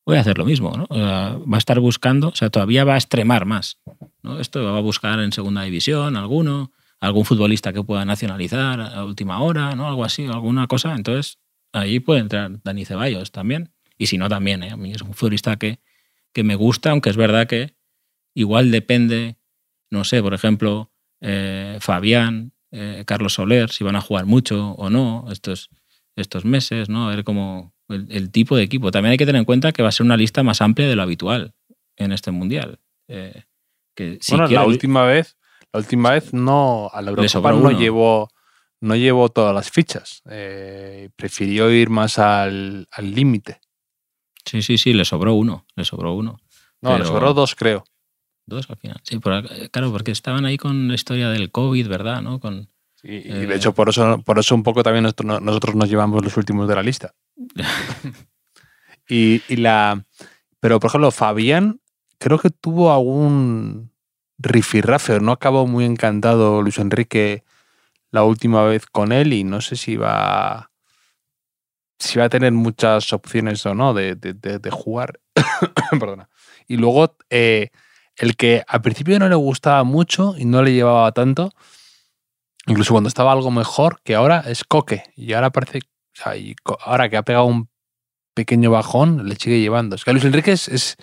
voy 0.05 0.17
a 0.17 0.21
hacer 0.21 0.37
lo 0.37 0.45
mismo, 0.45 0.75
¿no? 0.75 0.87
Va 0.89 1.55
a 1.55 1.57
estar 1.57 1.79
buscando, 1.79 2.29
o 2.29 2.35
sea, 2.35 2.49
todavía 2.49 2.83
va 2.83 2.95
a 2.95 2.97
extremar 2.97 3.45
más, 3.45 3.79
¿no? 4.21 4.39
Esto 4.39 4.63
va 4.63 4.77
a 4.77 4.81
buscar 4.81 5.19
en 5.19 5.31
segunda 5.31 5.63
división 5.63 6.17
alguno, 6.17 6.71
algún 6.99 7.25
futbolista 7.25 7.73
que 7.73 7.83
pueda 7.83 8.03
nacionalizar 8.05 8.81
a 8.81 9.05
última 9.05 9.41
hora, 9.41 9.75
¿no? 9.75 9.87
Algo 9.87 10.03
así, 10.03 10.25
alguna 10.25 10.67
cosa. 10.67 10.93
Entonces, 10.95 11.39
ahí 11.71 11.99
puede 11.99 12.21
entrar 12.21 12.61
Dani 12.63 12.85
Ceballos 12.85 13.31
también. 13.31 13.73
Y 13.97 14.07
si 14.07 14.17
no, 14.17 14.27
también, 14.27 14.63
¿eh? 14.63 14.71
A 14.71 14.77
mí 14.77 14.91
es 14.91 15.01
un 15.01 15.13
futbolista 15.13 15.55
que, 15.57 15.79
que 16.33 16.43
me 16.43 16.55
gusta, 16.55 16.91
aunque 16.91 17.09
es 17.09 17.17
verdad 17.17 17.47
que 17.47 17.75
igual 18.33 18.71
depende, 18.71 19.37
no 19.89 20.03
sé, 20.03 20.21
por 20.21 20.33
ejemplo, 20.33 20.91
eh, 21.21 21.77
Fabián, 21.79 22.53
eh, 22.71 23.03
Carlos 23.05 23.33
Soler, 23.35 23.69
si 23.69 23.83
van 23.83 23.95
a 23.95 24.01
jugar 24.01 24.25
mucho 24.25 24.71
o 24.71 24.89
no. 24.89 25.27
Esto 25.31 25.51
es 25.51 25.69
estos 26.15 26.45
meses, 26.45 26.89
¿no? 26.89 27.07
A 27.07 27.15
ver 27.15 27.23
cómo 27.23 27.73
el, 27.89 28.07
el, 28.09 28.31
tipo 28.31 28.55
de 28.55 28.63
equipo. 28.63 28.91
También 28.91 29.11
hay 29.11 29.17
que 29.17 29.25
tener 29.25 29.39
en 29.39 29.45
cuenta 29.45 29.71
que 29.71 29.83
va 29.83 29.89
a 29.89 29.91
ser 29.91 30.05
una 30.05 30.17
lista 30.17 30.43
más 30.43 30.61
amplia 30.61 30.87
de 30.87 30.95
lo 30.95 31.01
habitual 31.01 31.53
en 31.97 32.11
este 32.11 32.31
mundial. 32.31 32.79
Eh, 33.07 33.43
que 33.95 34.17
si 34.21 34.33
bueno, 34.33 34.47
quiero, 34.47 34.63
la 34.63 34.67
última 34.67 35.03
vez, 35.05 35.37
la 35.71 35.79
última 35.79 36.11
vez 36.11 36.33
no 36.33 36.89
a 36.93 37.01
la 37.01 37.11
Eurocopa 37.11 37.51
no 37.53 37.71
llevó 37.71 38.29
no 38.81 38.95
llevó 38.97 39.29
todas 39.29 39.55
las 39.55 39.71
fichas. 39.71 40.21
Eh, 40.29 41.09
prefirió 41.15 41.71
ir 41.71 41.89
más 41.89 42.19
al 42.19 42.87
límite. 43.01 43.61
Sí, 44.45 44.61
sí, 44.61 44.77
sí, 44.77 44.93
le 44.93 45.05
sobró 45.05 45.35
uno, 45.35 45.65
le 45.75 45.85
sobró 45.85 46.13
uno. 46.13 46.39
No, 46.81 46.91
Pero... 46.91 46.97
le 46.97 47.05
sobró 47.05 47.33
dos, 47.33 47.55
creo. 47.55 47.85
Dos 48.45 48.69
al 48.69 48.75
final. 48.75 48.99
Sí, 49.03 49.19
por, 49.19 49.47
claro, 49.69 49.91
porque 49.91 50.11
estaban 50.11 50.43
ahí 50.43 50.57
con 50.57 50.89
la 50.89 50.95
historia 50.95 51.29
del 51.29 51.49
COVID, 51.49 51.87
¿verdad? 51.87 52.21
¿No? 52.21 52.41
Con, 52.41 52.69
y, 53.03 53.15
y 53.15 53.45
de 53.45 53.55
hecho, 53.55 53.73
por 53.73 53.89
eso, 53.89 54.21
por 54.23 54.39
eso 54.39 54.55
un 54.55 54.63
poco 54.63 54.81
también 54.81 55.03
nosotros, 55.03 55.41
nosotros 55.41 55.75
nos 55.75 55.89
llevamos 55.89 56.23
los 56.23 56.37
últimos 56.37 56.69
de 56.69 56.75
la 56.75 56.83
lista. 56.83 57.13
y, 59.09 59.41
y, 59.49 59.57
la. 59.57 60.05
Pero, 60.61 60.79
por 60.79 60.89
ejemplo, 60.89 61.11
Fabián, 61.11 61.81
creo 62.17 62.39
que 62.39 62.49
tuvo 62.49 62.93
algún 62.93 63.91
rifirrafe, 64.37 65.19
no 65.19 65.33
acabó 65.33 65.67
muy 65.67 65.83
encantado 65.83 66.61
Luis 66.61 66.79
Enrique 66.79 67.43
la 68.11 68.23
última 68.23 68.63
vez 68.63 68.85
con 68.85 69.11
él 69.11 69.33
y 69.33 69.43
no 69.43 69.59
sé 69.59 69.75
si 69.75 69.97
va. 69.97 70.71
Si 71.99 72.19
va 72.19 72.25
a 72.25 72.29
tener 72.29 72.51
muchas 72.53 73.11
opciones 73.13 73.65
o 73.65 73.75
no 73.75 73.93
de, 73.93 74.15
de, 74.15 74.33
de, 74.33 74.59
de 74.59 74.71
jugar. 74.71 75.19
Perdona. 75.91 76.29
Y 76.67 76.77
luego, 76.77 77.17
eh, 77.29 77.69
El 78.15 78.35
que 78.35 78.63
al 78.67 78.81
principio 78.81 79.19
no 79.19 79.27
le 79.27 79.35
gustaba 79.35 79.83
mucho 79.83 80.35
y 80.37 80.45
no 80.45 80.61
le 80.61 80.73
llevaba 80.73 81.11
tanto, 81.11 81.51
incluso 82.67 82.93
cuando 82.93 83.07
estaba 83.07 83.31
algo 83.31 83.51
mejor, 83.51 84.01
que 84.03 84.15
ahora 84.15 84.41
es 84.47 84.63
Coque. 84.63 85.03
Y 85.15 85.33
ahora 85.33 85.51
parece, 85.51 85.79
o 85.79 85.81
sea, 86.13 86.35
y 86.37 86.55
ahora 86.85 87.09
que 87.09 87.17
ha 87.17 87.23
pegado 87.23 87.45
un 87.45 87.69
pequeño 88.33 88.71
bajón, 88.71 89.27
le 89.27 89.35
sigue 89.35 89.59
llevando. 89.59 89.95
Es 89.95 90.03
que 90.05 90.11
Luis 90.11 90.25
Enrique 90.25 90.51
es, 90.51 90.67
es- 90.67 90.95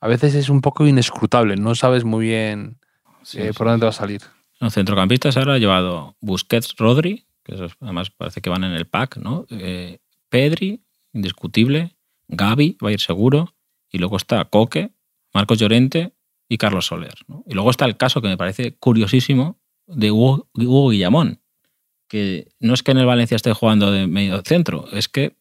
a 0.00 0.08
veces 0.08 0.34
es 0.34 0.48
un 0.48 0.60
poco 0.60 0.86
inescrutable, 0.86 1.56
no 1.56 1.74
sabes 1.74 2.04
muy 2.04 2.26
bien 2.26 2.78
Sí, 3.22 3.38
eh, 3.40 3.46
sí. 3.48 3.52
por 3.58 3.66
dónde 3.66 3.84
va 3.86 3.90
a 3.90 3.92
salir. 3.92 4.20
Los 4.60 4.74
centrocampistas 4.74 5.36
ahora 5.36 5.54
ha 5.54 5.58
llevado 5.58 6.16
Busquets, 6.20 6.74
Rodri, 6.76 7.26
que 7.44 7.54
esos 7.54 7.72
además 7.80 8.10
parece 8.10 8.40
que 8.40 8.48
van 8.50 8.64
en 8.64 8.72
el 8.72 8.86
pack, 8.86 9.16
¿no? 9.18 9.46
Eh, 9.50 9.98
Pedri, 10.28 10.82
indiscutible. 11.12 11.96
Gaby 12.28 12.78
va 12.84 12.88
a 12.90 12.92
ir 12.92 13.00
seguro. 13.00 13.54
Y 13.90 13.98
luego 13.98 14.16
está 14.16 14.44
Coque, 14.46 14.90
Marcos 15.32 15.58
Llorente 15.58 16.12
y 16.48 16.58
Carlos 16.58 16.86
Soler. 16.86 17.14
¿no? 17.28 17.44
Y 17.46 17.54
luego 17.54 17.70
está 17.70 17.84
el 17.84 17.96
caso 17.96 18.20
que 18.20 18.28
me 18.28 18.36
parece 18.36 18.76
curiosísimo 18.76 19.58
de 19.86 20.10
Hugo, 20.10 20.48
Hugo 20.54 20.90
Guillamón, 20.90 21.40
que 22.08 22.48
no 22.60 22.74
es 22.74 22.82
que 22.82 22.92
en 22.92 22.98
el 22.98 23.06
Valencia 23.06 23.36
esté 23.36 23.52
jugando 23.52 23.90
de 23.90 24.06
medio 24.06 24.42
centro, 24.44 24.86
es 24.92 25.08
que 25.08 25.36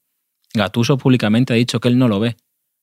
Gatuso 0.53 0.97
públicamente 0.97 1.53
ha 1.53 1.55
dicho 1.57 1.79
que 1.79 1.87
él 1.89 1.97
no 1.97 2.07
lo 2.07 2.19
ve 2.19 2.37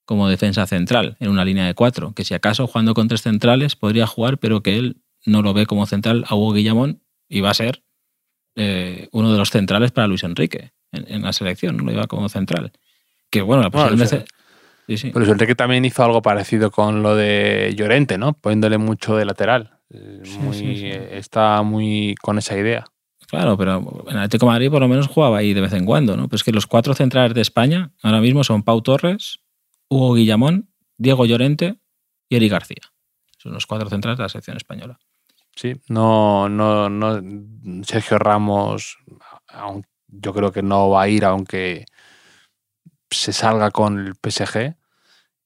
como 0.04 0.28
defensa 0.28 0.66
central 0.66 1.16
en 1.20 1.30
una 1.30 1.44
línea 1.44 1.66
de 1.66 1.74
cuatro, 1.74 2.12
que 2.12 2.24
si 2.24 2.34
acaso 2.34 2.66
jugando 2.66 2.92
con 2.94 3.08
tres 3.08 3.22
centrales 3.22 3.76
podría 3.76 4.06
jugar, 4.06 4.38
pero 4.38 4.62
que 4.62 4.76
él 4.76 5.02
no 5.24 5.42
lo 5.42 5.54
ve 5.54 5.66
como 5.66 5.86
central 5.86 6.24
a 6.28 6.34
Hugo 6.34 6.52
Guillamón 6.52 7.02
y 7.28 7.40
va 7.40 7.50
a 7.50 7.54
ser 7.54 7.82
eh, 8.56 9.08
uno 9.12 9.32
de 9.32 9.38
los 9.38 9.50
centrales 9.50 9.90
para 9.92 10.06
Luis 10.08 10.24
Enrique 10.24 10.72
en, 10.92 11.06
en 11.08 11.22
la 11.22 11.32
selección, 11.32 11.76
no 11.76 11.84
lo 11.84 11.92
lleva 11.92 12.06
como 12.08 12.28
central. 12.28 12.72
Que 13.30 13.40
bueno, 13.40 13.62
la 13.62 13.70
Bueno, 13.70 13.90
Luis- 13.90 14.00
de 14.00 14.06
ce- 14.18 14.24
sí, 14.88 14.96
sí. 14.98 15.06
Pero 15.08 15.20
Luis 15.20 15.32
Enrique 15.32 15.54
también 15.54 15.84
hizo 15.84 16.04
algo 16.04 16.20
parecido 16.20 16.70
con 16.70 17.02
lo 17.02 17.16
de 17.16 17.72
Llorente, 17.76 18.18
¿no? 18.18 18.34
Poniéndole 18.34 18.76
mucho 18.78 19.16
de 19.16 19.24
lateral. 19.24 19.78
Eh, 19.92 20.22
Sí, 20.24 20.38
muy- 20.40 20.52
sí, 20.54 20.76
sí. 20.76 20.86
Está 20.90 21.62
muy 21.62 22.14
con 22.20 22.38
esa 22.38 22.56
idea. 22.56 22.84
Claro, 23.28 23.56
pero 23.56 23.78
en 24.08 24.12
el 24.12 24.18
Atlético 24.18 24.46
de 24.46 24.52
Madrid 24.52 24.70
por 24.70 24.80
lo 24.80 24.88
menos 24.88 25.06
jugaba 25.08 25.38
ahí 25.38 25.54
de 25.54 25.60
vez 25.62 25.72
en 25.72 25.86
cuando, 25.86 26.16
¿no? 26.16 26.28
Pero 26.28 26.36
es 26.36 26.44
que 26.44 26.52
los 26.52 26.66
cuatro 26.66 26.94
centrales 26.94 27.34
de 27.34 27.40
España 27.40 27.92
ahora 28.02 28.20
mismo 28.20 28.44
son 28.44 28.62
Pau 28.62 28.82
Torres, 28.82 29.38
Hugo 29.88 30.14
Guillamón, 30.14 30.70
Diego 30.98 31.24
Llorente 31.24 31.76
y 32.28 32.36
Eric 32.36 32.52
García. 32.52 32.82
Son 33.38 33.52
los 33.52 33.66
cuatro 33.66 33.88
centrales 33.88 34.18
de 34.18 34.22
la 34.24 34.28
selección 34.28 34.56
española. 34.56 34.98
Sí, 35.56 35.74
no, 35.88 36.48
no, 36.48 36.88
no. 36.88 37.20
Sergio 37.84 38.18
Ramos, 38.18 38.98
yo 40.08 40.32
creo 40.34 40.52
que 40.52 40.62
no 40.62 40.90
va 40.90 41.02
a 41.02 41.08
ir, 41.08 41.24
aunque 41.24 41.84
se 43.10 43.32
salga 43.32 43.70
con 43.70 43.98
el 43.98 44.14
PSG. 44.14 44.76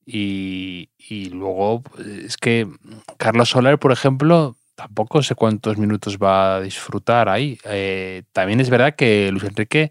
Y, 0.07 0.91
y 0.99 1.31
luego 1.31 1.83
es 2.25 2.37
que 2.37 2.69
Carlos 3.17 3.49
Soler, 3.51 3.79
por 3.79 3.91
ejemplo, 3.91 4.57
tampoco 4.77 5.23
sé 5.23 5.35
cuántos 5.35 5.79
minutos 5.79 6.17
va 6.19 6.57
a 6.57 6.61
disfrutar 6.61 7.29
ahí. 7.29 7.59
Eh, 7.65 8.23
también 8.33 8.61
es 8.61 8.71
verdad 8.71 8.95
que 8.95 9.31
Luis 9.33 9.43
Enrique 9.45 9.91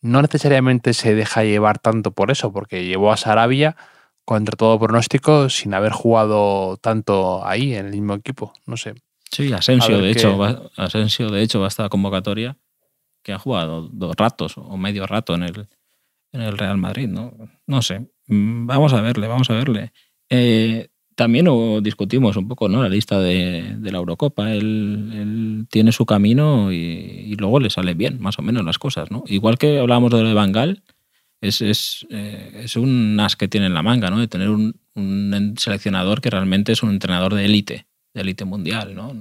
no 0.00 0.22
necesariamente 0.22 0.94
se 0.94 1.14
deja 1.14 1.44
llevar 1.44 1.78
tanto 1.78 2.12
por 2.12 2.30
eso, 2.30 2.52
porque 2.52 2.86
llevó 2.86 3.12
a 3.12 3.18
Sarabia 3.18 3.76
contra 4.24 4.56
todo 4.56 4.78
pronóstico 4.78 5.50
sin 5.50 5.74
haber 5.74 5.92
jugado 5.92 6.78
tanto 6.78 7.44
ahí 7.46 7.74
en 7.74 7.86
el 7.86 7.92
mismo 7.92 8.14
equipo. 8.14 8.54
No 8.64 8.78
sé. 8.78 8.94
Sí, 9.30 9.52
Asensio, 9.52 9.98
de 10.00 10.12
qué- 10.14 10.18
hecho, 10.20 10.38
va, 10.38 10.62
Asensio, 10.76 11.28
de 11.30 11.42
hecho, 11.42 11.60
va 11.60 11.66
a 11.66 11.68
esta 11.68 11.88
convocatoria 11.90 12.56
que 13.22 13.32
ha 13.34 13.38
jugado 13.38 13.88
dos 13.92 14.16
ratos 14.16 14.54
o 14.56 14.76
medio 14.78 15.06
rato 15.06 15.34
en 15.34 15.42
el, 15.42 15.68
en 16.32 16.40
el 16.40 16.56
Real 16.56 16.78
Madrid, 16.78 17.08
¿no? 17.08 17.34
No 17.66 17.82
sé. 17.82 18.08
Mm, 18.30 18.66
Vamos 18.66 18.92
a 18.92 19.02
verle, 19.02 19.26
vamos 19.26 19.50
a 19.50 19.54
verle. 19.54 19.92
Eh, 20.30 20.88
también 21.16 21.46
discutimos 21.82 22.36
un 22.36 22.48
poco 22.48 22.68
¿no? 22.68 22.82
la 22.82 22.88
lista 22.88 23.18
de, 23.20 23.76
la 23.82 23.98
Eurocopa. 23.98 24.54
Él, 24.54 25.66
tiene 25.68 25.92
su 25.92 26.06
camino 26.06 26.72
y, 26.72 27.34
luego 27.36 27.60
le 27.60 27.68
sale 27.68 27.92
bien, 27.92 28.18
más 28.20 28.38
o 28.38 28.42
menos, 28.42 28.64
las 28.64 28.78
cosas, 28.78 29.10
¿no? 29.10 29.22
Igual 29.26 29.58
que 29.58 29.78
hablábamos 29.78 30.12
de 30.12 30.22
lo 30.22 30.34
Bangal, 30.34 30.82
es, 31.42 31.60
es, 31.60 32.06
eh, 32.10 32.62
es 32.64 32.76
un 32.76 33.18
as 33.20 33.36
que 33.36 33.48
tiene 33.48 33.66
en 33.66 33.74
la 33.74 33.82
manga, 33.82 34.08
¿no? 34.08 34.18
De 34.18 34.28
tener 34.28 34.48
un, 34.48 34.74
seleccionador 35.58 36.20
que 36.22 36.30
realmente 36.30 36.72
es 36.72 36.82
un 36.82 36.90
entrenador 36.90 37.34
de 37.34 37.44
élite, 37.44 37.86
de 38.14 38.20
élite 38.22 38.46
mundial, 38.46 38.94
¿no? 38.94 39.12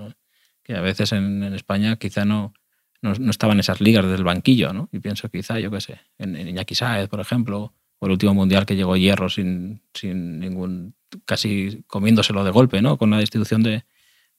Que 0.64 0.76
a 0.76 0.82
veces 0.82 1.12
en, 1.12 1.44
España 1.54 1.98
quizá 1.98 2.24
no, 2.24 2.54
no, 3.02 3.12
estaban 3.30 3.60
esas 3.60 3.82
ligas 3.82 4.06
desde 4.06 4.18
el 4.18 4.24
banquillo, 4.24 4.72
¿no? 4.72 4.88
Y 4.94 5.00
pienso 5.00 5.30
quizá, 5.30 5.60
yo 5.60 5.70
qué 5.70 5.82
sé, 5.82 6.00
en, 6.18 6.38
en 6.38 6.48
Iñaki 6.48 6.76
Sáez, 6.76 7.10
por 7.10 7.20
ejemplo, 7.20 7.74
el 8.08 8.12
último 8.14 8.34
mundial 8.34 8.66
que 8.66 8.76
llegó 8.76 8.96
Hierro 8.98 9.30
sin, 9.30 9.82
sin 9.94 10.40
ningún, 10.40 10.96
casi 11.26 11.84
comiéndoselo 11.88 12.44
de 12.44 12.52
golpe, 12.52 12.82
¿no? 12.82 12.98
Con 12.98 13.10
la 13.12 13.18
destitución 13.18 13.64
de, 13.64 13.84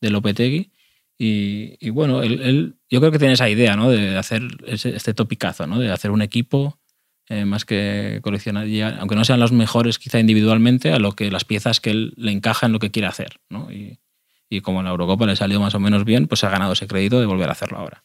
de 0.00 0.11
Lopetegui. 0.11 0.70
Y, 1.18 1.76
y 1.80 1.90
bueno, 1.90 2.22
él, 2.22 2.40
él- 2.42 2.76
yo 2.90 3.00
creo 3.00 3.12
que 3.12 3.18
tiene 3.18 3.34
esa 3.34 3.48
idea, 3.50 3.76
¿no? 3.76 3.90
De 3.90 4.16
hacer 4.16 4.42
ese- 4.66 4.96
este 4.96 5.12
topicazo, 5.14 5.66
¿no? 5.66 5.78
De 5.78 5.90
hacer 5.92 6.11
un 6.11 6.22
equipo 6.22 6.78
eh, 7.28 7.44
más 7.44 7.64
que 7.64 8.20
coleccionar, 8.22 8.66
ya, 8.66 8.96
aunque 8.98 9.14
no 9.16 9.24
sean 9.24 9.38
los 9.40 9.52
mejores 9.52 9.98
quizá 9.98 10.18
individualmente, 10.18 10.90
a 10.92 10.98
lo 10.98 11.12
que 11.12 11.30
las 11.30 11.44
piezas 11.44 11.80
que 11.80 11.90
él 11.90 12.14
le 12.16 12.32
encaja 12.32 12.66
en 12.66 12.72
lo 12.72 12.78
que 12.80 12.90
quiere 12.90 13.06
hacer, 13.08 13.40
¿no? 13.50 13.70
Y, 13.70 13.98
y 14.48 14.62
como 14.62 14.80
en 14.80 14.86
la 14.86 14.90
Eurocopa 14.92 15.26
le 15.26 15.36
salió 15.36 15.61
más 15.61 15.74
o 15.76 15.80
menos 15.80 16.04
bien, 16.04 16.26
pues 16.26 16.42
ha 16.44 16.50
ganado 16.50 16.72
ese 16.72 16.88
crédito 16.88 17.20
de 17.20 17.26
volver 17.26 17.48
a 17.48 17.52
hacerlo 17.52 17.78
ahora. 17.78 18.04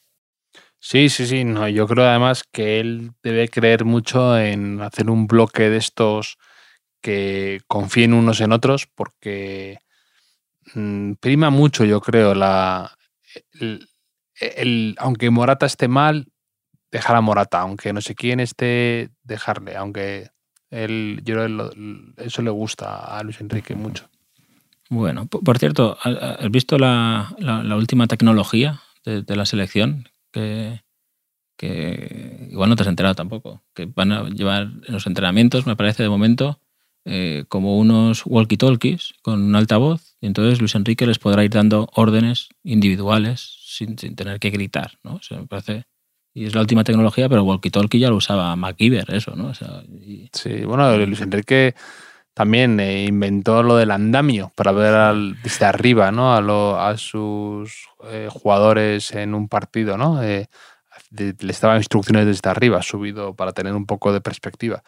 Sí, 0.80 1.10
sí, 1.10 1.26
sí. 1.26 1.44
No, 1.44 1.68
yo 1.68 1.88
creo 1.88 2.06
además 2.06 2.44
que 2.52 2.80
él 2.80 3.12
debe 3.24 3.48
creer 3.50 3.86
mucho 3.86 4.38
en 4.38 4.82
hacer 4.82 5.10
un 5.10 5.28
bloque 5.28 5.70
de 5.70 5.78
estos 5.78 6.38
que 7.02 7.62
confíen 7.68 8.14
unos 8.14 8.42
en 8.42 8.52
otros, 8.52 8.88
porque 8.96 9.80
mm, 10.76 11.14
prima 11.20 11.50
mucho, 11.50 11.86
yo 11.86 12.02
creo, 12.02 12.36
la 12.36 12.96
el- 13.60 13.88
el- 14.40 14.96
aunque 15.00 15.30
Morata 15.30 15.66
esté 15.66 15.88
mal, 15.88 16.28
dejar 16.92 17.16
a 17.18 17.22
Morata, 17.22 17.62
aunque 17.62 17.94
no 17.94 18.02
sé 18.02 18.16
quién 18.16 18.40
esté, 18.40 19.10
dejarle, 19.24 19.76
aunque 19.78 20.30
él, 20.72 21.22
yo 21.26 21.36
creo 21.36 21.48
que 21.48 21.54
lo- 21.54 21.72
eso 22.18 22.42
le 22.42 22.52
gusta 22.52 23.18
a 23.18 23.24
Luis 23.24 23.42
Enrique 23.42 23.76
mucho. 23.76 24.10
Bueno, 24.90 25.28
por, 25.28 25.58
cierto, 25.60 25.98
¿has 26.04 26.16
has 26.42 26.52
visto 26.52 26.78
la, 26.78 27.34
la- 27.40 27.64
la 27.64 27.76
última 27.76 28.08
tecnología 28.08 28.82
de, 29.06 29.24
de 29.24 29.36
la 29.36 29.46
selección? 29.46 30.10
Que, 30.36 30.82
que 31.58 32.50
igual 32.52 32.70
no 32.70 32.76
te 32.76 32.84
has 32.84 32.90
enterado 32.90 33.16
tampoco. 33.16 33.64
Que 33.74 33.86
van 33.86 34.12
a 34.12 34.28
llevar 34.30 34.64
en 34.88 34.94
los 34.94 35.08
entrenamientos, 35.08 35.66
me 35.66 35.76
parece 35.78 36.04
de 36.04 36.10
momento, 36.10 36.60
eh, 37.06 37.46
como 37.48 37.78
unos 37.80 38.26
walkie-talkies 38.26 39.14
con 39.22 39.42
un 39.42 39.56
altavoz. 39.56 40.18
Y 40.20 40.28
entonces 40.28 40.60
Luis 40.60 40.76
Enrique 40.76 41.08
les 41.08 41.20
podrá 41.20 41.44
ir 41.46 41.52
dando 41.52 41.88
órdenes 41.96 42.50
individuales 42.64 43.58
sin, 43.66 43.98
sin 43.98 44.16
tener 44.16 44.40
que 44.40 44.50
gritar. 44.50 45.00
¿no? 45.04 45.16
O 45.16 45.22
sea, 45.22 45.40
me 45.40 45.48
parece. 45.48 45.84
Y 46.34 46.44
es 46.46 46.54
la 46.54 46.60
última 46.60 46.84
tecnología, 46.84 47.30
pero 47.30 47.46
walkie-talkie 47.46 48.00
ya 48.00 48.10
lo 48.10 48.18
usaba 48.18 48.54
MacGyver, 48.58 49.14
eso, 49.14 49.38
¿no? 49.38 49.48
O 49.48 49.54
sea, 49.54 49.84
y- 49.88 50.28
Sí, 50.34 50.66
bueno, 50.66 50.98
Luis 50.98 51.22
Enrique 51.22 51.76
también 52.36 52.80
eh, 52.80 53.06
inventó 53.06 53.64
lo 53.64 53.76
del 53.78 53.90
andamio 53.90 54.52
para 54.56 54.72
ver 54.72 54.94
al- 54.94 55.42
desde 55.42 55.66
arriba, 55.66 56.12
¿no? 56.12 56.36
A, 56.36 56.42
lo- 56.42 56.80
a 56.80 56.96
sus 56.98 57.88
eh, 58.12 58.28
jugadores 58.30 59.12
en 59.14 59.34
un 59.34 59.48
partido, 59.50 59.98
¿no? 59.98 60.22
Eh, 60.22 60.48
de- 61.10 61.36
les 61.40 61.60
daba 61.62 61.78
instrucciones 61.78 62.26
desde 62.28 62.48
arriba, 62.50 62.84
subido 62.84 63.34
para 63.36 63.54
tener 63.54 63.74
un 63.74 63.86
poco 63.88 64.14
de 64.14 64.22
perspectiva. 64.22 64.84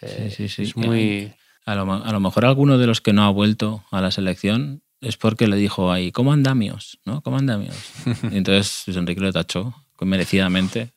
Eh, 0.00 0.32
sí, 0.34 0.48
sí. 0.48 0.62
Es 0.62 0.76
muy. 0.76 1.34
A 1.66 1.74
lo, 1.74 1.92
a 1.92 2.12
lo 2.12 2.20
mejor 2.20 2.44
alguno 2.44 2.78
de 2.78 2.86
los 2.86 3.00
que 3.00 3.12
no 3.12 3.24
ha 3.24 3.30
vuelto 3.30 3.84
a 3.90 4.00
la 4.00 4.10
selección 4.10 4.82
es 5.00 5.16
porque 5.16 5.46
le 5.48 5.56
dijo 5.56 5.90
ahí, 5.92 6.12
¿cómo 6.12 6.32
andamios? 6.32 6.98
¿No? 7.04 7.20
¿Cómo 7.22 7.36
andamios? 7.38 7.76
Y 8.30 8.36
entonces 8.38 8.84
Luis 8.86 8.96
Enrique 8.96 9.20
lo 9.20 9.32
tachó 9.32 9.74
merecidamente 10.00 10.92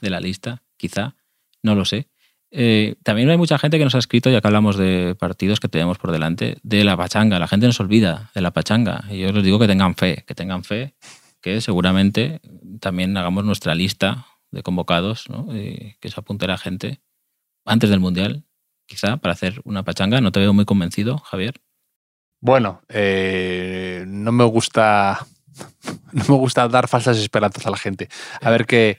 de 0.00 0.10
la 0.10 0.20
lista, 0.20 0.62
quizá, 0.78 1.14
no 1.62 1.74
lo 1.74 1.84
sé. 1.84 2.08
Eh, 2.50 2.96
también 3.02 3.28
hay 3.30 3.36
mucha 3.36 3.58
gente 3.58 3.78
que 3.78 3.84
nos 3.84 3.94
ha 3.94 3.98
escrito, 3.98 4.30
ya 4.30 4.40
que 4.40 4.46
hablamos 4.46 4.76
de 4.76 5.14
partidos 5.18 5.60
que 5.60 5.68
tenemos 5.68 5.98
por 5.98 6.12
delante, 6.12 6.56
de 6.62 6.84
la 6.84 6.96
pachanga. 6.96 7.38
La 7.38 7.48
gente 7.48 7.66
nos 7.66 7.80
olvida 7.80 8.30
de 8.34 8.40
la 8.40 8.52
pachanga. 8.52 9.04
Y 9.10 9.18
yo 9.18 9.32
les 9.32 9.44
digo 9.44 9.58
que 9.58 9.66
tengan 9.66 9.94
fe, 9.94 10.24
que 10.26 10.34
tengan 10.34 10.64
fe, 10.64 10.94
que 11.40 11.60
seguramente 11.60 12.40
también 12.80 13.16
hagamos 13.16 13.44
nuestra 13.44 13.74
lista 13.74 14.26
de 14.50 14.62
convocados, 14.62 15.28
¿no? 15.28 15.46
Que 15.48 16.10
se 16.10 16.18
apunte 16.18 16.46
la 16.46 16.58
gente 16.58 17.00
antes 17.64 17.90
del 17.90 18.00
Mundial, 18.00 18.44
quizá, 18.86 19.18
para 19.18 19.34
hacer 19.34 19.60
una 19.64 19.84
pachanga. 19.84 20.20
No 20.20 20.32
te 20.32 20.40
veo 20.40 20.52
muy 20.52 20.64
convencido, 20.64 21.18
Javier. 21.18 21.60
Bueno, 22.40 22.82
eh, 22.88 24.04
no 24.06 24.32
me 24.32 24.44
gusta. 24.44 25.26
No 26.10 26.24
me 26.26 26.36
gusta 26.36 26.66
dar 26.68 26.88
falsas 26.88 27.18
esperanzas 27.18 27.66
a 27.66 27.70
la 27.70 27.76
gente. 27.76 28.08
A 28.40 28.48
ver 28.48 28.64
que, 28.64 28.96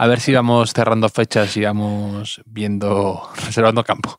a 0.00 0.06
ver 0.06 0.20
si 0.20 0.32
vamos 0.32 0.72
cerrando 0.72 1.10
fechas 1.10 1.54
y 1.58 1.60
vamos 1.60 2.40
viendo, 2.46 3.20
reservando 3.44 3.84
campo. 3.84 4.18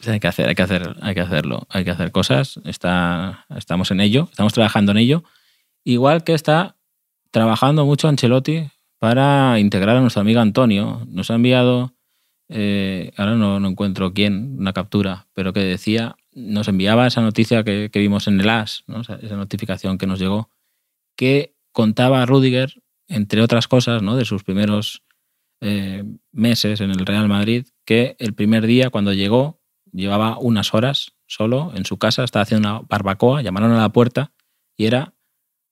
Sí, 0.00 0.10
hay 0.10 0.18
que 0.18 0.26
hacer, 0.26 0.48
hay 0.48 0.56
que 0.56 0.62
hacer, 0.62 0.96
hay 1.02 1.14
que 1.14 1.20
hacerlo, 1.20 1.68
hay 1.68 1.84
que 1.84 1.92
hacer 1.92 2.10
cosas. 2.10 2.58
Está, 2.64 3.46
estamos 3.56 3.92
en 3.92 4.00
ello, 4.00 4.26
estamos 4.28 4.52
trabajando 4.52 4.90
en 4.90 4.98
ello. 4.98 5.22
Igual 5.84 6.24
que 6.24 6.34
está 6.34 6.74
trabajando 7.30 7.86
mucho 7.86 8.08
Ancelotti 8.08 8.70
para 8.98 9.60
integrar 9.60 9.98
a 9.98 10.00
nuestro 10.00 10.22
amigo 10.22 10.40
Antonio. 10.40 11.06
Nos 11.06 11.30
ha 11.30 11.36
enviado, 11.36 11.94
eh, 12.48 13.12
ahora 13.16 13.36
no, 13.36 13.60
no 13.60 13.68
encuentro 13.68 14.12
quién, 14.12 14.56
una 14.58 14.72
captura, 14.72 15.28
pero 15.32 15.52
que 15.52 15.60
decía 15.60 16.16
nos 16.32 16.66
enviaba 16.66 17.06
esa 17.06 17.20
noticia 17.20 17.62
que, 17.62 17.88
vimos 17.94 18.26
en 18.26 18.40
el 18.40 18.48
AS, 18.48 18.82
¿no? 18.88 19.02
esa 19.02 19.36
notificación 19.36 19.96
que 19.96 20.08
nos 20.08 20.18
llegó, 20.18 20.50
que 21.14 21.54
contaba 21.70 22.20
a 22.20 22.26
Rudiger, 22.26 22.82
entre 23.06 23.42
otras 23.42 23.68
cosas, 23.68 24.02
¿no? 24.02 24.16
de 24.16 24.24
sus 24.24 24.42
primeros 24.42 25.04
eh, 25.60 26.04
meses 26.32 26.80
en 26.80 26.90
el 26.90 27.06
Real 27.06 27.28
Madrid, 27.28 27.66
que 27.84 28.16
el 28.18 28.34
primer 28.34 28.66
día 28.66 28.90
cuando 28.90 29.12
llegó 29.12 29.60
llevaba 29.92 30.38
unas 30.38 30.74
horas 30.74 31.12
solo 31.26 31.72
en 31.74 31.84
su 31.84 31.98
casa, 31.98 32.24
estaba 32.24 32.42
haciendo 32.42 32.68
una 32.68 32.80
barbacoa, 32.88 33.42
llamaron 33.42 33.72
a 33.72 33.80
la 33.80 33.88
puerta 33.90 34.32
y 34.76 34.86
era 34.86 35.14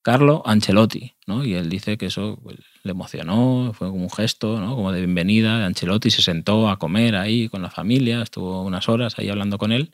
Carlo 0.02 0.42
Ancelotti, 0.46 1.14
¿no? 1.26 1.44
Y 1.44 1.54
él 1.54 1.68
dice 1.68 1.98
que 1.98 2.06
eso 2.06 2.38
pues, 2.42 2.56
le 2.82 2.92
emocionó, 2.92 3.72
fue 3.74 3.88
como 3.88 4.04
un 4.04 4.10
gesto, 4.10 4.60
¿no? 4.60 4.76
Como 4.76 4.92
de 4.92 5.00
bienvenida. 5.00 5.66
Ancelotti 5.66 6.10
se 6.10 6.22
sentó 6.22 6.68
a 6.68 6.78
comer 6.78 7.16
ahí 7.16 7.48
con 7.48 7.62
la 7.62 7.70
familia, 7.70 8.22
estuvo 8.22 8.62
unas 8.62 8.88
horas 8.88 9.18
ahí 9.18 9.28
hablando 9.28 9.58
con 9.58 9.72
él. 9.72 9.90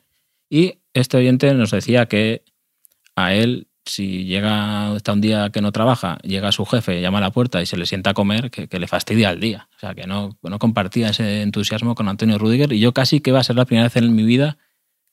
Y 0.51 0.79
este 0.93 1.17
oyente 1.17 1.53
nos 1.55 1.71
decía 1.71 2.07
que 2.07 2.45
a 3.17 3.35
él, 3.35 3.69
si 3.87 4.25
llega, 4.25 4.95
está 4.97 5.13
un 5.13 5.21
día 5.21 5.51
que 5.51 5.61
no 5.61 5.73
trabaja, 5.73 6.19
llega 6.23 6.53
su 6.53 6.65
jefe, 6.65 7.01
llama 7.01 7.19
a 7.19 7.23
la 7.23 7.31
puerta 7.31 7.61
y 7.61 7.67
se 7.67 7.77
le 7.77 7.87
sienta 7.87 8.11
a 8.11 8.15
comer, 8.15 8.51
que, 8.51 8.79
le 8.79 8.87
fastidia 8.87 9.31
el 9.31 9.41
día. 9.41 9.69
O 9.77 9.79
sea, 9.79 9.95
que 9.95 10.07
no, 10.07 10.39
no 10.43 10.59
compartía 10.59 11.11
ese 11.11 11.43
entusiasmo 11.43 11.95
con 11.95 12.09
Antonio 12.09 12.39
Rudiger. 12.39 12.73
Y 12.73 12.81
yo 12.81 12.93
casi 12.93 13.21
que 13.21 13.33
va 13.33 13.41
a 13.41 13.45
ser 13.45 13.57
la 13.57 13.65
primera 13.65 13.87
vez 13.87 13.97
en 13.97 14.15
mi 14.15 14.23
vida 14.23 14.57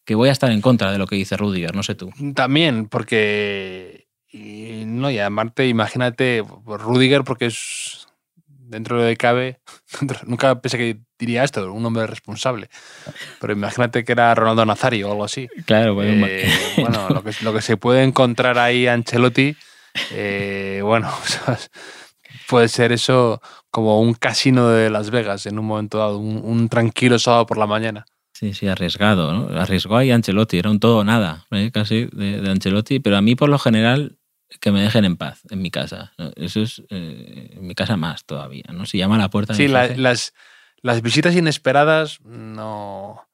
que 0.06 0.16
voy 0.16 0.30
a 0.30 0.32
estar 0.32 0.52
en 0.52 0.62
contra 0.62 0.92
de 0.92 0.98
lo 0.98 1.08
que 1.08 1.16
dice 1.16 1.38
Rudiger, 1.38 1.76
no 1.76 1.84
sé 1.84 1.96
tú. 1.96 2.12
También, 2.34 2.88
porque. 2.88 4.08
No, 4.34 5.12
y 5.12 5.20
aparte, 5.20 5.68
imagínate, 5.68 6.44
Rudiger, 6.66 7.24
porque 7.24 7.48
es. 7.48 8.01
Dentro 8.72 8.98
de 8.98 9.04
lo 9.04 9.10
que 9.10 9.18
cabe. 9.18 9.60
Nunca 10.26 10.62
pensé 10.62 10.78
que 10.78 11.02
diría 11.20 11.44
esto, 11.44 11.72
un 11.74 11.86
hombre 11.86 12.08
responsable. 12.08 12.70
Pero 13.42 13.52
imagínate 13.52 14.06
que 14.06 14.14
era 14.14 14.34
Ronaldo 14.34 14.66
Nazario 14.66 15.10
o 15.10 15.12
algo 15.12 15.26
así. 15.26 15.50
Claro, 15.66 15.94
pues, 15.94 16.08
Eh, 16.10 16.50
bueno, 16.78 17.10
lo 17.10 17.22
que, 17.22 17.32
lo 17.42 17.54
que 17.54 17.62
se 17.62 17.76
puede 17.76 18.04
encontrar 18.04 18.58
ahí 18.58 18.88
Ancelotti, 18.88 19.58
eh, 20.12 20.80
bueno, 20.84 21.12
puede 22.48 22.70
ser 22.70 22.94
eso 22.94 23.42
como 23.70 24.00
un 24.00 24.14
casino 24.14 24.70
de 24.70 24.90
Las 24.90 25.10
Vegas 25.10 25.46
en 25.46 25.60
un 25.60 25.66
momento 25.66 25.98
dado, 25.98 26.18
un, 26.18 26.42
un 26.42 26.70
tranquilo 26.70 27.20
sábado 27.20 27.46
por 27.46 27.58
la 27.58 27.68
mañana. 27.68 28.06
Sí, 28.32 28.54
sí, 28.54 28.70
arriesgado, 28.70 29.34
¿no? 29.34 29.60
Arriesgó 29.60 29.98
ahí 29.98 30.12
Ancelotti, 30.12 30.58
era 30.58 30.72
un 30.72 30.80
todo 30.80 31.00
o 31.00 31.04
nada, 31.04 31.46
¿eh? 31.52 31.72
casi, 31.74 32.08
de, 32.14 32.40
de, 32.40 32.50
Ancelotti, 32.50 33.02
pero 33.02 33.18
a 33.18 33.22
mí 33.22 33.36
por 33.36 33.50
lo 33.50 33.60
general 33.60 34.18
que 34.60 34.72
me 34.72 34.82
dejen 34.82 35.06
en 35.06 35.18
paz 35.18 35.42
en 35.50 35.62
mi 35.62 35.72
casa. 35.72 36.14
Eso 36.36 36.62
es 36.62 36.84
eh, 36.90 37.52
en 37.54 37.66
mi 37.66 37.76
casa 37.76 37.98
más 37.98 38.26
todavía, 38.26 38.66
¿no? 38.74 38.86
Si 38.86 38.98
llama 38.98 39.16
a 39.16 39.20
la 39.20 39.30
puerta... 39.30 39.54
Sí, 39.54 39.68
la, 39.68 39.88
las, 39.88 40.34
las 40.82 41.02
visitas 41.02 41.36
inesperadas 41.36 42.20
no... 42.22 43.28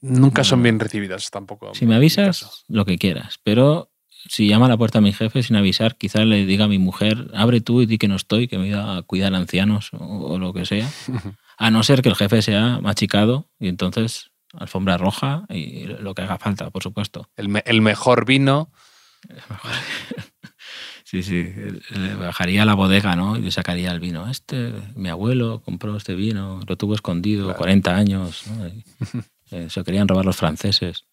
Nunca 0.00 0.44
son 0.44 0.62
bien 0.62 0.78
recibidas 0.78 1.30
tampoco. 1.30 1.74
Si 1.74 1.86
me 1.86 1.94
avisas, 1.94 2.64
lo 2.68 2.84
que 2.84 2.98
quieras, 2.98 3.40
pero 3.42 3.90
si 4.28 4.48
llama 4.48 4.66
a 4.66 4.68
la 4.68 4.76
puerta 4.76 4.98
a 4.98 5.02
mi 5.02 5.14
jefe 5.14 5.42
sin 5.42 5.56
avisar, 5.56 5.96
quizás 5.96 6.26
le 6.26 6.44
diga 6.44 6.66
a 6.66 6.68
mi 6.68 6.78
mujer, 6.78 7.30
abre 7.34 7.62
tú 7.62 7.80
y 7.80 7.86
di 7.86 7.96
que 7.96 8.08
no 8.08 8.16
estoy, 8.16 8.46
que 8.46 8.58
me 8.58 8.70
voy 8.70 8.78
a 8.78 9.02
cuidar 9.02 9.34
ancianos 9.34 9.90
o, 9.94 10.04
o 10.04 10.38
lo 10.38 10.52
que 10.52 10.66
sea. 10.66 10.88
A 11.56 11.70
no 11.70 11.84
ser 11.84 12.02
que 12.02 12.08
el 12.08 12.16
jefe 12.16 12.42
sea 12.42 12.80
machicado 12.80 13.48
y 13.60 13.68
entonces 13.68 14.32
alfombra 14.58 14.98
roja 14.98 15.44
y 15.48 15.84
lo 15.84 16.14
que 16.14 16.22
haga 16.22 16.38
falta, 16.38 16.70
por 16.70 16.82
supuesto. 16.82 17.30
El, 17.36 17.48
me, 17.48 17.62
el 17.66 17.80
mejor 17.80 18.24
vino. 18.24 18.70
Sí, 21.22 21.44
sí. 21.44 21.52
Le 21.98 22.14
bajaría 22.14 22.62
a 22.62 22.66
la 22.66 22.74
bodega, 22.74 23.16
¿no? 23.16 23.36
Y 23.36 23.42
le 23.42 23.50
sacaría 23.50 23.90
el 23.90 24.00
vino. 24.00 24.28
Este, 24.28 24.72
mi 24.94 25.08
abuelo 25.08 25.62
compró 25.64 25.96
este 25.96 26.14
vino, 26.14 26.60
lo 26.66 26.76
tuvo 26.76 26.94
escondido 26.94 27.44
claro. 27.44 27.58
40 27.58 27.96
años, 27.96 28.44
¿no? 28.48 28.68
Y, 28.68 28.84
eh, 29.50 29.70
se 29.70 29.84
querían 29.84 30.08
robar 30.08 30.24
los 30.24 30.36
franceses. 30.36 31.04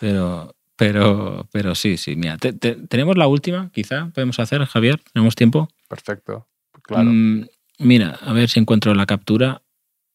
Pero, 0.00 0.54
pero, 0.76 1.48
pero 1.52 1.74
sí, 1.74 1.96
sí. 1.96 2.16
Mira, 2.16 2.36
te, 2.38 2.52
te, 2.52 2.74
tenemos 2.74 3.16
la 3.16 3.26
última, 3.26 3.70
quizá 3.72 4.10
podemos 4.14 4.38
hacer, 4.38 4.64
Javier. 4.64 5.00
¿Tenemos 5.12 5.34
tiempo? 5.34 5.68
Perfecto. 5.88 6.46
Claro. 6.82 7.10
Mm, 7.10 7.46
mira, 7.78 8.18
a 8.20 8.32
ver 8.32 8.48
si 8.48 8.60
encuentro 8.60 8.94
la 8.94 9.06
captura. 9.06 9.62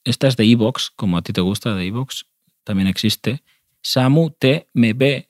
Esta 0.04 0.28
es 0.28 0.38
de 0.38 0.46
Evox, 0.46 0.92
como 0.96 1.18
a 1.18 1.22
ti 1.22 1.34
te 1.34 1.42
gusta, 1.42 1.76
de 1.76 1.86
Evox 1.86 2.26
también 2.64 2.88
existe. 2.88 3.44
Samu 3.82 4.32
TMB, 4.32 5.26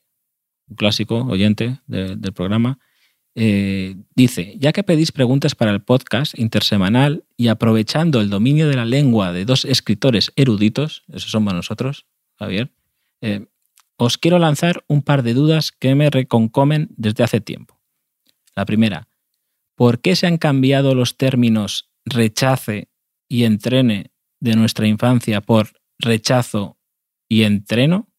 un 0.67 0.75
clásico 0.75 1.19
oyente 1.23 1.79
de, 1.87 2.15
del 2.15 2.33
programa, 2.33 2.79
eh, 3.35 3.95
dice, 4.15 4.55
ya 4.57 4.71
que 4.73 4.83
pedís 4.83 5.11
preguntas 5.11 5.55
para 5.55 5.71
el 5.71 5.81
podcast 5.81 6.37
intersemanal 6.37 7.23
y 7.37 7.47
aprovechando 7.47 8.21
el 8.21 8.29
dominio 8.29 8.67
de 8.67 8.75
la 8.75 8.85
lengua 8.85 9.31
de 9.31 9.45
dos 9.45 9.65
escritores 9.65 10.31
eruditos, 10.35 11.03
esos 11.07 11.31
somos 11.31 11.53
nosotros, 11.53 12.05
Javier, 12.37 12.71
eh, 13.21 13.45
os 13.97 14.17
quiero 14.17 14.39
lanzar 14.39 14.83
un 14.87 15.01
par 15.01 15.23
de 15.23 15.33
dudas 15.33 15.71
que 15.71 15.95
me 15.95 16.09
reconcomen 16.09 16.89
desde 16.97 17.23
hace 17.23 17.41
tiempo. 17.41 17.79
La 18.55 18.65
primera, 18.65 19.07
¿por 19.75 19.99
qué 20.01 20.15
se 20.15 20.27
han 20.27 20.37
cambiado 20.37 20.95
los 20.95 21.17
términos 21.17 21.89
rechace 22.05 22.89
y 23.27 23.43
entrene 23.43 24.11
de 24.39 24.55
nuestra 24.55 24.87
infancia 24.87 25.41
por 25.41 25.69
rechazo 25.99 26.77
y 27.27 27.43
entreno. 27.43 28.09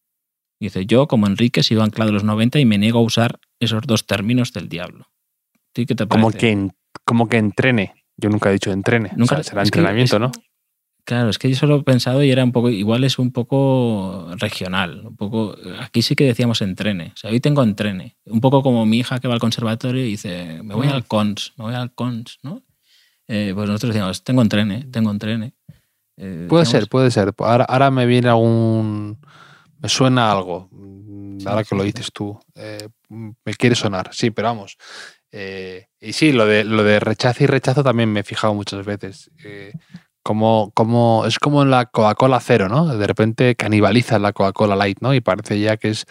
Dice, 0.59 0.85
yo 0.85 1.07
como 1.07 1.27
Enrique 1.27 1.63
sigo 1.63 1.81
anclado 1.81 2.09
en 2.09 2.15
los 2.15 2.23
90 2.23 2.59
y 2.59 2.65
me 2.65 2.77
niego 2.77 2.99
a 2.99 3.03
usar 3.03 3.39
esos 3.61 3.81
dos 3.83 4.05
términos 4.05 4.51
del 4.51 4.67
diablo. 4.67 5.07
¿Sí 5.73 5.85
qué 5.85 5.95
te 5.95 6.05
como, 6.07 6.31
que, 6.31 6.69
como 7.05 7.29
que 7.29 7.37
entrene. 7.37 7.93
Yo 8.17 8.29
nunca 8.29 8.49
he 8.49 8.53
dicho 8.53 8.71
entrene. 8.71 9.11
Nunca, 9.15 9.35
o 9.35 9.37
sea, 9.37 9.43
será 9.43 9.63
entrenamiento, 9.63 10.17
es, 10.17 10.21
¿no? 10.21 10.31
Claro, 11.05 11.29
es 11.29 11.39
que 11.39 11.49
yo 11.49 11.55
solo 11.55 11.77
he 11.77 11.83
pensado 11.83 12.21
y 12.23 12.29
era 12.29 12.43
un 12.43 12.51
poco, 12.51 12.69
igual 12.69 13.03
es 13.03 13.17
un 13.17 13.31
poco 13.31 14.27
regional. 14.37 15.07
Un 15.07 15.15
poco, 15.15 15.55
aquí 15.79 16.01
sí 16.01 16.15
que 16.15 16.25
decíamos 16.25 16.61
entrene. 16.61 17.13
O 17.15 17.17
sea, 17.17 17.31
hoy 17.31 17.39
tengo 17.39 17.63
entrene. 17.63 18.17
Un 18.25 18.41
poco 18.41 18.61
como 18.61 18.85
mi 18.85 18.99
hija 18.99 19.19
que 19.19 19.27
va 19.27 19.33
al 19.33 19.39
conservatorio 19.39 20.03
y 20.05 20.09
dice, 20.09 20.61
me 20.63 20.75
voy 20.75 20.87
Mm. 20.87 20.91
al 20.91 21.05
cons, 21.05 21.53
me 21.57 21.65
voy 21.65 21.73
al 21.73 21.93
cons, 21.93 22.39
¿no? 22.43 22.61
Eh, 23.27 23.51
pues 23.55 23.67
nosotros 23.67 23.93
decíamos, 23.93 24.23
tengo 24.23 24.41
entrene, 24.41 24.85
tengo 24.91 25.09
entrene. 25.09 25.53
Eh, 26.17 26.45
puede 26.49 26.65
ser, 26.65 26.87
puede 26.87 27.09
ser. 27.09 27.33
Ahora, 27.39 27.63
ahora, 27.63 27.89
me 27.89 28.05
viene 28.05 28.27
algún. 28.29 29.17
Me 29.79 29.89
suena 29.89 30.31
algo. 30.31 30.69
Sí, 31.41 31.47
ahora 31.47 31.63
que 31.63 31.69
sí, 31.69 31.75
lo 31.75 31.83
dices 31.83 32.11
tú. 32.11 32.39
Eh, 32.55 32.87
me 33.09 33.53
quiere 33.53 33.75
sonar. 33.75 34.09
Sí, 34.13 34.31
pero 34.31 34.49
vamos. 34.49 34.77
Eh, 35.31 35.87
y 35.99 36.13
sí, 36.13 36.31
lo 36.31 36.45
de, 36.45 36.63
lo 36.63 36.83
de 36.83 36.99
rechazo 36.99 37.43
y 37.43 37.47
rechazo 37.47 37.83
también 37.83 38.11
me 38.11 38.21
he 38.21 38.23
fijado 38.23 38.53
muchas 38.53 38.85
veces. 38.85 39.31
Eh, 39.43 39.73
como, 40.23 40.71
como, 40.73 41.25
es 41.25 41.39
como 41.39 41.63
en 41.63 41.71
la 41.71 41.85
Coca-Cola 41.85 42.39
cero, 42.39 42.69
¿no? 42.69 42.85
De 42.95 43.07
repente 43.07 43.55
canibaliza 43.55 44.19
la 44.19 44.33
Coca-Cola 44.33 44.75
Light, 44.75 44.99
¿no? 45.01 45.13
Y 45.13 45.21
parece 45.21 45.59
ya 45.59 45.77
que 45.77 45.89
es 45.89 46.05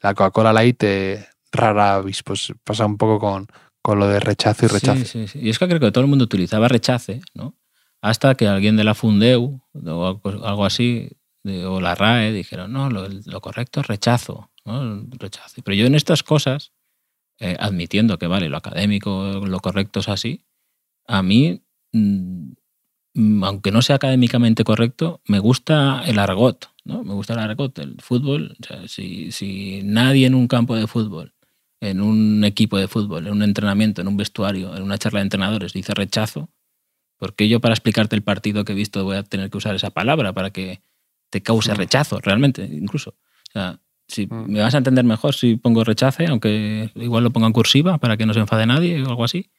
la 0.00 0.14
Coca-Cola 0.14 0.52
Light 0.52 0.82
eh, 0.82 1.26
rara 1.50 1.94
avis. 1.94 2.22
Pues 2.22 2.52
pasa 2.64 2.86
un 2.86 2.96
poco 2.96 3.18
con, 3.18 3.46
con 3.82 3.98
lo 3.98 4.08
de 4.08 4.20
rechazo 4.20 4.66
y 4.66 4.68
rechazo. 4.68 5.04
Sí, 5.04 5.28
sí, 5.28 5.38
y 5.40 5.50
es 5.50 5.58
que 5.58 5.68
creo 5.68 5.80
que 5.80 5.90
todo 5.90 6.02
el 6.02 6.10
mundo 6.10 6.24
utilizaba 6.24 6.68
rechace, 6.68 7.20
¿no? 7.34 7.56
hasta 8.02 8.34
que 8.34 8.48
alguien 8.48 8.76
de 8.76 8.84
la 8.84 8.94
Fundeu 8.94 9.60
o 9.86 10.20
algo 10.42 10.64
así, 10.64 11.08
o 11.44 11.80
la 11.80 11.94
RAE, 11.94 12.32
dijeron, 12.32 12.72
no, 12.72 12.90
lo, 12.90 13.08
lo 13.08 13.40
correcto 13.40 13.80
es 13.80 13.86
rechazo, 13.86 14.50
¿no? 14.64 15.06
rechazo. 15.18 15.62
Pero 15.64 15.74
yo 15.74 15.86
en 15.86 15.94
estas 15.94 16.22
cosas, 16.22 16.72
eh, 17.38 17.56
admitiendo 17.58 18.18
que 18.18 18.26
vale, 18.26 18.48
lo 18.48 18.56
académico, 18.56 19.42
lo 19.44 19.60
correcto 19.60 20.00
es 20.00 20.08
así, 20.08 20.44
a 21.06 21.22
mí, 21.22 21.62
mmm, 21.92 22.52
aunque 23.42 23.70
no 23.70 23.82
sea 23.82 23.96
académicamente 23.96 24.64
correcto, 24.64 25.20
me 25.26 25.38
gusta 25.38 26.02
el 26.06 26.18
argot, 26.18 26.70
¿no? 26.84 27.04
Me 27.04 27.12
gusta 27.12 27.34
el 27.34 27.40
argot, 27.40 27.78
el 27.78 27.96
fútbol. 28.00 28.56
O 28.60 28.66
sea, 28.66 28.88
si, 28.88 29.30
si 29.32 29.82
nadie 29.84 30.26
en 30.26 30.34
un 30.34 30.48
campo 30.48 30.74
de 30.76 30.86
fútbol, 30.86 31.34
en 31.80 32.00
un 32.00 32.44
equipo 32.44 32.78
de 32.78 32.88
fútbol, 32.88 33.26
en 33.26 33.32
un 33.34 33.42
entrenamiento, 33.42 34.00
en 34.00 34.08
un 34.08 34.16
vestuario, 34.16 34.74
en 34.76 34.82
una 34.82 34.98
charla 34.98 35.18
de 35.20 35.24
entrenadores, 35.24 35.72
dice 35.72 35.94
rechazo, 35.94 36.48
porque 37.18 37.48
yo 37.48 37.60
para 37.60 37.74
explicarte 37.74 38.16
el 38.16 38.22
partido 38.22 38.64
que 38.64 38.72
he 38.72 38.76
visto 38.76 39.04
voy 39.04 39.16
a 39.16 39.22
tener 39.22 39.50
que 39.50 39.58
usar 39.58 39.74
esa 39.74 39.90
palabra 39.90 40.32
para 40.32 40.50
que 40.50 40.82
te 41.30 41.42
cause 41.42 41.74
rechazo, 41.74 42.20
realmente, 42.20 42.64
incluso. 42.64 43.10
O 43.10 43.52
sea, 43.52 43.80
si 44.12 44.26
mm. 44.26 44.44
me 44.46 44.60
vas 44.60 44.74
a 44.74 44.78
entender 44.78 45.04
mejor 45.04 45.34
si 45.34 45.56
pongo 45.56 45.84
rechace, 45.84 46.26
aunque 46.26 46.90
igual 46.94 47.24
lo 47.24 47.30
pongo 47.30 47.46
en 47.46 47.52
cursiva 47.52 47.98
para 47.98 48.16
que 48.16 48.26
no 48.26 48.34
se 48.34 48.40
enfade 48.40 48.66
nadie 48.66 49.02
o 49.02 49.08
algo 49.08 49.24
así. 49.24 49.50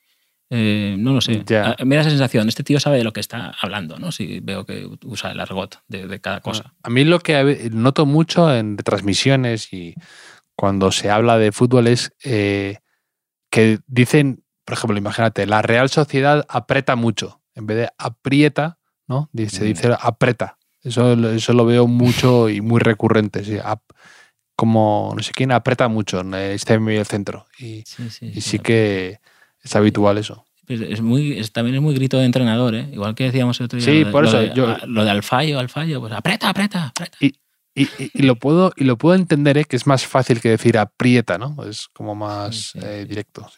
Eh, 0.50 0.96
no 1.00 1.14
lo 1.14 1.22
sé. 1.22 1.44
Ya. 1.46 1.76
Me 1.84 1.96
da 1.96 2.02
esa 2.02 2.12
sensación, 2.12 2.48
este 2.48 2.64
tío 2.64 2.80
sabe 2.80 2.98
de 2.98 3.04
lo 3.04 3.14
que 3.14 3.22
está 3.22 3.56
hablando, 3.60 3.98
¿no? 3.98 4.12
Si 4.12 4.40
veo 4.40 4.66
que 4.66 4.88
usa 5.04 5.32
el 5.32 5.40
argot 5.40 5.80
de, 5.88 6.08
de 6.08 6.22
cada 6.22 6.42
cosa. 6.42 6.74
A 6.84 6.90
mí 6.90 7.04
lo 7.04 7.20
que 7.20 7.70
noto 7.72 8.06
mucho 8.06 8.54
en 8.54 8.78
transmisiones 8.78 9.74
y 9.74 9.96
cuando 10.56 10.92
se 10.92 11.10
habla 11.10 11.38
de 11.38 11.52
fútbol 11.52 11.88
es 11.88 12.14
eh, 12.24 12.78
que 13.50 13.80
dicen, 13.88 14.44
por 14.66 14.74
ejemplo, 14.74 14.98
imagínate, 14.98 15.48
la 15.48 15.62
Real 15.62 15.90
Sociedad 15.90 16.46
aprieta 16.50 16.96
mucho 16.96 17.42
en 17.56 17.66
vez 17.66 17.78
de 17.78 17.90
aprieta, 17.98 18.80
¿no? 19.08 19.30
Se 19.48 19.66
dice 19.66 19.96
aprieta. 20.00 20.58
Eso, 20.82 21.14
eso 21.30 21.54
lo 21.54 21.66
veo 21.66 21.88
mucho 21.88 22.50
y 22.50 22.62
muy 22.62 22.80
recurrente. 22.80 23.44
¿sí? 23.44 23.58
Como 24.56 25.14
no 25.16 25.24
sé 25.24 25.32
quién 25.34 25.52
aprieta 25.52 25.88
mucho, 25.88 26.22
está 26.36 26.76
en 26.76 26.84
medio 26.84 27.00
del 27.00 27.08
centro. 27.08 27.48
Y 27.58 27.84
sí, 27.88 28.10
sí, 28.10 28.32
y 28.36 28.42
sí 28.42 28.60
que 28.60 29.20
es 29.62 29.76
habitual 29.76 30.18
eso. 30.18 30.46
Es 30.68 31.02
muy, 31.02 31.38
es, 31.40 31.52
también 31.52 31.76
es 31.76 31.82
muy 31.82 31.94
grito 31.96 32.18
de 32.18 32.26
entrenador, 32.26 32.74
¿eh? 32.76 32.88
Igual 32.94 33.16
que 33.16 33.26
decíamos 33.26 33.60
el 33.60 33.66
otro 33.66 33.80
día. 33.80 33.86
Sí, 33.86 34.04
lo 34.06 34.12
por 34.12 34.26
eso. 34.26 34.34
Lo 34.42 34.48
de, 34.48 34.54
yo, 34.56 34.78
lo 34.88 35.04
de 35.04 35.10
al 35.12 35.24
fallo, 35.24 35.60
al 35.60 35.70
fallo, 35.70 36.00
pues 36.00 36.14
aprieta, 36.14 36.50
aprieta, 36.50 36.86
aprieta. 36.88 37.18
Y, 37.20 37.34
Y, 37.76 37.84
y- 37.98 38.12
y 38.14 38.22
lo 38.22 38.36
puedo, 38.36 38.72
y 38.78 38.84
lo 38.84 38.98
puedo 39.00 39.16
entender, 39.16 39.58
¿eh? 39.58 39.66
que 39.66 39.76
es 39.76 39.88
más 39.88 40.06
fácil 40.06 40.40
que 40.40 40.50
decir 40.50 40.78
aprieta, 40.78 41.40
¿no? 41.40 41.56
Es 41.68 41.88
como 41.92 42.14
más 42.14 42.56
Sí, 42.56 42.62
sí, 42.74 42.80
eh, 42.84 43.00
sí. 43.02 43.08
directo. 43.10 43.50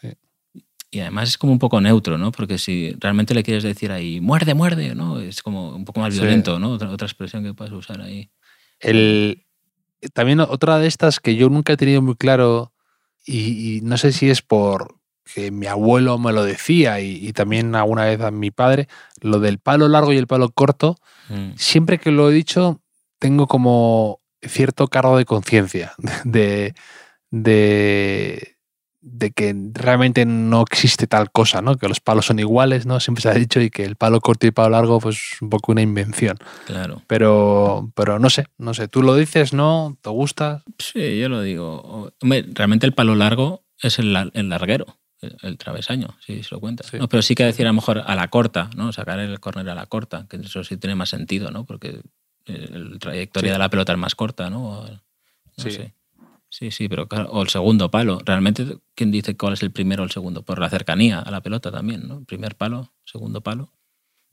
Y 0.90 1.00
además 1.00 1.28
es 1.28 1.36
como 1.38 1.52
un 1.52 1.58
poco 1.58 1.80
neutro, 1.82 2.16
¿no? 2.16 2.32
Porque 2.32 2.56
si 2.56 2.96
realmente 2.98 3.34
le 3.34 3.42
quieres 3.42 3.62
decir 3.62 3.92
ahí, 3.92 4.20
muerde, 4.22 4.54
muerde, 4.54 4.94
¿no? 4.94 5.20
Es 5.20 5.42
como 5.42 5.76
un 5.76 5.84
poco 5.84 6.00
más 6.00 6.14
violento, 6.14 6.58
¿no? 6.58 6.70
Otra, 6.70 6.88
otra 6.90 7.06
expresión 7.06 7.44
que 7.44 7.52
puedes 7.52 7.74
usar 7.74 8.00
ahí. 8.00 8.30
El, 8.80 9.45
también 10.12 10.40
otra 10.40 10.78
de 10.78 10.86
estas 10.86 11.20
que 11.20 11.36
yo 11.36 11.48
nunca 11.48 11.72
he 11.72 11.76
tenido 11.76 12.02
muy 12.02 12.14
claro 12.14 12.72
y, 13.24 13.76
y 13.76 13.80
no 13.80 13.96
sé 13.96 14.12
si 14.12 14.30
es 14.30 14.42
por 14.42 14.96
que 15.34 15.50
mi 15.50 15.66
abuelo 15.66 16.18
me 16.18 16.32
lo 16.32 16.44
decía 16.44 17.00
y, 17.00 17.26
y 17.26 17.32
también 17.32 17.74
alguna 17.74 18.04
vez 18.04 18.20
a 18.20 18.30
mi 18.30 18.50
padre, 18.52 18.86
lo 19.20 19.40
del 19.40 19.58
palo 19.58 19.88
largo 19.88 20.12
y 20.12 20.16
el 20.18 20.26
palo 20.26 20.50
corto, 20.50 20.96
Mm. 21.28 21.54
siempre 21.56 21.98
que 21.98 22.12
lo 22.12 22.30
he 22.30 22.32
dicho 22.32 22.80
tengo 23.18 23.48
como 23.48 24.20
cierto 24.42 24.86
cargo 24.86 25.18
de 25.18 25.24
conciencia 25.24 25.92
de, 26.24 26.72
de, 27.30 28.55
de 29.08 29.30
que 29.30 29.54
realmente 29.72 30.26
no 30.26 30.62
existe 30.62 31.06
tal 31.06 31.30
cosa, 31.30 31.62
¿no? 31.62 31.76
Que 31.76 31.86
los 31.88 32.00
palos 32.00 32.26
son 32.26 32.40
iguales, 32.40 32.86
¿no? 32.86 32.98
Siempre 32.98 33.22
se 33.22 33.28
ha 33.28 33.34
dicho 33.34 33.60
y 33.60 33.70
que 33.70 33.84
el 33.84 33.94
palo 33.94 34.20
corto 34.20 34.46
y 34.46 34.48
el 34.48 34.52
palo 34.52 34.70
largo 34.70 34.98
pues 34.98 35.16
es 35.34 35.42
un 35.42 35.48
poco 35.48 35.70
una 35.70 35.80
invención. 35.82 36.36
Claro. 36.66 37.02
Pero, 37.06 37.92
pero 37.94 38.18
no 38.18 38.30
sé, 38.30 38.46
no 38.58 38.74
sé. 38.74 38.88
Tú 38.88 39.02
lo 39.02 39.14
dices, 39.14 39.52
¿no? 39.52 39.96
¿Te 40.02 40.10
gusta? 40.10 40.64
Sí, 40.78 41.18
yo 41.20 41.28
lo 41.28 41.40
digo. 41.42 42.10
Hombre, 42.20 42.44
realmente 42.52 42.84
el 42.84 42.94
palo 42.94 43.14
largo 43.14 43.64
es 43.80 44.00
el, 44.00 44.14
el 44.34 44.48
larguero, 44.48 44.98
el, 45.20 45.36
el 45.42 45.56
travesaño, 45.56 46.08
si 46.20 46.42
se 46.42 46.54
lo 46.54 46.60
cuentas. 46.60 46.88
Sí. 46.88 46.98
¿no? 46.98 47.08
Pero 47.08 47.22
sí 47.22 47.36
que 47.36 47.44
decir 47.44 47.64
a 47.66 47.70
lo 47.70 47.74
mejor 47.74 48.02
a 48.04 48.14
la 48.16 48.26
corta, 48.26 48.70
¿no? 48.76 48.92
Sacar 48.92 49.20
el 49.20 49.38
córner 49.38 49.68
a 49.70 49.74
la 49.76 49.86
corta, 49.86 50.26
que 50.28 50.38
eso 50.38 50.64
sí 50.64 50.76
tiene 50.78 50.96
más 50.96 51.10
sentido, 51.10 51.52
¿no? 51.52 51.64
Porque 51.64 52.00
el- 52.46 52.90
la 52.94 52.98
trayectoria 52.98 53.50
Sí. 53.50 53.52
de 53.52 53.58
la 53.58 53.70
pelota 53.70 53.92
es 53.92 53.98
más 53.98 54.16
corta, 54.16 54.50
¿no? 54.50 54.82
No 54.84 55.00
Sí. 55.64 55.70
sé. 55.70 55.94
Sí, 56.58 56.70
sí, 56.70 56.88
pero 56.88 57.06
claro, 57.06 57.28
o 57.32 57.42
el 57.42 57.50
segundo 57.50 57.90
palo. 57.90 58.18
Realmente, 58.24 58.78
¿quién 58.94 59.10
dice 59.10 59.36
cuál 59.36 59.52
es 59.52 59.62
el 59.62 59.72
primero 59.72 60.02
o 60.02 60.06
el 60.06 60.10
segundo? 60.10 60.42
Por 60.42 60.58
la 60.58 60.70
cercanía 60.70 61.18
a 61.20 61.30
la 61.30 61.42
pelota 61.42 61.70
también, 61.70 62.08
¿no? 62.08 62.24
Primer 62.24 62.56
palo, 62.56 62.94
segundo 63.04 63.42
palo. 63.42 63.74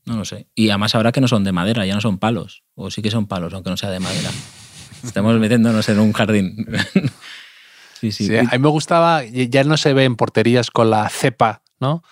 No 0.06 0.16
lo 0.16 0.24
sé. 0.24 0.48
Y 0.56 0.70
además 0.70 0.96
ahora 0.96 1.12
que 1.12 1.20
no 1.20 1.28
son 1.28 1.44
de 1.44 1.52
madera, 1.52 1.86
ya 1.86 1.96
no 1.96 2.00
son 2.00 2.20
palos. 2.20 2.64
O 2.76 2.90
sí 2.92 3.02
que 3.02 3.12
son 3.12 3.28
palos, 3.28 3.54
aunque 3.54 3.70
no 3.72 3.76
sea 3.76 3.90
de 3.90 4.00
madera. 4.00 4.30
Estamos 5.04 5.38
metiéndonos 5.38 5.90
en 5.90 6.00
un 6.00 6.14
jardín. 6.14 6.66
sí, 8.00 8.14
sí. 8.14 8.28
Sí, 8.28 8.38
a 8.38 8.44
mí 8.44 8.60
me 8.60 8.70
gustaba, 8.70 9.26
ya 9.26 9.66
no 9.66 9.76
se 9.76 9.94
ve 9.94 10.06
en 10.06 10.16
porterías 10.16 10.72
con 10.72 10.90
la 10.90 11.10
cepa, 11.10 11.62
¿no? 11.82 12.04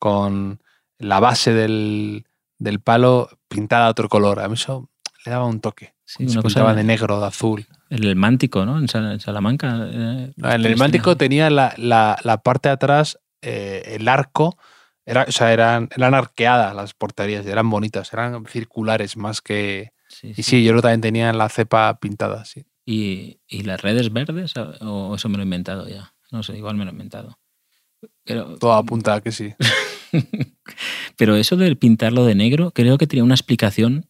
Con 0.00 0.60
la 0.98 1.20
base 1.20 1.52
del, 1.52 2.26
del 2.58 2.80
palo 2.80 3.28
pintada 3.46 3.86
a 3.86 3.90
otro 3.90 4.08
color. 4.08 4.40
A 4.40 4.48
mí 4.48 4.54
eso 4.54 4.90
le 5.24 5.30
daba 5.30 5.46
un 5.46 5.60
toque. 5.60 5.94
Sí, 6.04 6.26
se 6.26 6.32
una 6.32 6.42
cosa- 6.42 6.74
de 6.74 6.82
negro, 6.82 7.20
de 7.20 7.26
azul. 7.28 7.66
El 7.90 8.16
mántico, 8.16 8.64
¿no? 8.64 8.78
En, 8.78 8.88
Sal- 8.88 9.12
en 9.12 9.20
Salamanca. 9.20 9.88
eh, 9.92 10.32
No, 10.36 10.50
en 10.52 10.64
el 10.64 10.76
mántico 10.76 11.16
tenía 11.16 11.50
la, 11.50 11.74
la- 11.76 12.18
la 12.24 12.38
parte 12.42 12.68
de 12.68 12.72
atrás, 12.74 13.18
eh, 13.42 13.82
el 13.98 14.08
arco, 14.08 14.56
era, 15.04 15.24
o 15.28 15.32
sea, 15.32 15.52
eran, 15.52 15.88
eran 15.96 16.14
arqueadas 16.14 16.74
las 16.74 16.94
porterías, 16.94 17.44
eran 17.46 17.68
bonitas, 17.68 18.12
eran 18.12 18.46
circulares 18.46 19.16
más 19.16 19.40
que... 19.42 19.92
Sí, 20.08 20.28
Y 20.30 20.34
sí. 20.34 20.42
sí, 20.42 20.64
yo 20.64 20.80
también 20.80 21.00
tenían 21.00 21.36
la 21.36 21.48
cepa 21.48 21.98
pintada, 22.00 22.44
sí. 22.44 22.64
¿Y, 22.86 23.40
y 23.48 23.62
las 23.62 23.82
redes 23.82 24.12
verdes? 24.12 24.54
¿O 24.80 25.14
eso 25.14 25.28
me 25.28 25.36
lo 25.36 25.42
he 25.42 25.44
inventado 25.44 25.88
ya? 25.88 26.14
No 26.32 26.42
sé, 26.42 26.56
igual 26.56 26.76
me 26.76 26.84
lo 26.84 26.90
he 26.90 26.92
inventado. 26.92 27.38
Pero, 28.24 28.56
Todo 28.58 28.72
apunta 28.74 29.14
a 29.14 29.20
que 29.20 29.30
sí. 29.32 29.52
pero 31.16 31.36
eso 31.36 31.56
del 31.56 31.76
pintarlo 31.76 32.24
de 32.24 32.34
negro, 32.34 32.70
creo 32.72 32.98
que 32.98 33.06
tenía 33.06 33.24
una 33.24 33.34
explicación, 33.34 34.06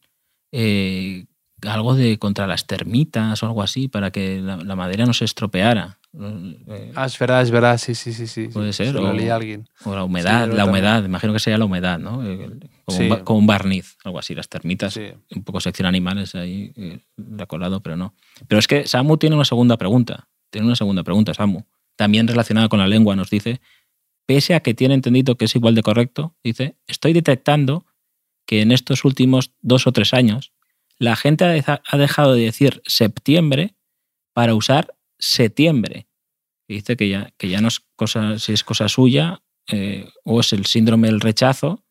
eh, 0.53 1.27
algo 1.67 1.95
de 1.95 2.19
contra 2.19 2.47
las 2.47 2.67
termitas 2.67 3.43
o 3.43 3.47
algo 3.47 3.63
así, 3.63 3.89
para 3.89 4.11
que 4.11 4.41
la, 4.41 4.57
la 4.59 4.77
madera 4.77 5.07
no 5.07 5.13
se 5.13 5.25
estropeara. 5.25 5.99
Eh, 6.19 6.93
Ah, 6.97 7.07
es 7.07 7.19
verdad, 7.19 7.43
es 7.43 7.51
verdad, 7.51 7.79
sí, 7.79 7.95
sí, 7.95 8.13
sí. 8.13 8.27
sí 8.27 8.49
Puede 8.49 8.73
ser, 8.73 8.89
se 8.89 8.93
lo 8.95 9.11
o- 9.11 9.13
leí 9.13 9.29
a 9.29 9.37
alguien. 9.37 9.69
O 9.85 9.95
la 9.95 10.03
humedad, 10.05 10.41
la 10.41 10.57
también. 10.57 10.69
humedad, 10.69 11.05
imagino 11.05 11.33
que 11.33 11.39
sería 11.39 11.59
la 11.59 11.65
humedad, 11.67 11.99
¿no? 11.99 12.25
Eh, 12.27 12.51
Como, 12.85 12.99
Sí. 12.99 13.05
un, 13.05 13.09
ba- 13.11 13.25
como 13.25 13.39
un 13.39 13.47
barniz, 13.47 13.97
algo 14.05 14.19
así. 14.19 14.35
Las 14.35 14.49
termitas, 14.49 14.95
Sí. 14.95 15.07
un 15.37 15.45
poco 15.45 15.61
sección 15.61 15.87
animales 15.87 16.35
ahí, 16.35 16.73
eh, 16.77 16.99
le 17.17 17.43
ha 17.43 17.47
colado, 17.47 17.81
pero 17.81 17.97
no. 17.97 18.15
Pero 18.49 18.59
es 18.59 18.67
que 18.67 18.87
Samu 18.89 19.17
tiene 19.17 19.37
una 19.37 19.45
segunda 19.45 19.77
pregunta. 19.77 20.29
Tiene 20.51 20.67
una 20.67 20.75
segunda 20.77 21.05
pregunta, 21.05 21.33
Samu. 21.35 21.63
También 21.95 22.27
relacionada 22.27 22.69
con 22.69 22.81
la 22.81 22.89
lengua, 22.89 23.15
nos 23.15 23.31
dice, 23.31 23.61
pese 24.27 24.55
a 24.55 24.61
que 24.61 24.75
tiene 24.75 24.95
entendido 24.95 25.37
que 25.37 25.45
es 25.45 25.55
igual 25.55 25.75
de 25.77 25.83
correcto, 25.83 26.35
dice, 26.43 26.77
estoy 26.89 27.13
detectando 27.13 27.85
que 28.47 28.63
en 28.63 28.73
estos 28.73 29.05
últimos 29.05 29.53
dos 29.61 29.87
o 29.87 29.93
tres 29.93 30.13
años 30.15 30.53
la 31.01 31.17
gente 31.17 31.45
ha 31.45 31.49
deja- 31.49 31.83
ha 31.85 31.97
dejado 31.97 32.35
de 32.35 32.43
decir 32.45 32.83
septiembre 32.87 33.75
para 34.35 34.55
usar 34.55 34.95
septiembre. 35.19 36.07
Y 36.69 36.75
dice 36.75 36.97
que 36.97 37.09
ya, 37.09 37.33
que 37.37 37.49
ya 37.49 37.61
no 37.61 37.69
es 37.69 37.81
cosa, 37.97 38.39
si 38.39 38.53
es 38.53 38.63
cosa 38.63 38.89
suya 38.89 39.43
eh, 39.67 40.09
o 40.25 40.41
es 40.41 40.53
el 40.53 40.67
síndrome 40.67 41.09
del 41.09 41.21
rechazo 41.21 41.85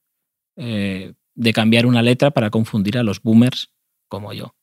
eh, 0.56 1.14
de 1.36 1.54
cambiar 1.54 1.86
una 1.86 2.02
letra 2.02 2.32
para 2.32 2.50
confundir 2.50 2.98
a 2.98 3.04
los 3.04 3.22
boomers 3.22 3.72
como 4.10 4.32
yo. 4.34 4.56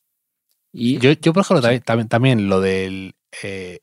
Y 0.73 0.99
Yo, 0.99 1.13
yo 1.13 1.33
por 1.33 1.43
ejemplo, 1.43 1.63
también, 1.63 1.83
también, 1.83 2.09
también 2.09 2.49
lo 2.49 2.61
del... 2.61 3.15
eh, 3.43 3.79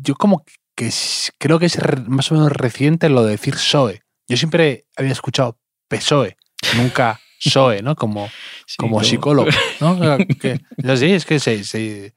yo 0.00 0.14
como 0.14 0.44
que 0.76 0.90
creo 1.38 1.58
que 1.58 1.66
es 1.66 1.78
más 2.06 2.30
o 2.32 2.34
menos 2.34 2.52
reciente 2.52 3.08
lo 3.08 3.24
de 3.24 3.32
decir 3.32 3.54
PSOE. 3.54 4.02
Yo 4.28 4.36
siempre 4.36 4.86
había 4.96 5.12
escuchado 5.12 5.58
PSOE, 5.88 6.36
nunca 6.76 7.20
PSOE, 7.42 7.82
¿no? 7.82 7.94
Como, 7.96 8.30
sí, 8.66 8.76
como 8.78 9.02
psicólogo, 9.02 9.50
¿no? 9.80 9.98
Que- 10.40 10.60
yo 10.76 10.96
sí, 10.96 11.06
es 11.12 11.24
que 11.26 11.38
se, 11.40 11.64
se- 11.64 12.14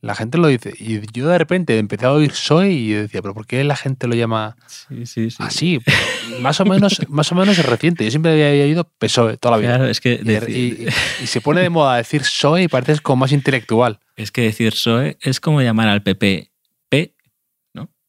la 0.00 0.14
gente 0.14 0.36
lo 0.36 0.48
dice. 0.48 0.74
Y 0.78 1.00
yo 1.12 1.28
de 1.28 1.38
repente 1.38 1.78
empecé 1.78 2.04
a 2.04 2.12
oír 2.12 2.30
PSOE 2.30 2.70
y 2.72 2.88
yo 2.90 2.98
decía, 3.02 3.22
¿pero 3.22 3.32
por 3.32 3.46
qué 3.46 3.64
la 3.64 3.74
gente 3.76 4.06
lo 4.06 4.14
llama 4.14 4.54
Sí, 4.66 5.06
sí, 5.06 5.30
sí. 5.30 5.36
así? 5.40 5.78
Pero 5.84 6.40
más 6.40 6.60
o 6.60 6.64
menos 6.66 7.00
más 7.08 7.32
o 7.32 7.34
menos 7.34 7.56
es 7.58 7.64
reciente. 7.64 8.04
Yo 8.04 8.10
siempre 8.10 8.32
había 8.32 8.64
oído 8.64 8.84
PSOE 8.98 9.38
toda 9.38 9.56
la 9.56 9.60
vida. 9.62 9.76
Claro, 9.76 9.90
es 9.90 10.00
que, 10.02 10.12
Y, 10.14 10.24
decir, 10.24 10.88
y- 11.20 11.22
y 11.24 11.26
se 11.26 11.40
pone 11.40 11.62
de 11.62 11.70
moda 11.70 11.96
decir 11.96 12.20
PSOE 12.20 12.64
y 12.64 12.68
parece 12.68 12.98
como 13.00 13.20
más 13.20 13.32
intelectual. 13.32 13.98
es 14.16 14.30
que 14.30 14.42
decir 14.42 14.72
PSOE 14.72 15.16
es 15.22 15.40
como 15.40 15.62
llamar 15.62 15.88
al 15.88 16.02
PP 16.02 16.50
P, 16.90 17.14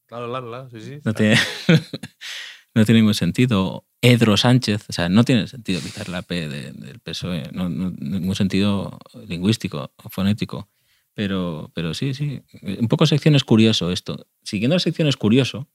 Claro, 0.08 0.30
claro, 0.30 0.48
claro. 0.48 0.70
Sí, 0.70 0.82
sí. 0.82 1.00
no 1.04 1.14
tiene, 1.14 1.36
no 2.76 2.86
tiene 2.86 3.00
ningún 3.00 3.14
sentido. 3.16 3.85
Edro 4.06 4.38
Sánchez, 4.38 4.86
o 4.90 4.94
sea, 4.94 5.10
no 5.10 5.24
tiene 5.24 5.48
sentido 5.48 5.82
quitar 5.82 6.10
la 6.10 6.22
P 6.22 6.48
de- 6.48 6.72
del 6.74 7.00
PSOE, 7.00 7.50
no, 7.52 7.70
no- 7.70 7.92
ningún 8.00 8.36
sentido 8.36 9.00
lingüístico 9.28 9.92
o 10.04 10.10
fonético. 10.10 10.70
Pero, 11.14 11.72
pero 11.74 11.94
sí, 11.94 12.14
sí, 12.14 12.42
un 12.80 12.88
poco 12.90 13.06
sección 13.06 13.36
es 13.36 13.44
curioso 13.46 13.92
esto. 13.92 14.28
Siguiendo 14.44 14.76
la 14.76 14.80
sección 14.82 15.08
es 15.08 15.16
curioso, 15.16 15.70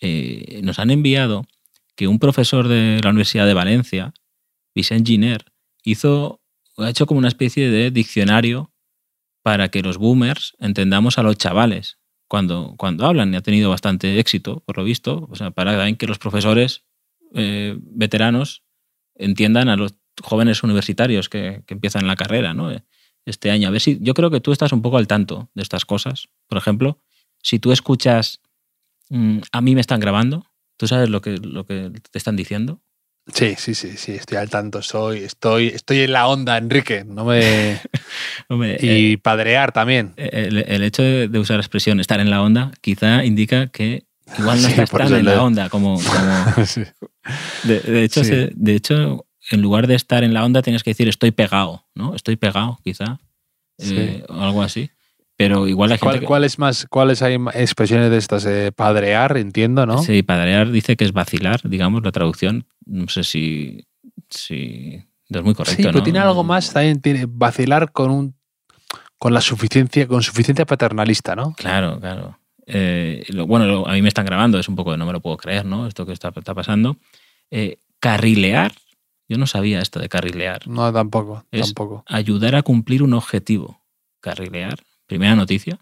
eh, 0.00 0.60
nos 0.62 0.78
han 0.78 0.90
enviado 0.90 1.46
que 1.96 2.08
un 2.08 2.18
profesor 2.18 2.68
de 2.68 3.00
la 3.02 3.10
Universidad 3.10 3.46
de 3.46 3.54
Valencia, 3.54 4.12
Vicent 4.74 5.06
Giner, 5.06 5.46
hizo, 5.82 6.42
ha 6.76 6.90
hecho 6.90 7.06
como 7.06 7.18
una 7.18 7.28
especie 7.28 7.70
de 7.70 7.90
diccionario 7.90 8.70
para 9.42 9.68
que 9.70 9.80
los 9.82 9.96
boomers 9.96 10.54
entendamos 10.60 11.18
a 11.18 11.22
los 11.22 11.38
chavales 11.38 11.98
cuando, 12.28 12.74
cuando 12.76 13.06
hablan 13.06 13.32
y 13.32 13.36
ha 13.38 13.40
tenido 13.42 13.70
bastante 13.70 14.18
éxito, 14.18 14.62
por 14.66 14.76
lo 14.76 14.84
visto, 14.84 15.26
o 15.30 15.36
sea, 15.36 15.52
para 15.52 15.90
que 15.94 16.06
los 16.06 16.18
profesores 16.18 16.84
eh, 17.34 17.76
veteranos 17.80 18.62
entiendan 19.14 19.68
a 19.68 19.76
los 19.76 19.94
jóvenes 20.22 20.62
universitarios 20.62 21.28
que, 21.28 21.62
que 21.66 21.74
empiezan 21.74 22.06
la 22.06 22.16
carrera, 22.16 22.54
¿no? 22.54 22.70
Este 23.24 23.50
año. 23.50 23.68
A 23.68 23.70
ver 23.70 23.80
si. 23.80 23.98
Yo 24.00 24.14
creo 24.14 24.30
que 24.30 24.40
tú 24.40 24.52
estás 24.52 24.72
un 24.72 24.82
poco 24.82 24.98
al 24.98 25.06
tanto 25.06 25.50
de 25.54 25.62
estas 25.62 25.84
cosas. 25.84 26.28
Por 26.46 26.58
ejemplo, 26.58 27.00
si 27.42 27.58
tú 27.58 27.72
escuchas 27.72 28.40
mm, 29.08 29.38
a 29.52 29.60
mí 29.60 29.74
me 29.74 29.80
están 29.80 30.00
grabando, 30.00 30.46
¿tú 30.76 30.86
sabes 30.86 31.10
lo 31.10 31.20
que, 31.20 31.38
lo 31.38 31.66
que 31.66 31.90
te 32.10 32.18
están 32.18 32.36
diciendo? 32.36 32.80
Sí, 33.32 33.56
sí, 33.58 33.74
sí, 33.74 33.96
sí, 33.96 34.12
estoy 34.12 34.38
al 34.38 34.48
tanto. 34.48 34.82
Soy, 34.82 35.24
estoy, 35.24 35.66
estoy 35.68 36.00
en 36.02 36.12
la 36.12 36.28
onda, 36.28 36.56
Enrique. 36.58 37.04
No 37.04 37.24
me... 37.24 37.80
Hombre, 38.48 38.76
eh, 38.80 38.98
Y 38.98 39.16
padrear 39.16 39.72
también. 39.72 40.14
el, 40.16 40.58
el 40.58 40.82
hecho 40.84 41.02
de, 41.02 41.26
de 41.26 41.38
usar 41.40 41.56
la 41.56 41.62
expresión 41.62 41.98
estar 41.98 42.20
en 42.20 42.30
la 42.30 42.40
onda 42.40 42.70
quizá 42.80 43.24
indica 43.24 43.66
que 43.66 44.05
igual 44.38 44.60
no 44.62 44.68
Sí, 44.68 44.72
estás 44.72 44.90
tan 44.90 45.12
en 45.14 45.24
la 45.24 45.42
onda 45.42 45.68
como, 45.68 45.94
como, 45.96 46.66
Sí. 46.66 46.82
De, 47.64 47.80
de 47.80 48.04
hecho, 48.04 48.22
Sí. 48.24 48.30
se- 48.30 48.50
de 48.54 48.74
hecho, 48.74 49.26
en 49.50 49.62
lugar 49.62 49.86
de 49.86 49.94
estar 49.94 50.24
en 50.24 50.34
la 50.34 50.44
onda, 50.44 50.62
tienes 50.62 50.82
que 50.82 50.90
decir 50.90 51.08
estoy 51.08 51.30
pegado, 51.30 51.84
¿no? 51.94 52.14
Estoy 52.14 52.36
pegado, 52.36 52.78
quizá. 52.82 53.18
eh, 53.78 54.24
o 54.28 54.40
algo 54.40 54.62
así. 54.62 54.90
Pero 55.38 55.68
igual 55.68 55.90
la 55.90 55.96
gente. 55.96 56.06
¿Cuál- 56.06 56.20
que- 56.20 56.26
¿Cuáles 56.26 56.58
más, 56.58 56.86
cuáles 56.88 57.20
hay 57.22 57.36
expresiones 57.54 58.10
de 58.10 58.16
estas? 58.16 58.46
Eh, 58.46 58.72
padrear, 58.74 59.36
entiendo, 59.36 59.84
¿no? 59.84 59.98
Sí, 60.02 60.22
padrear 60.22 60.70
dice 60.70 60.96
que 60.96 61.04
es 61.04 61.12
vacilar, 61.12 61.60
digamos, 61.68 62.02
la 62.02 62.10
traducción. 62.12 62.66
No 62.86 63.06
sé 63.08 63.22
si. 63.22 63.86
si 64.30 65.04
no 65.28 65.40
es 65.40 65.44
muy 65.44 65.54
correcto. 65.54 65.76
Sí, 65.76 65.82
pero 65.82 65.98
¿no? 65.98 66.02
tiene 66.04 66.20
algo 66.20 66.42
más, 66.42 66.72
también 66.72 67.00
tiene 67.02 67.26
vacilar 67.28 67.92
con 67.92 68.10
un 68.10 68.34
con 69.18 69.32
la 69.34 69.40
suficiencia, 69.40 70.06
con 70.06 70.22
suficiencia 70.22 70.64
paternalista, 70.66 71.34
¿no? 71.36 71.52
Claro, 71.54 71.98
claro. 72.00 72.38
Eh, 72.66 73.24
lo- 73.28 73.46
bueno, 73.46 73.66
lo- 73.66 73.88
a 73.88 73.92
mí 73.92 74.02
me 74.02 74.08
están 74.08 74.26
grabando, 74.26 74.58
es 74.58 74.68
un 74.68 74.76
poco 74.76 74.90
de 74.92 74.98
no 74.98 75.06
me 75.06 75.12
lo 75.12 75.20
puedo 75.20 75.36
creer, 75.36 75.64
¿no? 75.64 75.86
Esto 75.86 76.04
que 76.04 76.12
está, 76.12 76.32
está 76.36 76.54
pasando. 76.54 76.96
Eh, 77.50 77.78
carrilear, 78.00 78.72
yo 79.28 79.38
no 79.38 79.46
sabía 79.46 79.80
esto 79.80 80.00
de 80.00 80.08
carrilear. 80.08 80.66
No, 80.68 80.92
tampoco, 80.92 81.44
Es- 81.52 81.66
tampoco. 81.66 82.02
Ayudar 82.06 82.54
a 82.56 82.62
cumplir 82.62 83.02
un 83.02 83.12
objetivo. 83.14 83.82
carrilear. 84.20 84.80
Primera 85.06 85.36
noticia. 85.36 85.78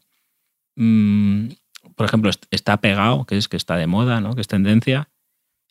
Mm, 0.77 1.49
por 1.97 2.05
ejemplo, 2.05 2.29
est- 2.29 2.45
está 2.51 2.77
pegado, 2.79 3.25
que 3.25 3.39
es 3.39 3.49
que 3.49 3.57
está 3.57 3.77
de 3.77 3.87
moda, 3.87 4.21
¿no? 4.21 4.35
Que 4.35 4.43
es 4.43 4.49
tendencia. 4.49 5.09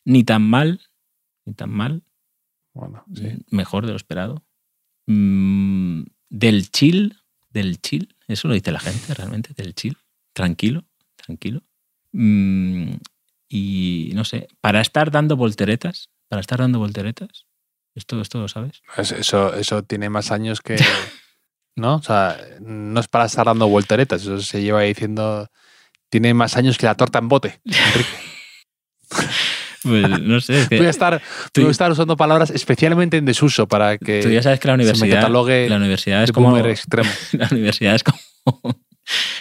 Ni 0.04 0.24
tan 0.24 0.42
mal, 0.42 0.80
ni 1.44 1.54
tan 1.54 1.70
mal. 1.70 2.02
Bueno, 2.72 3.04
sí. 3.14 3.22
Mm, 3.26 3.56
Mejor 3.56 3.86
de 3.86 3.92
lo 3.92 3.96
esperado. 3.96 4.42
Mm, 5.06 6.02
del 6.30 6.70
chill, 6.70 7.16
del 7.50 7.80
chill. 7.80 8.16
Eso 8.26 8.48
lo 8.48 8.54
dice 8.54 8.72
la 8.72 8.80
gente 8.80 9.14
realmente, 9.14 9.54
del 9.54 9.74
chill. 9.74 9.96
Tranquilo, 10.32 10.84
tranquilo. 11.24 11.62
Mm, 12.12 12.94
y 13.48 14.12
no 14.14 14.24
sé, 14.24 14.48
para 14.60 14.80
estar 14.80 15.10
dando 15.10 15.36
volteretas, 15.36 16.08
para 16.28 16.40
estar 16.40 16.58
dando 16.58 16.78
volteretas, 16.78 17.46
esto, 17.94 18.20
esto 18.20 18.40
lo 18.40 18.48
sabes. 18.48 18.82
Es- 18.96 19.12
Eso, 19.12 19.54
eso 19.54 19.82
tiene 19.84 20.08
más 20.10 20.30
años 20.30 20.60
que. 20.60 20.76
¿No? 21.76 21.96
O 21.96 22.02
sea, 22.02 22.38
no 22.60 23.00
es 23.00 23.08
para 23.08 23.24
estar 23.26 23.46
dando 23.46 23.66
volteretas. 23.68 24.22
Eso 24.22 24.38
se 24.40 24.62
lleva 24.62 24.82
diciendo. 24.82 25.48
Tiene 26.08 26.32
más 26.34 26.56
años 26.56 26.78
que 26.78 26.86
la 26.86 26.94
torta 26.96 27.18
en 27.18 27.28
bote. 27.28 27.60
Enrique. 27.64 28.08
Pues 29.82 30.08
no 30.20 30.40
sé, 30.40 30.62
es 30.62 30.68
que 30.70 30.78
Voy 30.78 30.86
a 30.86 30.90
estar, 30.90 31.20
tú- 31.52 31.60
voy 31.60 31.68
a 31.68 31.72
estar 31.72 31.90
usando 31.92 32.16
palabras 32.16 32.48
especialmente 32.48 33.18
en 33.18 33.26
desuso 33.26 33.68
para 33.68 33.98
que 33.98 34.22
tú 34.22 34.30
ya 34.30 34.42
sabes 34.42 34.58
que 34.58 34.66
la 34.68 34.72
se 34.72 34.76
me 34.78 34.84
universidad, 34.84 35.16
catalogue 35.20 35.68
la 35.68 35.76
universidad 35.76 36.22
es 36.24 36.32
como 36.32 36.56
extremo. 36.56 37.10
la 37.32 37.48
universidad 37.50 37.94
es 37.94 38.02
como 38.02 38.18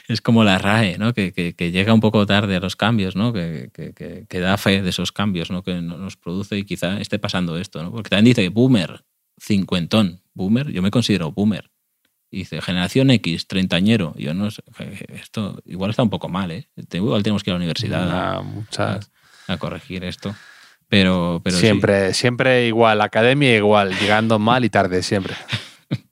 es 0.07 0.21
como 0.21 0.43
la 0.43 0.57
RAE, 0.57 0.97
¿no? 0.97 1.13
Que, 1.13 1.31
que- 1.33 1.53
que 1.53 1.71
llega 1.71 1.93
un 1.93 1.99
poco 2.01 2.25
tarde 2.25 2.55
a 2.55 2.59
los 2.59 2.75
cambios, 2.75 3.15
¿no? 3.15 3.31
Que, 3.33 3.69
que- 3.73 4.39
da 4.39 4.57
fe 4.57 4.81
de 4.81 4.89
esos 4.89 5.11
cambios, 5.11 5.49
¿no? 5.51 5.63
Que 5.63 5.75
no- 5.81 5.97
nos 5.97 6.17
produce 6.17 6.57
y 6.57 6.63
quizá 6.65 6.99
esté 6.99 7.19
pasando 7.19 7.57
esto, 7.57 7.81
¿no? 7.83 7.91
Porque 7.91 8.09
también 8.09 8.25
dice 8.35 8.49
boomer, 8.49 9.03
cincuentón, 9.39 10.21
boomer, 10.33 10.71
yo 10.71 10.81
me 10.81 10.91
considero 10.91 11.31
boomer. 11.31 11.69
Y 12.31 12.37
dice 12.39 12.61
generación 12.61 13.11
X, 13.11 13.47
treintañero. 13.47 14.15
Yo 14.17 14.33
no 14.33 14.49
sé, 14.49 14.63
esto 15.09 15.61
igual 15.65 15.91
está 15.91 16.01
un 16.01 16.09
poco 16.09 16.29
mal, 16.29 16.49
¿eh? 16.51 16.67
Igual 16.91 17.21
tenemos 17.21 17.43
que 17.43 17.51
ir 17.51 17.53
a 17.53 17.57
la 17.57 17.63
universidad 17.63 18.09
a- 19.47 19.57
corregir 19.59 20.03
esto. 20.03 20.35
Pero, 20.89 21.41
pero 21.43 21.55
sí. 21.57 21.61
siempre, 21.61 22.13
siempre 22.13 22.67
igual, 22.67 23.01
academia 23.01 23.55
igual, 23.55 23.93
llegando 23.99 24.39
mal 24.39 24.65
y 24.65 24.69
tarde, 24.69 25.01
siempre. 25.03 25.35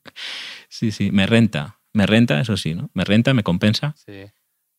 Sí, 0.70 0.92
sí, 0.92 1.12
me 1.12 1.28
renta. 1.28 1.78
Me 1.94 2.06
renta, 2.06 2.40
eso 2.42 2.56
sí, 2.58 2.74
¿no? 2.74 2.90
Me 2.94 3.04
renta, 3.04 3.34
me 3.34 3.44
compensa. 3.44 3.94
Sí. 3.98 4.26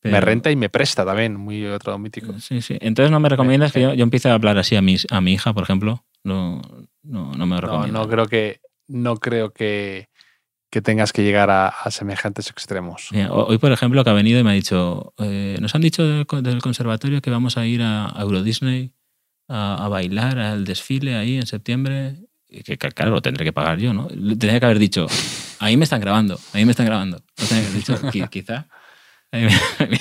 Me 0.05 0.21
renta 0.21 0.51
y 0.51 0.57
me 0.57 0.69
presta 0.69 1.05
también, 1.05 1.37
muy 1.37 1.65
otro 1.67 1.97
mítico. 1.99 2.33
Sí, 2.41 2.61
sí. 2.61 2.77
Entonces 2.81 3.11
no 3.13 3.21
me 3.21 3.29
recomiendas 3.29 3.71
Sí. 3.71 3.75
que 3.75 3.83
yo, 3.83 3.95
yo 3.95 4.03
empiece 4.03 4.29
a 4.29 4.35
hablar 4.35 4.59
así 4.59 4.75
a 4.75 4.83
mi, 4.83 4.97
a 5.11 5.21
mi 5.21 5.35
hija, 5.35 5.53
por 5.55 5.63
ejemplo. 5.63 6.05
No, 6.25 6.61
no, 7.03 7.33
no 7.33 7.47
me 7.47 7.55
lo 7.57 7.61
No, 7.61 7.67
recomiendas. 7.69 8.03
no 8.03 8.09
creo 8.09 8.27
que, 8.27 8.61
no 8.89 9.17
creo 9.19 9.53
que, 9.53 10.09
que 10.73 10.83
tengas 10.83 11.13
que 11.13 11.23
llegar 11.23 11.51
a, 11.51 11.69
a 11.69 11.91
semejantes 11.93 12.51
extremos. 12.51 13.11
Hoy, 13.31 13.59
por 13.59 13.71
ejemplo, 13.71 14.03
que 14.03 14.11
ha 14.11 14.15
venido 14.15 14.41
y 14.41 14.43
me 14.43 14.51
ha 14.51 14.55
dicho, 14.55 15.15
eh, 15.19 15.57
nos 15.61 15.75
han 15.77 15.83
dicho 15.83 16.03
del, 16.05 16.27
co- 16.27 16.43
del 16.43 16.61
conservatorio 16.63 17.21
que 17.23 17.31
vamos 17.31 17.57
a 17.57 17.65
ir 17.67 17.83
a, 17.83 18.07
a 18.07 18.23
Euro 18.23 18.43
Disney 18.43 18.93
a, 19.49 19.85
a 19.85 19.89
bailar 19.89 20.39
al 20.41 20.65
desfile 20.65 21.15
ahí 21.15 21.37
en 21.37 21.47
septiembre. 21.47 22.17
Que, 22.64 22.76
claro, 22.76 23.11
lo 23.12 23.22
tendré 23.22 23.44
que 23.44 23.53
pagar 23.53 23.78
yo, 23.78 23.94
¿no? 23.94 24.09
Tenía 24.09 24.61
que 24.61 24.66
haber 24.66 24.78
dicho, 24.78 25.07
ahí 25.59 25.76
me 25.78 25.84
están 25.84 26.00
grabando, 26.00 26.38
ahí 26.53 26.64
me 26.66 26.72
están 26.72 26.86
grabando. 26.86 27.22
No 27.38 27.46
tenía 27.46 27.62
que 27.62 27.68
haber 27.68 27.78
dicho, 27.78 27.94
"Qui- 28.11 28.28
quizá. 28.28 28.66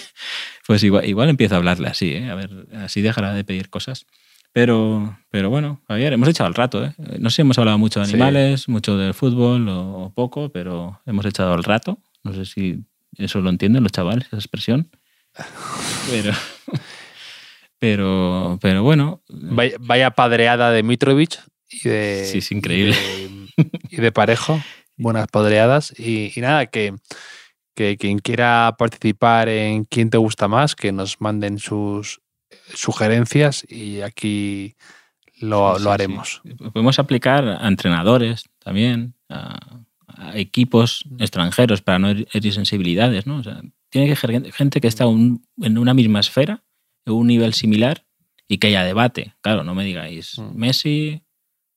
Pues 0.67 0.83
igual, 0.83 1.05
igual 1.05 1.27
empiezo 1.29 1.55
a 1.55 1.57
hablarle 1.57 1.87
así, 1.87 2.11
¿eh? 2.13 2.29
A 2.29 2.35
ver, 2.35 2.49
así 2.77 3.01
dejará 3.01 3.33
de 3.33 3.43
pedir 3.43 3.69
cosas. 3.69 4.05
Pero, 4.53 5.17
pero 5.29 5.49
bueno, 5.49 5.81
Javier, 5.87 6.13
hemos 6.13 6.27
echado 6.29 6.47
el 6.49 6.53
rato, 6.55 6.85
¿eh? 6.85 6.93
No 7.19 7.29
sé 7.29 7.37
si 7.37 7.41
hemos 7.41 7.57
hablado 7.57 7.77
mucho 7.77 7.99
de 7.99 8.05
Sí. 8.05 8.13
animales, 8.13 8.69
mucho 8.69 8.95
del 8.97 9.13
fútbol 9.13 9.67
o, 9.69 10.03
o 10.03 10.13
poco, 10.13 10.49
pero 10.49 11.01
hemos 11.05 11.25
echado 11.25 11.55
el 11.55 11.63
rato. 11.63 11.97
No 12.23 12.33
sé 12.33 12.45
si 12.45 12.83
eso 13.17 13.39
lo 13.41 13.49
entienden 13.49 13.83
los 13.83 13.91
chavales, 13.91 14.27
esa 14.27 14.35
expresión. 14.37 14.89
Pero, 16.11 16.33
pero, 17.79 18.59
pero 18.61 18.83
bueno, 18.83 19.21
Vaya, 19.29 19.75
vaya 19.79 20.11
padreada 20.11 20.71
de 20.71 20.83
Mitrovic 20.83 21.39
y 21.71 21.87
de, 21.89 22.25
Sí, 22.31 22.37
es 22.39 22.51
increíble. 22.51 22.95
Y 22.95 23.63
de, 23.63 23.69
y 23.89 23.95
de 23.97 24.11
Parejo. 24.11 24.61
Buenas 24.97 25.27
padreadas. 25.27 25.93
Y, 25.97 26.31
y 26.37 26.41
nada, 26.41 26.65
que, 26.67 26.93
que 27.75 27.97
quien 27.97 28.19
quiera 28.19 28.75
participar 28.77 29.49
en 29.49 29.85
quién 29.85 30.09
te 30.09 30.17
gusta 30.17 30.47
más, 30.47 30.75
que 30.75 30.91
nos 30.91 31.19
manden 31.21 31.57
sus 31.59 32.21
sugerencias 32.73 33.65
y 33.69 34.01
aquí 34.01 34.75
lo, 35.39 35.77
Sí, 35.77 35.83
lo 35.83 35.89
sí, 35.89 35.93
haremos. 35.93 36.41
sí. 36.43 36.53
Podemos 36.71 36.99
aplicar 36.99 37.47
a 37.47 37.67
entrenadores 37.67 38.43
también, 38.59 39.15
a, 39.29 39.57
a 40.07 40.37
equipos 40.37 41.05
extranjeros 41.19 41.81
para 41.81 41.99
no 41.99 42.09
herir 42.09 42.27
herir 42.33 42.53
sensibilidades, 42.53 43.25
¿no? 43.25 43.37
O 43.37 43.43
sea, 43.43 43.61
tiene 43.89 44.07
que 44.07 44.15
ser 44.15 44.51
gente 44.53 44.81
que 44.81 44.87
está 44.87 45.07
un- 45.07 45.45
en 45.61 45.77
una 45.77 45.93
misma 45.93 46.19
esfera, 46.19 46.63
en 47.05 47.13
un 47.13 47.27
nivel 47.27 47.53
similar 47.53 48.05
y 48.47 48.57
que 48.57 48.67
haya 48.67 48.83
debate. 48.83 49.33
Claro, 49.41 49.63
no 49.63 49.73
me 49.73 49.83
digáis 49.85 50.37
Mm. 50.37 50.55
Messi 50.57 51.21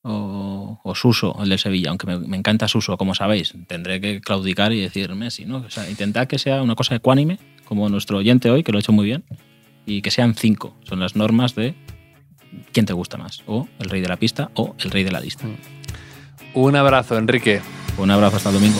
o, 0.05 0.79
o 0.83 0.95
Suso, 0.95 1.35
el 1.41 1.49
del 1.49 1.59
Sevilla, 1.59 1.89
aunque 1.89 2.05
me, 2.07 2.19
me 2.19 2.37
encanta 2.37 2.67
Suso, 2.67 2.95
como 2.97 3.15
sabéis. 3.15 3.53
Tendré 3.67 3.99
que 3.99 4.21
claudicar 4.21 4.71
y 4.71 4.79
decir 4.79 5.13
Messi, 5.15 5.45
¿no? 5.45 5.57
O 5.57 5.69
sea, 5.69 5.89
intentad 5.89 6.27
que 6.27 6.37
sea 6.37 6.61
una 6.61 6.75
cosa 6.75 6.95
ecuánime, 6.95 7.39
como 7.65 7.89
nuestro 7.89 8.19
oyente 8.19 8.49
hoy, 8.49 8.63
que 8.63 8.71
lo 8.71 8.77
ha 8.77 8.81
hecho 8.81 8.91
muy 8.91 9.05
bien, 9.05 9.23
y 9.85 10.01
que 10.01 10.11
sean 10.11 10.35
cinco. 10.35 10.77
Son 10.83 10.99
las 10.99 11.15
normas 11.15 11.55
de 11.55 11.75
quién 12.71 12.85
te 12.85 12.93
gusta 12.93 13.17
más, 13.17 13.41
o 13.47 13.67
el 13.79 13.89
rey 13.89 14.01
de 14.01 14.07
la 14.07 14.17
pista 14.17 14.51
o 14.53 14.75
el 14.79 14.91
rey 14.91 15.03
de 15.03 15.11
la 15.11 15.19
lista. 15.19 15.47
Un 16.53 16.75
abrazo, 16.75 17.17
Enrique. 17.17 17.61
Un 17.97 18.11
abrazo 18.11 18.37
hasta 18.37 18.49
el 18.49 18.55
domingo. 18.55 18.79